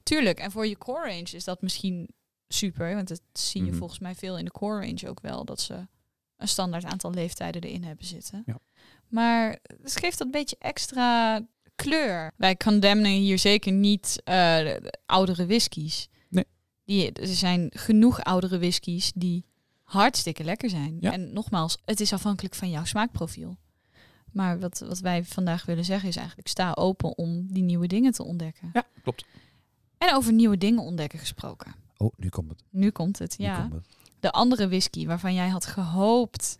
Tuurlijk, 0.03 0.39
en 0.39 0.51
voor 0.51 0.67
je 0.67 0.77
core 0.77 1.09
range 1.09 1.29
is 1.31 1.43
dat 1.43 1.61
misschien 1.61 2.09
super. 2.47 2.95
Want 2.95 3.07
dat 3.07 3.21
zie 3.33 3.63
je 3.63 3.69
Mhm. 3.69 3.77
volgens 3.77 3.99
mij 3.99 4.15
veel 4.15 4.37
in 4.37 4.45
de 4.45 4.51
core 4.51 4.85
range 4.85 5.09
ook 5.09 5.19
wel. 5.21 5.45
Dat 5.45 5.61
ze 5.61 5.87
een 6.37 6.47
standaard 6.47 6.85
aantal 6.85 7.11
leeftijden 7.13 7.61
erin 7.61 7.83
hebben 7.83 8.05
zitten. 8.05 8.43
Ja. 8.45 8.57
Maar 9.07 9.59
het 9.81 9.95
geeft 9.97 10.17
dat 10.17 10.31
beetje 10.31 10.55
extra 10.59 11.41
kleur. 11.75 12.31
Wij 12.37 12.55
condemnen 12.55 13.11
hier 13.11 13.39
zeker 13.39 13.71
niet 13.71 14.21
eh, 14.23 14.57
de- 14.57 14.79
de 14.81 14.93
oudere 15.05 15.45
whiskies. 15.45 16.07
Nee. 16.29 16.45
Die, 16.85 17.11
er 17.11 17.27
zijn 17.27 17.67
genoeg 17.73 18.23
oudere 18.23 18.57
whiskies 18.59 19.11
die 19.15 19.45
hartstikke 19.83 20.43
lekker 20.43 20.69
zijn. 20.69 20.97
Ja. 20.99 21.11
En 21.11 21.33
nogmaals, 21.33 21.77
het 21.85 21.99
is 21.99 22.13
afhankelijk 22.13 22.55
van 22.55 22.69
jouw 22.69 22.85
smaakprofiel. 22.85 23.57
Maar 24.31 24.59
wat, 24.59 24.79
wat 24.79 24.99
wij 24.99 25.23
vandaag 25.23 25.65
willen 25.65 25.85
zeggen 25.85 26.09
is 26.09 26.15
eigenlijk 26.15 26.47
sta 26.47 26.71
open 26.73 27.17
om 27.17 27.47
die 27.53 27.63
nieuwe 27.63 27.87
dingen 27.87 28.11
te 28.11 28.23
ontdekken. 28.23 28.69
Ja, 28.73 28.83
klopt. 29.03 29.25
En 29.97 30.13
over 30.15 30.33
nieuwe 30.33 30.57
dingen 30.57 30.81
ontdekken 30.83 31.19
gesproken. 31.19 31.75
Oh, 31.97 32.13
nu 32.17 32.29
komt 32.29 32.49
het. 32.49 32.63
Nu 32.69 32.89
komt 32.89 33.19
het, 33.19 33.35
ja. 33.37 33.61
komt 33.61 33.73
het. 33.73 33.85
De 34.19 34.31
andere 34.31 34.67
whisky 34.67 35.05
waarvan 35.05 35.33
jij 35.33 35.49
had 35.49 35.65
gehoopt 35.65 36.57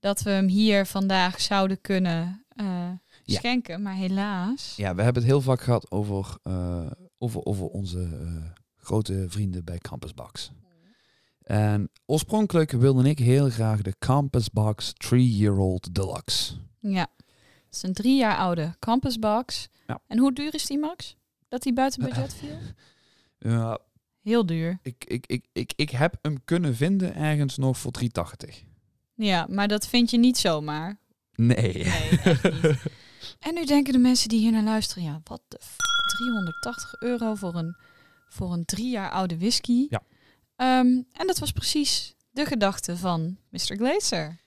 dat 0.00 0.22
we 0.22 0.30
hem 0.30 0.46
hier 0.48 0.86
vandaag 0.86 1.40
zouden 1.40 1.80
kunnen 1.80 2.44
eh, 2.48 2.66
Ja. 3.24 3.38
schenken. 3.38 3.82
Maar 3.82 3.94
helaas. 3.94 4.74
Ja, 4.76 4.94
we 4.94 5.02
hebben 5.02 5.22
het 5.22 5.32
heel 5.32 5.40
vaak 5.40 5.60
gehad 5.60 5.90
over, 5.90 6.36
eh, 6.42 6.86
over, 7.18 7.44
over 7.44 7.66
onze 7.66 8.02
eh, 8.22 8.50
grote 8.76 9.24
vrienden 9.28 9.64
bij 9.64 9.78
Campus 9.78 10.14
Box. 10.14 10.50
En 11.42 11.90
oorspronkelijk 12.06 12.70
wilde 12.72 13.08
ik 13.08 13.18
heel 13.18 13.50
graag 13.50 13.82
de 13.82 13.94
Campus 13.98 14.50
Box 14.50 14.92
3-year-old 15.06 15.94
Deluxe. 15.94 16.54
Ja. 16.80 17.06
Het 17.66 17.74
is 17.74 17.82
een 17.82 17.92
drie 17.92 18.16
jaar 18.18 18.36
oude 18.36 18.74
campus 18.78 19.18
box. 19.18 19.68
Ja. 19.86 20.00
En 20.06 20.18
hoe 20.18 20.32
duur 20.32 20.54
is 20.54 20.66
die, 20.66 20.78
Max? 20.78 21.16
Dat 21.48 21.62
die 21.62 21.72
buiten 21.72 22.02
budget 22.02 22.34
viel? 22.34 22.58
Ja, 23.38 23.78
Heel 24.26 24.46
duur. 24.46 24.78
ik, 24.82 25.04
ik, 25.04 25.26
ik, 25.26 25.44
ik, 25.52 25.72
ik 25.76 25.90
heb 25.90 26.18
hem 26.22 26.44
kunnen 26.44 26.76
vinden 26.76 27.14
ergens 27.14 27.56
nog 27.56 27.78
voor 27.78 27.90
380. 27.90 28.64
Ja, 29.14 29.46
maar 29.50 29.68
dat 29.68 29.86
vind 29.86 30.10
je 30.10 30.18
niet 30.18 30.38
zomaar. 30.38 30.98
Nee. 31.34 31.56
Nee, 31.56 31.82
echt 32.24 32.42
niet. 32.62 32.82
En 33.38 33.54
nu 33.54 33.64
denken 33.64 33.92
de 33.92 33.98
mensen 33.98 34.28
die 34.28 34.38
hier 34.38 34.52
naar 34.52 34.62
luisteren, 34.62 35.02
ja, 35.02 35.20
wat 35.24 35.42
de 35.48 35.58
f 35.62 35.76
380 36.06 36.94
euro 37.00 37.34
voor 37.34 37.54
een, 37.54 37.76
voor 38.28 38.52
een 38.52 38.64
drie 38.64 38.90
jaar 38.90 39.10
oude 39.10 39.38
whisky. 39.38 39.86
Ja. 39.88 40.02
Ehm, 40.56 41.02
en 41.12 41.26
dat 41.26 41.38
was 41.38 41.52
precies 41.52 42.14
de 42.30 42.44
gedachte 42.44 42.96
van 42.96 43.36
Mr. 43.50 43.76
Glazer. 43.76 44.40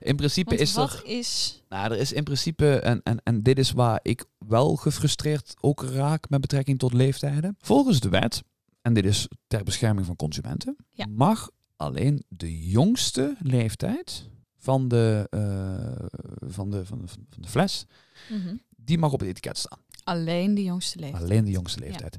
In 0.00 0.16
principe 0.16 0.48
Want 0.48 0.60
is 0.60 0.76
er... 0.76 1.02
is... 1.04 1.62
Nou, 1.68 1.92
er 1.92 1.98
is 1.98 2.12
in 2.12 2.24
principe, 2.24 2.78
en, 2.78 3.00
en, 3.02 3.20
en 3.22 3.42
dit 3.42 3.58
is 3.58 3.70
waar 3.70 4.00
ik 4.02 4.24
wel 4.38 4.76
gefrustreerd 4.76 5.54
ook 5.60 5.82
raak 5.82 6.28
met 6.28 6.40
betrekking 6.40 6.78
tot 6.78 6.92
leeftijden. 6.92 7.56
Volgens 7.58 8.00
de 8.00 8.08
wet, 8.08 8.42
en 8.84 8.94
dit 8.94 9.04
is 9.04 9.28
ter 9.46 9.64
bescherming 9.64 10.06
van 10.06 10.16
consumenten, 10.16 10.76
Ja. 10.90 11.06
mag 11.06 11.50
alleen 11.76 12.24
de 12.28 12.68
jongste 12.68 13.36
leeftijd 13.40 14.28
van 14.56 14.88
de, 14.88 15.26
eh, 15.30 16.18
van 16.50 16.70
de, 16.70 16.84
van 16.86 16.98
de, 16.98 17.06
van 17.08 17.26
de 17.38 17.48
fles, 17.48 17.86
Mhm. 18.30 18.56
die 18.76 18.98
mag 18.98 19.12
op 19.12 19.20
het 19.20 19.28
etiket 19.28 19.58
staan. 19.58 19.78
Alleen 20.04 20.54
de 20.54 20.62
jongste 20.62 20.98
leeftijd. 20.98 21.22
Alleen 21.22 21.44
de 21.44 21.50
jongste 21.50 21.78
leeftijd. 21.80 22.18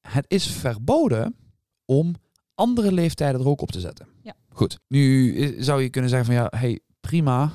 Het 0.00 0.24
is 0.28 0.46
verboden 0.50 1.36
om 1.84 2.14
andere 2.54 2.92
leeftijden 2.92 3.40
er 3.40 3.46
ook 3.48 3.60
op 3.60 3.70
te 3.70 3.80
zetten. 3.80 4.06
Ja. 4.22 4.34
Goed, 4.48 4.78
nu 4.88 5.62
zou 5.62 5.82
je 5.82 5.88
kunnen 5.90 6.10
zeggen 6.10 6.34
van 6.34 6.42
ja, 6.42 6.58
hey, 6.58 6.80
prima, 7.00 7.52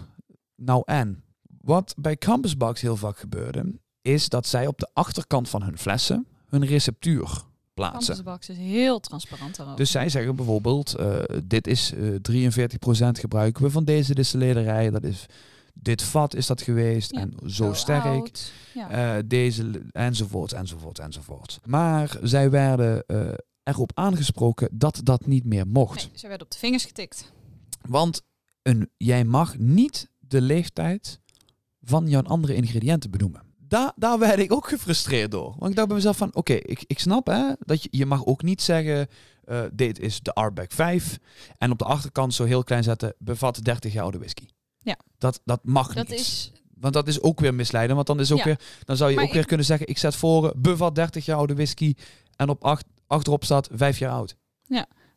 nou 0.55 0.82
en. 0.86 1.23
Wat 1.62 1.93
bij 1.97 2.17
Campus 2.17 2.58
Box 2.58 2.82
heel 2.82 2.97
vaak 2.97 3.17
gebeurde, 3.17 3.79
is 4.01 4.29
dat 4.29 4.47
zij 4.47 4.67
op 4.67 4.77
de 4.79 4.89
achterkant 4.93 5.49
van 5.49 5.63
hun 5.63 5.77
flessen 5.77 6.27
hun 6.47 6.65
receptuur 6.65 7.43
plaatsen. 7.80 8.39
Is 8.39 8.58
heel 8.58 9.00
transparant 9.00 9.56
daarover. 9.56 9.80
Dus 9.80 9.92
zij 9.92 10.10
zeggen 10.10 10.36
bijvoorbeeld, 10.36 10.96
eh, 10.96 11.20
dit 11.44 11.68
is 11.68 11.94
eh 11.94 12.15
43% 12.22 13.20
gebruiken 13.20 13.63
we 13.63 13.72
van 13.72 13.84
deze 13.84 14.13
distilleerderij. 14.13 14.89
Dat 14.89 15.04
is, 15.04 15.26
dit 15.74 16.02
vat 16.02 16.36
is 16.36 16.48
dat 16.48 16.62
geweest 16.62 17.12
Ja, 17.12 17.20
en 17.20 17.34
zo, 17.48 17.74
sterk. 17.74 18.52
Ja. 18.74 18.89
Eh, 18.89 19.24
deze 19.26 19.82
enzovoort, 19.92 20.54
enzovoort, 20.54 21.00
enzovoort. 21.00 21.60
Maar 21.65 22.18
zij 22.22 22.50
werden 22.50 23.04
eh, 23.08 23.32
erop 23.63 23.92
aangesproken 23.94 24.70
dat 24.72 25.02
dat 25.04 25.26
niet 25.26 25.46
meer 25.46 25.68
mocht. 25.68 26.08
nee, 26.08 26.18
ze 26.18 26.28
werden 26.28 26.46
op 26.46 26.52
de 26.52 26.60
vingers 26.60 26.86
getikt. 26.86 27.32
Want 27.82 28.22
een, 28.62 28.89
jij 28.98 29.24
mag 29.24 29.58
niet 29.58 30.10
de 30.20 30.42
leeftijd 30.42 31.20
van 31.82 32.08
jouw 32.08 32.22
andere 32.24 32.56
ingrediënten 32.56 33.12
benoemen. 33.12 33.49
Daar, 33.69 33.91
daar 33.95 34.19
werd 34.19 34.39
ik 34.39 34.51
ook 34.53 34.67
gefrustreerd 34.67 35.32
door. 35.32 35.55
Want 35.58 35.69
ik 35.69 35.75
dacht 35.75 35.88
bij 35.88 35.95
mezelf 35.97 36.17
van, 36.17 36.36
oké, 36.36 36.53
ik, 36.53 36.84
ik 36.88 36.99
snap 36.99 37.27
hè, 37.27 37.53
dat 37.60 37.84
je, 37.84 37.88
je 37.91 38.05
mag 38.05 38.25
ook 38.25 38.41
niet 38.43 38.62
zeggen, 38.62 39.08
eh, 39.43 39.62
dit 39.73 39.99
is 39.99 40.21
de 40.21 40.34
Arbeck 40.34 40.71
5. 40.71 41.17
En 41.58 41.71
op 41.71 41.77
de 41.79 41.86
achterkant 41.86 42.34
zo 42.34 42.43
heel 42.43 42.63
klein 42.63 42.84
zetten, 42.84 43.13
bevat 43.17 43.63
30 43.63 43.93
jaar 43.93 44.03
oude 44.03 44.17
whisky. 44.17 44.45
Ja. 44.80 44.97
Dat, 45.17 45.41
dat 45.45 45.59
mag 45.63 45.93
Dat 45.93 46.07
niet. 46.07 46.20
is... 46.20 46.51
Want 46.80 46.93
dat 46.93 47.07
is 47.07 47.22
ook 47.22 47.39
weer 47.39 47.53
misleidend. 47.53 47.95
Want 47.95 48.07
dan, 48.07 48.20
is 48.20 48.32
ook 48.32 48.38
Ja. 48.38 48.43
weer, 48.43 48.59
dan 48.86 48.97
zou 48.97 49.09
je 49.09 49.15
Maar 49.15 49.26
ook 49.26 49.34
weer 49.34 49.45
kunnen 49.45 49.65
zeggen, 49.65 49.88
ik 49.88 49.97
zet 49.97 50.15
voor, 50.15 50.53
bevat 50.57 50.95
30 50.95 51.26
jaar 51.26 51.38
oude 51.38 51.53
whisky. 51.53 51.93
En 52.36 52.49
op 52.49 52.63
acht, 52.63 52.86
achterop 53.07 53.43
staat 53.43 53.70
5 53.72 53.99
jaar 53.99 54.11
oud. 54.11 54.36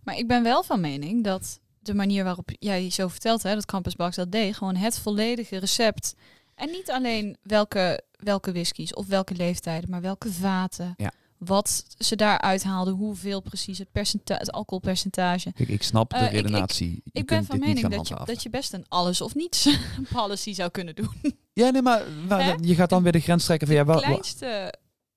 Maar 0.05 0.17
ik 0.17 0.27
ben 0.29 0.43
wel 0.43 0.63
van 0.63 0.81
mening 0.81 1.25
dat 1.25 1.61
de 1.79 1.95
manier 1.95 2.25
waarop 2.25 2.51
jij 2.59 2.91
zo 2.91 3.09
vertelt, 3.09 3.43
hè, 3.43 3.55
dat 3.55 3.65
Campus 3.67 3.97
Box 3.97 4.17
dat 4.17 4.33
deed, 4.33 4.57
gewoon 4.57 4.77
het 4.77 4.99
volledige 4.99 5.57
recept. 5.57 6.15
En 6.55 6.71
niet 6.71 6.91
alleen 6.91 7.37
welke, 7.43 8.03
welke 8.23 8.53
whiskies 8.53 8.95
of 8.95 9.07
welke 9.07 9.35
leeftijden, 9.35 9.91
maar 9.91 10.01
welke 10.01 10.33
vaten. 10.33 10.95
Ja. 10.97 11.13
wat 11.39 11.85
ze 11.99 12.17
daaruit 12.17 12.63
haalden, 12.63 12.95
hoeveel 12.95 13.41
precies 13.41 13.79
het, 13.79 13.93
percenta 13.93 14.37
het 14.37 14.53
alcoholpercentage. 14.53 15.53
Kijk, 15.53 15.69
ik 15.69 15.83
snap 15.83 16.11
de 16.11 16.17
Eh, 16.17 16.23
ik- 16.23 16.29
ik- 16.29 16.35
redenatie. 16.35 17.03
Ik 17.13 17.27
ben 17.27 17.45
van 17.45 17.59
mening 17.59 17.89
dat 17.89 18.09
je, 18.09 18.17
dat 18.25 18.43
je 18.43 18.51
best 18.51 18.73
een 18.73 18.85
alles 18.89 19.21
of 19.21 19.35
niets 19.35 19.69
policy 20.13 20.53
zou 20.53 20.71
kunnen 20.71 20.95
doen. 20.95 21.15
Ja, 21.53 21.71
nee, 21.71 21.83
maar, 21.83 22.03
maar 22.29 22.45
Hè? 22.45 22.55
je 22.61 22.75
gaat 22.75 22.91
dan 22.91 23.03
weer 23.03 23.13
de 23.13 23.21
grens 23.21 23.45
trekken 23.45 23.67
van 23.67 23.77
ja, 23.77 23.85
wel, 23.85 23.95
de 23.95 24.01
wel- 24.01 24.11
kleinste, 24.11 24.75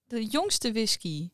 de 0.08 0.26
jongste 0.26 0.72
whisky 0.72 1.30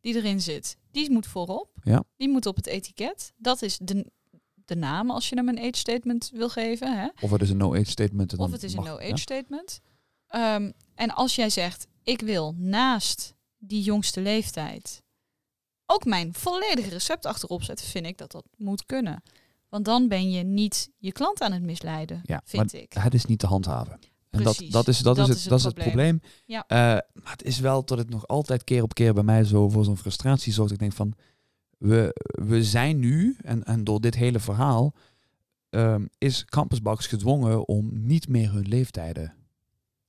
die 0.00 0.14
erin 0.14 0.40
zit, 0.40 0.76
die 0.90 1.10
moet 1.10 1.26
voorop. 1.26 1.70
Ja. 1.82 2.02
Die 2.16 2.28
moet 2.28 2.46
op 2.46 2.56
het 2.56 2.66
etiket. 2.66 3.32
Dat 3.36 3.62
is 3.62 3.78
de, 3.82 4.06
de 4.54 4.76
naam 4.76 5.10
als 5.10 5.28
je 5.28 5.36
hem 5.36 5.48
een 5.48 5.58
age 5.58 5.76
statement 5.76 6.30
wil 6.34 6.48
geven. 6.48 6.98
Hè? 6.98 7.08
of 7.20 7.30
het 7.30 7.42
is 7.42 7.50
een 7.50 7.56
no-age 7.56 7.90
statement. 7.90 8.32
en 8.32 8.38
Of 8.38 8.50
het 8.50 8.62
is 8.62 8.72
een 8.74 8.82
no-age 8.84 9.06
ja. 9.08 9.16
statement. 9.16 9.80
Ehm, 10.26 10.70
en 10.96 11.14
als 11.14 11.34
jij 11.34 11.50
zegt, 11.50 11.86
ik 12.02 12.20
wil 12.20 12.54
naast 12.58 13.34
die 13.58 13.82
jongste 13.82 14.20
leeftijd 14.20 15.02
ook 15.86 16.04
mijn 16.04 16.34
volledige 16.34 16.88
recept 16.88 17.26
achterop 17.26 17.62
zetten, 17.62 17.86
vind 17.86 18.06
ik 18.06 18.18
dat 18.18 18.32
dat 18.32 18.44
moet 18.56 18.86
kunnen. 18.86 19.22
Want 19.68 19.84
dan 19.84 20.08
ben 20.08 20.30
je 20.30 20.42
niet 20.42 20.90
je 20.98 21.12
klant 21.12 21.40
aan 21.40 21.52
het 21.52 21.62
misleiden, 21.62 22.20
Ja, 22.24 22.40
vind 22.44 22.72
ik. 22.72 22.92
Het 22.92 23.14
is 23.14 23.24
niet 23.24 23.38
te 23.38 23.46
handhaven. 23.46 23.98
En 24.30 24.42
dat, 24.42 24.56
Precies. 24.56 24.72
dat, 24.72 24.88
is, 24.88 24.98
dat, 24.98 25.16
Dat 25.16 25.28
is, 25.28 25.28
het, 25.28 25.36
is 25.36 25.42
het 25.42 25.50
dat 25.50 25.58
is 25.58 25.64
het 25.64 25.74
probleem. 25.74 26.20
Ja. 26.44 26.64
Eh, 26.66 26.76
maar 27.22 27.32
het 27.32 27.42
is 27.42 27.58
wel 27.58 27.84
dat 27.84 27.98
het 27.98 28.10
nog 28.10 28.26
altijd 28.26 28.64
keer 28.64 28.82
op 28.82 28.94
keer 28.94 29.14
bij 29.14 29.22
mij 29.22 29.44
zo 29.44 29.68
voor 29.68 29.84
zo'n 29.84 29.96
frustratie 29.96 30.52
zorgt. 30.52 30.72
Ik 30.72 30.78
denk 30.78 30.92
van, 30.92 31.14
we, 31.78 32.20
we 32.24 32.64
zijn 32.64 32.98
nu, 32.98 33.36
en, 33.42 33.64
en 33.64 33.84
door 33.84 34.00
dit 34.00 34.14
hele 34.14 34.40
verhaal, 34.40 34.94
ehm, 35.70 36.06
is 36.18 36.44
Campusbox 36.44 37.06
gedwongen 37.06 37.68
om 37.68 37.90
niet 37.92 38.28
meer 38.28 38.52
hun 38.52 38.68
leeftijden 38.68 39.34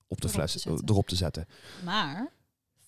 op 0.08 0.22
de 0.22 0.28
Erop 0.28 0.40
fles 0.40 0.52
te 0.52 0.60
zetten. 0.60 0.88
erop 0.90 1.08
te 1.08 1.16
zetten. 1.16 1.46
Maar, 1.84 2.32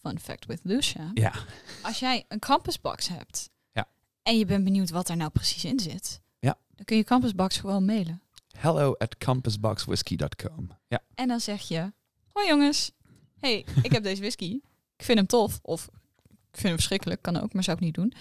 fun 0.02 0.20
fact 0.20 0.46
with 0.46 0.60
Lucia, 0.64 1.12
Ja, 1.14 1.34
als 1.82 2.00
jij 2.00 2.26
een 2.28 2.40
campusbox 2.40 3.08
hebt 3.08 3.50
Ja. 3.72 3.88
en 4.24 4.38
je 4.38 4.46
bent 4.46 4.64
benieuwd 4.64 4.90
wat 4.90 5.10
er 5.10 5.18
nou 5.18 5.30
precies 5.32 5.66
in 5.66 5.80
zit, 5.80 6.22
Ja. 6.40 6.58
dan 6.76 6.86
kun 6.86 6.98
je 6.98 7.04
campusbox 7.04 7.58
gewoon 7.58 7.86
mailen. 7.86 8.22
hello 8.58 8.94
at 8.98 9.18
campusboxwhiskey.com. 9.18 10.70
Ja, 10.88 11.00
En 11.16 11.28
dan 11.28 11.40
zeg 11.40 11.62
je, 11.62 11.94
hoi 12.32 12.48
jongens, 12.48 12.92
hey, 13.40 13.66
ik 13.82 13.92
heb 13.92 14.04
deze 14.04 14.22
whisky. 14.22 14.60
Ik 14.98 15.06
vind 15.06 15.18
hem 15.18 15.28
tof. 15.28 15.60
Of 15.62 15.88
ik 16.52 16.56
vind 16.56 16.64
hem 16.68 16.74
verschrikkelijk, 16.76 17.22
kan 17.22 17.38
ook, 17.38 17.54
maar 17.54 17.64
zou 17.64 17.78
ik 17.78 17.84
niet 17.84 17.94
doen. 17.94 18.14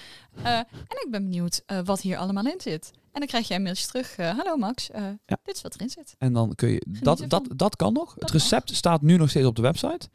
Eh, 0.43 0.59
en 0.59 0.67
ik 1.05 1.07
ben 1.11 1.23
benieuwd 1.23 1.63
eh, 1.67 1.81
wat 1.85 2.01
hier 2.01 2.17
allemaal 2.19 2.47
in 2.47 2.61
zit. 2.61 2.91
En 3.19 3.25
dan 3.25 3.33
krijg 3.33 3.49
jij 3.49 3.57
een 3.57 3.63
mailtje 3.63 3.87
terug. 3.87 4.17
eh, 4.17 4.37
Hallo 4.37 4.57
Max, 4.57 4.91
eh, 4.91 5.03
Ja. 5.27 5.39
dit 5.43 5.55
is 5.57 5.63
wat 5.63 5.75
erin 5.75 5.91
zit. 5.91 6.15
en 6.19 6.33
dan 6.33 6.55
kun 6.55 6.69
je, 6.69 6.87
dat, 7.03 7.21
ervan. 7.21 7.29
dat, 7.49 7.59
dat 7.59 7.77
kan 7.77 7.93
nog. 7.93 8.15
Het 8.19 8.31
recept 8.31 8.75
staat 8.77 9.03
nu 9.03 9.17
nog 9.17 9.31
steeds 9.31 9.47
op 9.47 9.57
de 9.57 9.63
website. 9.63 10.09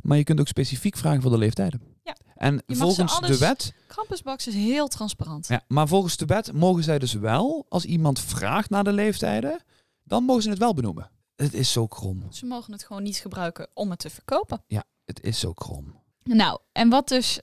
Maar 0.00 0.16
je 0.16 0.24
kunt 0.24 0.40
ook 0.40 0.48
specifiek 0.48 0.96
vragen 0.96 1.22
voor 1.22 1.30
de 1.30 1.38
leeftijden. 1.38 1.82
Ja. 2.04 2.16
En 2.34 2.62
volgens 2.66 3.12
alles- 3.12 3.30
de 3.30 3.38
wet 3.46 3.72
Campusbox 3.86 4.46
is 4.46 4.54
heel 4.54 4.88
transparant. 4.88 5.46
Ja, 5.48 5.62
maar 5.68 5.88
volgens 5.88 6.16
de 6.16 6.24
wet 6.24 6.52
mogen 6.52 6.82
zij 6.82 6.98
dus 6.98 7.12
wel, 7.12 7.66
als 7.68 7.84
iemand 7.84 8.20
vraagt 8.20 8.70
naar 8.70 8.84
de 8.84 8.92
leeftijden, 8.92 9.62
dan 10.04 10.24
mogen 10.24 10.42
ze 10.42 10.48
het 10.50 10.58
wel 10.58 10.74
benoemen. 10.74 11.10
Het 11.36 11.54
is 11.54 11.72
zo 11.72 11.86
krom. 11.86 12.26
Ze 12.32 12.46
mogen 12.46 12.72
het 12.72 12.84
gewoon 12.84 13.02
niet 13.02 13.16
gebruiken 13.16 13.68
om 13.74 13.90
het 13.90 13.98
te 13.98 14.10
verkopen. 14.10 14.64
Het 15.04 15.20
is 15.22 15.38
zo 15.40 15.52
krom. 15.52 15.94
Nou, 16.22 16.60
en 16.72 16.88
wat 16.88 17.08
dus 17.08 17.40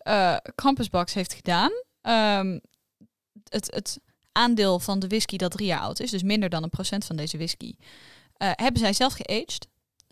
Campusbox 0.56 1.14
heeft 1.14 1.34
gedaan, 1.34 1.72
ehm, 2.02 2.60
het, 3.50 3.74
het 3.76 4.00
aandeel 4.38 4.80
van 4.80 5.00
de 5.00 5.08
whisky 5.08 5.38
dat 5.38 5.52
drie 5.52 5.68
jaar 5.68 5.80
oud 5.80 6.00
is, 6.00 6.12
dus 6.12 6.24
minder 6.24 6.50
dan 6.50 6.64
een 6.64 6.70
procent 6.70 7.06
van 7.06 7.16
deze 7.16 7.38
whisky, 7.38 7.76
eh, 8.34 8.52
hebben 8.54 8.82
zij 8.82 8.94
zelf 8.94 9.14
geaged. 9.14 9.68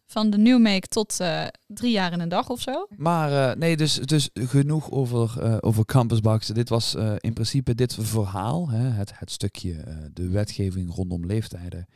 Van 0.07 0.29
de 0.29 0.37
new 0.37 0.61
make 0.61 0.87
tot 0.87 1.19
eh, 1.19 1.47
drie 1.67 1.91
jaar 1.91 2.11
in 2.11 2.19
een 2.19 2.29
dag 2.29 2.49
of 2.49 2.61
zo. 2.61 2.87
Maar 2.97 3.49
eh, 3.49 3.57
nee, 3.57 3.77
dus, 3.77 3.93
dus 3.93 4.29
genoeg 4.33 4.91
over, 4.91 5.61
over 5.63 5.85
Campusbox. 5.85 6.47
Dit 6.47 6.69
was 6.69 6.95
in 7.17 7.33
principe 7.33 7.75
dit 7.75 7.95
verhaal, 7.99 8.69
hè, 8.69 8.89
het, 8.89 9.19
het 9.19 9.31
stukje 9.31 9.83
de 10.13 10.29
wetgeving 10.29 10.95
rondom 10.95 11.25
leeftijden, 11.25 11.87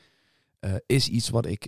is 0.85 1.07
iets 1.07 1.29
wat 1.29 1.45
ik 1.45 1.67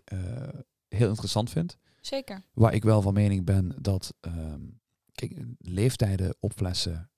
heel 0.87 1.07
interessant 1.09 1.49
vind. 1.49 1.77
Zeker. 2.01 2.41
Waar 2.53 2.73
ik 2.73 2.83
wel 2.83 3.01
van 3.01 3.13
mening 3.13 3.45
ben 3.45 3.75
dat 3.79 4.13
ehm, 4.19 4.61
kijk, 5.13 5.33
leeftijden 5.57 6.35
op 6.39 6.53
flessen, 6.55 7.09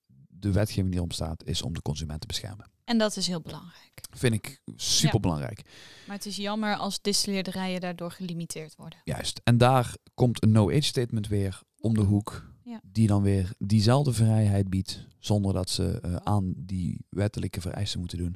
de 0.43 0.51
wetgeving 0.51 0.87
die 0.87 0.95
erom 0.95 1.11
staat, 1.11 1.43
is 1.43 1.61
om 1.61 1.73
de 1.73 1.81
consument 1.81 2.21
te 2.21 2.27
beschermen. 2.27 2.71
En 2.83 2.97
dat 2.97 3.17
is 3.17 3.27
heel 3.27 3.41
belangrijk. 3.41 4.01
Vind 4.11 4.33
ik 4.33 4.61
super 4.75 5.19
belangrijk. 5.19 5.61
Maar 6.07 6.15
het 6.15 6.25
is 6.25 6.35
jammer 6.35 6.75
als 6.75 7.01
distilleerderijen 7.01 7.81
daardoor 7.81 8.11
gelimiteerd 8.11 8.75
worden. 8.75 8.99
Juist. 9.03 9.41
En 9.43 9.57
daar 9.57 9.95
komt 10.13 10.43
een 10.43 10.51
no-age 10.51 10.81
statement 10.81 11.27
weer 11.27 11.61
om 11.79 11.93
de 11.93 12.01
hoek. 12.01 12.51
Ja. 12.63 12.79
Die 12.83 13.07
dan 13.07 13.21
weer 13.21 13.53
diezelfde 13.57 14.13
vrijheid 14.13 14.69
biedt. 14.69 15.05
Zonder 15.19 15.53
dat 15.53 15.69
ze 15.69 15.99
eh, 16.01 16.15
aan 16.15 16.53
die 16.57 17.05
wettelijke 17.09 17.61
vereisten 17.61 17.99
moeten 17.99 18.17
doen. 18.17 18.35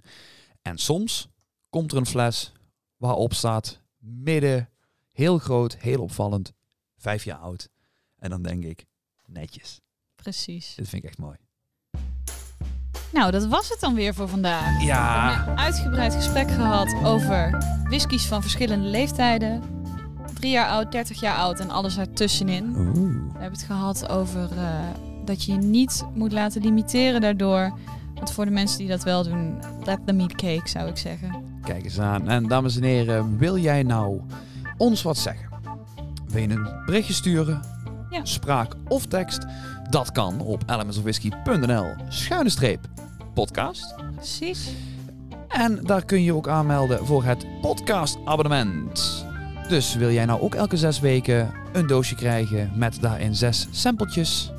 En 0.61 0.77
soms 0.77 1.27
komt 1.69 1.91
er 1.91 1.97
een 1.97 2.05
fles 2.05 2.51
waarop 2.97 3.33
staat 3.33 3.81
midden, 3.97 4.69
heel 5.11 5.37
groot, 5.37 5.77
heel 5.77 6.01
opvallend, 6.01 6.53
vijf 6.97 7.23
jaar 7.23 7.37
oud. 7.37 7.69
En 8.15 8.29
dan 8.29 8.41
denk 8.41 8.63
ik, 8.63 8.85
netjes. 9.25 9.81
Precies. 10.15 10.75
Dit 10.75 10.89
vind 10.89 11.03
ik 11.03 11.09
echt 11.09 11.19
mooi. 11.19 11.37
Nou, 13.17 13.31
dat 13.31 13.45
was 13.45 13.69
het 13.69 13.79
dan 13.79 13.93
weer 13.93 14.13
voor 14.13 14.27
vandaag. 14.27 14.77
We 14.77 14.85
Ja. 14.85 15.29
hebben 15.33 15.51
een 15.53 15.59
uitgebreid 15.59 16.13
gesprek 16.13 16.51
gehad 16.51 16.95
over 17.03 17.63
whiskies 17.83 18.25
van 18.25 18.41
verschillende 18.41 18.87
leeftijden. 18.87 19.61
Drie 20.33 20.51
jaar 20.51 20.67
oud, 20.69 20.91
30 20.91 21.19
jaar 21.19 21.35
oud 21.35 21.59
en 21.59 21.69
alles 21.69 21.97
ertussenin. 21.97 22.75
Oeh. 22.77 22.93
We 23.33 23.39
hebben 23.39 23.59
het 23.59 23.67
gehad 23.67 24.09
over 24.09 24.41
eh, 24.57 24.67
dat 25.25 25.43
je 25.43 25.51
je 25.51 25.57
niet 25.57 26.05
moet 26.13 26.31
laten 26.31 26.61
limiteren 26.61 27.21
daardoor. 27.21 27.73
Want 28.13 28.31
voor 28.31 28.45
de 28.45 28.51
mensen 28.51 28.77
die 28.77 28.87
dat 28.87 29.03
wel 29.03 29.23
doen, 29.23 29.59
let 29.83 29.99
them 30.05 30.19
eat 30.19 30.35
cake, 30.35 30.69
zou 30.69 30.89
ik 30.89 30.97
zeggen. 30.97 31.35
Kijk 31.61 31.83
eens 31.83 31.99
aan. 31.99 32.29
En 32.29 32.47
dames 32.47 32.75
en 32.75 32.83
heren, 32.83 33.37
wil 33.37 33.57
jij 33.57 33.83
nou 33.83 34.21
ons 34.77 35.01
wat 35.01 35.17
zeggen? 35.17 35.49
Wil 36.27 36.41
je 36.41 36.49
een 36.49 36.69
berichtje 36.85 37.13
sturen? 37.13 37.61
Ja. 38.09 38.19
Spraak 38.25 38.75
of 38.87 39.05
tekst? 39.05 39.45
Dat 39.89 40.11
kan 40.11 40.39
op 40.39 40.63
elementsofwhisky.nl 40.65 41.85
schuine 42.09 42.49
streep 42.49 42.79
podcast. 43.37 43.95
Precies. 44.15 44.69
En 45.47 45.79
daar 45.83 46.05
kun 46.05 46.23
je 46.23 46.33
ook 46.33 46.47
aanmelden 46.47 47.05
voor 47.05 47.23
het 47.23 47.45
podcast 47.61 48.17
abonnement. 48.25 49.25
Dus 49.67 49.95
wil 49.95 50.11
jij 50.11 50.25
nou 50.25 50.41
ook 50.41 50.55
elke 50.55 50.77
zes 50.77 50.99
weken 50.99 51.53
een 51.73 51.87
doosje 51.87 52.15
krijgen 52.15 52.71
met 52.75 52.97
daarin 53.01 53.35
zes 53.35 53.67
sampletjes? 53.71 54.51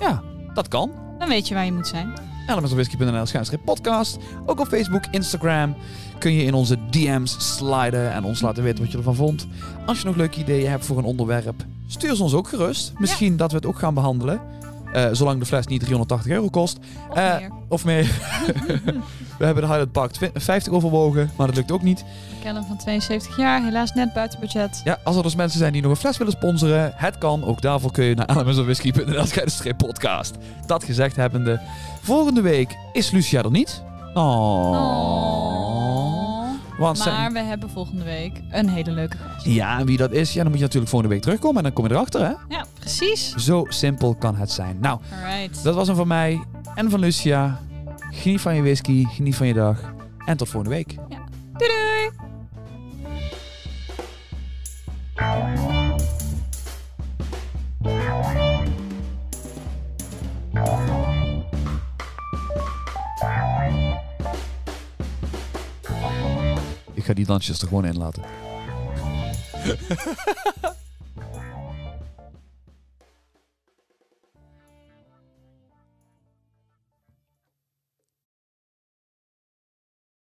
Ja, 0.00 0.22
dat 0.54 0.68
kan. 0.68 0.90
Dan 1.18 1.28
weet 1.28 1.48
je 1.48 1.54
waar 1.54 1.64
je 1.64 1.72
moet 1.72 1.86
zijn. 1.86 2.12
elementsofwhisky.nl 2.46 3.26
schuinstreep 3.26 3.64
podcast. 3.64 4.18
Ook 4.46 4.60
op 4.60 4.66
Facebook, 4.66 5.06
Instagram 5.10 5.76
kun 6.18 6.32
je 6.32 6.44
in 6.44 6.54
onze 6.54 6.78
DM's 6.90 7.56
sliden 7.56 8.12
en 8.12 8.24
ons 8.24 8.40
laten 8.40 8.62
weten 8.62 8.82
wat 8.82 8.92
je 8.92 8.98
ervan 8.98 9.14
vond. 9.14 9.46
Als 9.86 10.00
je 10.00 10.06
nog 10.06 10.16
leuke 10.16 10.40
ideeën 10.40 10.70
hebt 10.70 10.86
voor 10.86 10.98
een 10.98 11.04
onderwerp, 11.04 11.64
stuur 11.86 12.16
ze 12.16 12.22
ons 12.22 12.34
ook 12.34 12.48
gerust. 12.48 12.92
Misschien 12.98 13.36
dat 13.36 13.50
we 13.50 13.56
het 13.56 13.66
ook 13.66 13.78
gaan 13.78 13.94
behandelen. 13.94 14.40
Eh, 14.92 15.06
zolang 15.12 15.38
de 15.40 15.46
fles 15.46 15.66
niet 15.66 15.80
380 15.80 16.32
euro 16.32 16.48
kost. 16.48 16.78
Of 17.10 17.16
Eh, 17.16 17.38
meer. 17.38 17.50
Of 17.68 17.84
meer. 17.84 18.04
we 19.38 19.44
hebben 19.44 19.62
de 19.62 19.68
Highlight 19.68 19.92
Pack 19.92 20.10
50 20.34 20.72
overwogen, 20.72 21.30
maar 21.36 21.46
dat 21.46 21.56
lukt 21.56 21.72
ook 21.72 21.82
niet. 21.82 22.04
Kellen 22.42 22.64
van 22.64 22.76
72 22.76 23.36
jaar, 23.36 23.62
helaas 23.64 23.92
net 23.92 24.12
buiten 24.12 24.40
budget. 24.40 24.80
Ja, 24.84 24.98
als 25.04 25.16
er 25.16 25.22
dus 25.22 25.34
mensen 25.34 25.58
zijn 25.58 25.72
die 25.72 25.82
nog 25.82 25.90
een 25.90 25.96
fles 25.96 26.16
willen 26.16 26.32
sponsoren, 26.32 26.92
het 26.96 27.18
kan. 27.18 27.44
Ook 27.44 27.62
daarvoor 27.62 27.92
kun 27.92 28.04
je 28.04 28.14
naar 28.14 28.30
elementsofwhisky.nl 28.30 29.26
schuinstreep 29.26 29.78
podcast. 29.78 30.36
Dat 30.66 30.84
gezegd 30.84 31.16
hebbende, 31.16 31.60
volgende 32.02 32.40
week 32.40 32.76
is 32.92 33.10
Lucia 33.10 33.42
er 33.42 33.50
niet. 33.50 33.82
Oh. 34.14 35.91
Want 36.78 36.98
Maar 37.04 37.32
we 37.32 37.38
hebben 37.38 37.70
volgende 37.70 38.04
week 38.04 38.40
een 38.50 38.68
hele 38.68 38.90
leuke 38.90 39.16
gast. 39.16 39.46
Ja, 39.46 39.78
en 39.78 39.86
wie 39.86 39.96
dat 39.96 40.12
is, 40.12 40.32
ja, 40.32 40.40
dan 40.40 40.46
moet 40.50 40.56
je 40.56 40.64
natuurlijk 40.64 40.90
volgende 40.90 41.14
week 41.14 41.24
terugkomen 41.24 41.56
en 41.56 41.62
dan 41.62 41.72
kom 41.72 41.84
je 41.84 41.90
erachter, 41.90 42.20
hè? 42.20 42.32
Ja, 42.48 42.64
precies. 42.78 43.34
Zo 43.34 43.64
simpel 43.68 44.14
kan 44.14 44.36
het 44.36 44.50
zijn. 44.50 44.76
Nou, 44.80 45.00
Alright. 45.24 45.62
dat 45.64 45.74
was 45.74 45.86
hem 45.86 45.96
van 45.96 46.08
mij 46.08 46.44
en 46.74 46.90
van 46.90 47.00
Lucia. 47.00 47.60
Geniet 48.10 48.40
van 48.40 48.54
je 48.54 48.62
whisky, 48.62 49.04
geniet 49.04 49.36
van 49.36 49.46
je 49.46 49.54
dag 49.54 49.92
en 50.26 50.36
tot 50.36 50.48
volgende 50.48 50.76
week. 50.76 50.94
Doei 51.08 51.21
Ik 67.02 67.08
ga 67.08 67.14
die 67.14 67.26
dansjes 67.26 67.60
er 67.60 67.68
gewoon 67.68 67.84
in 67.84 67.96
laten. 67.96 68.22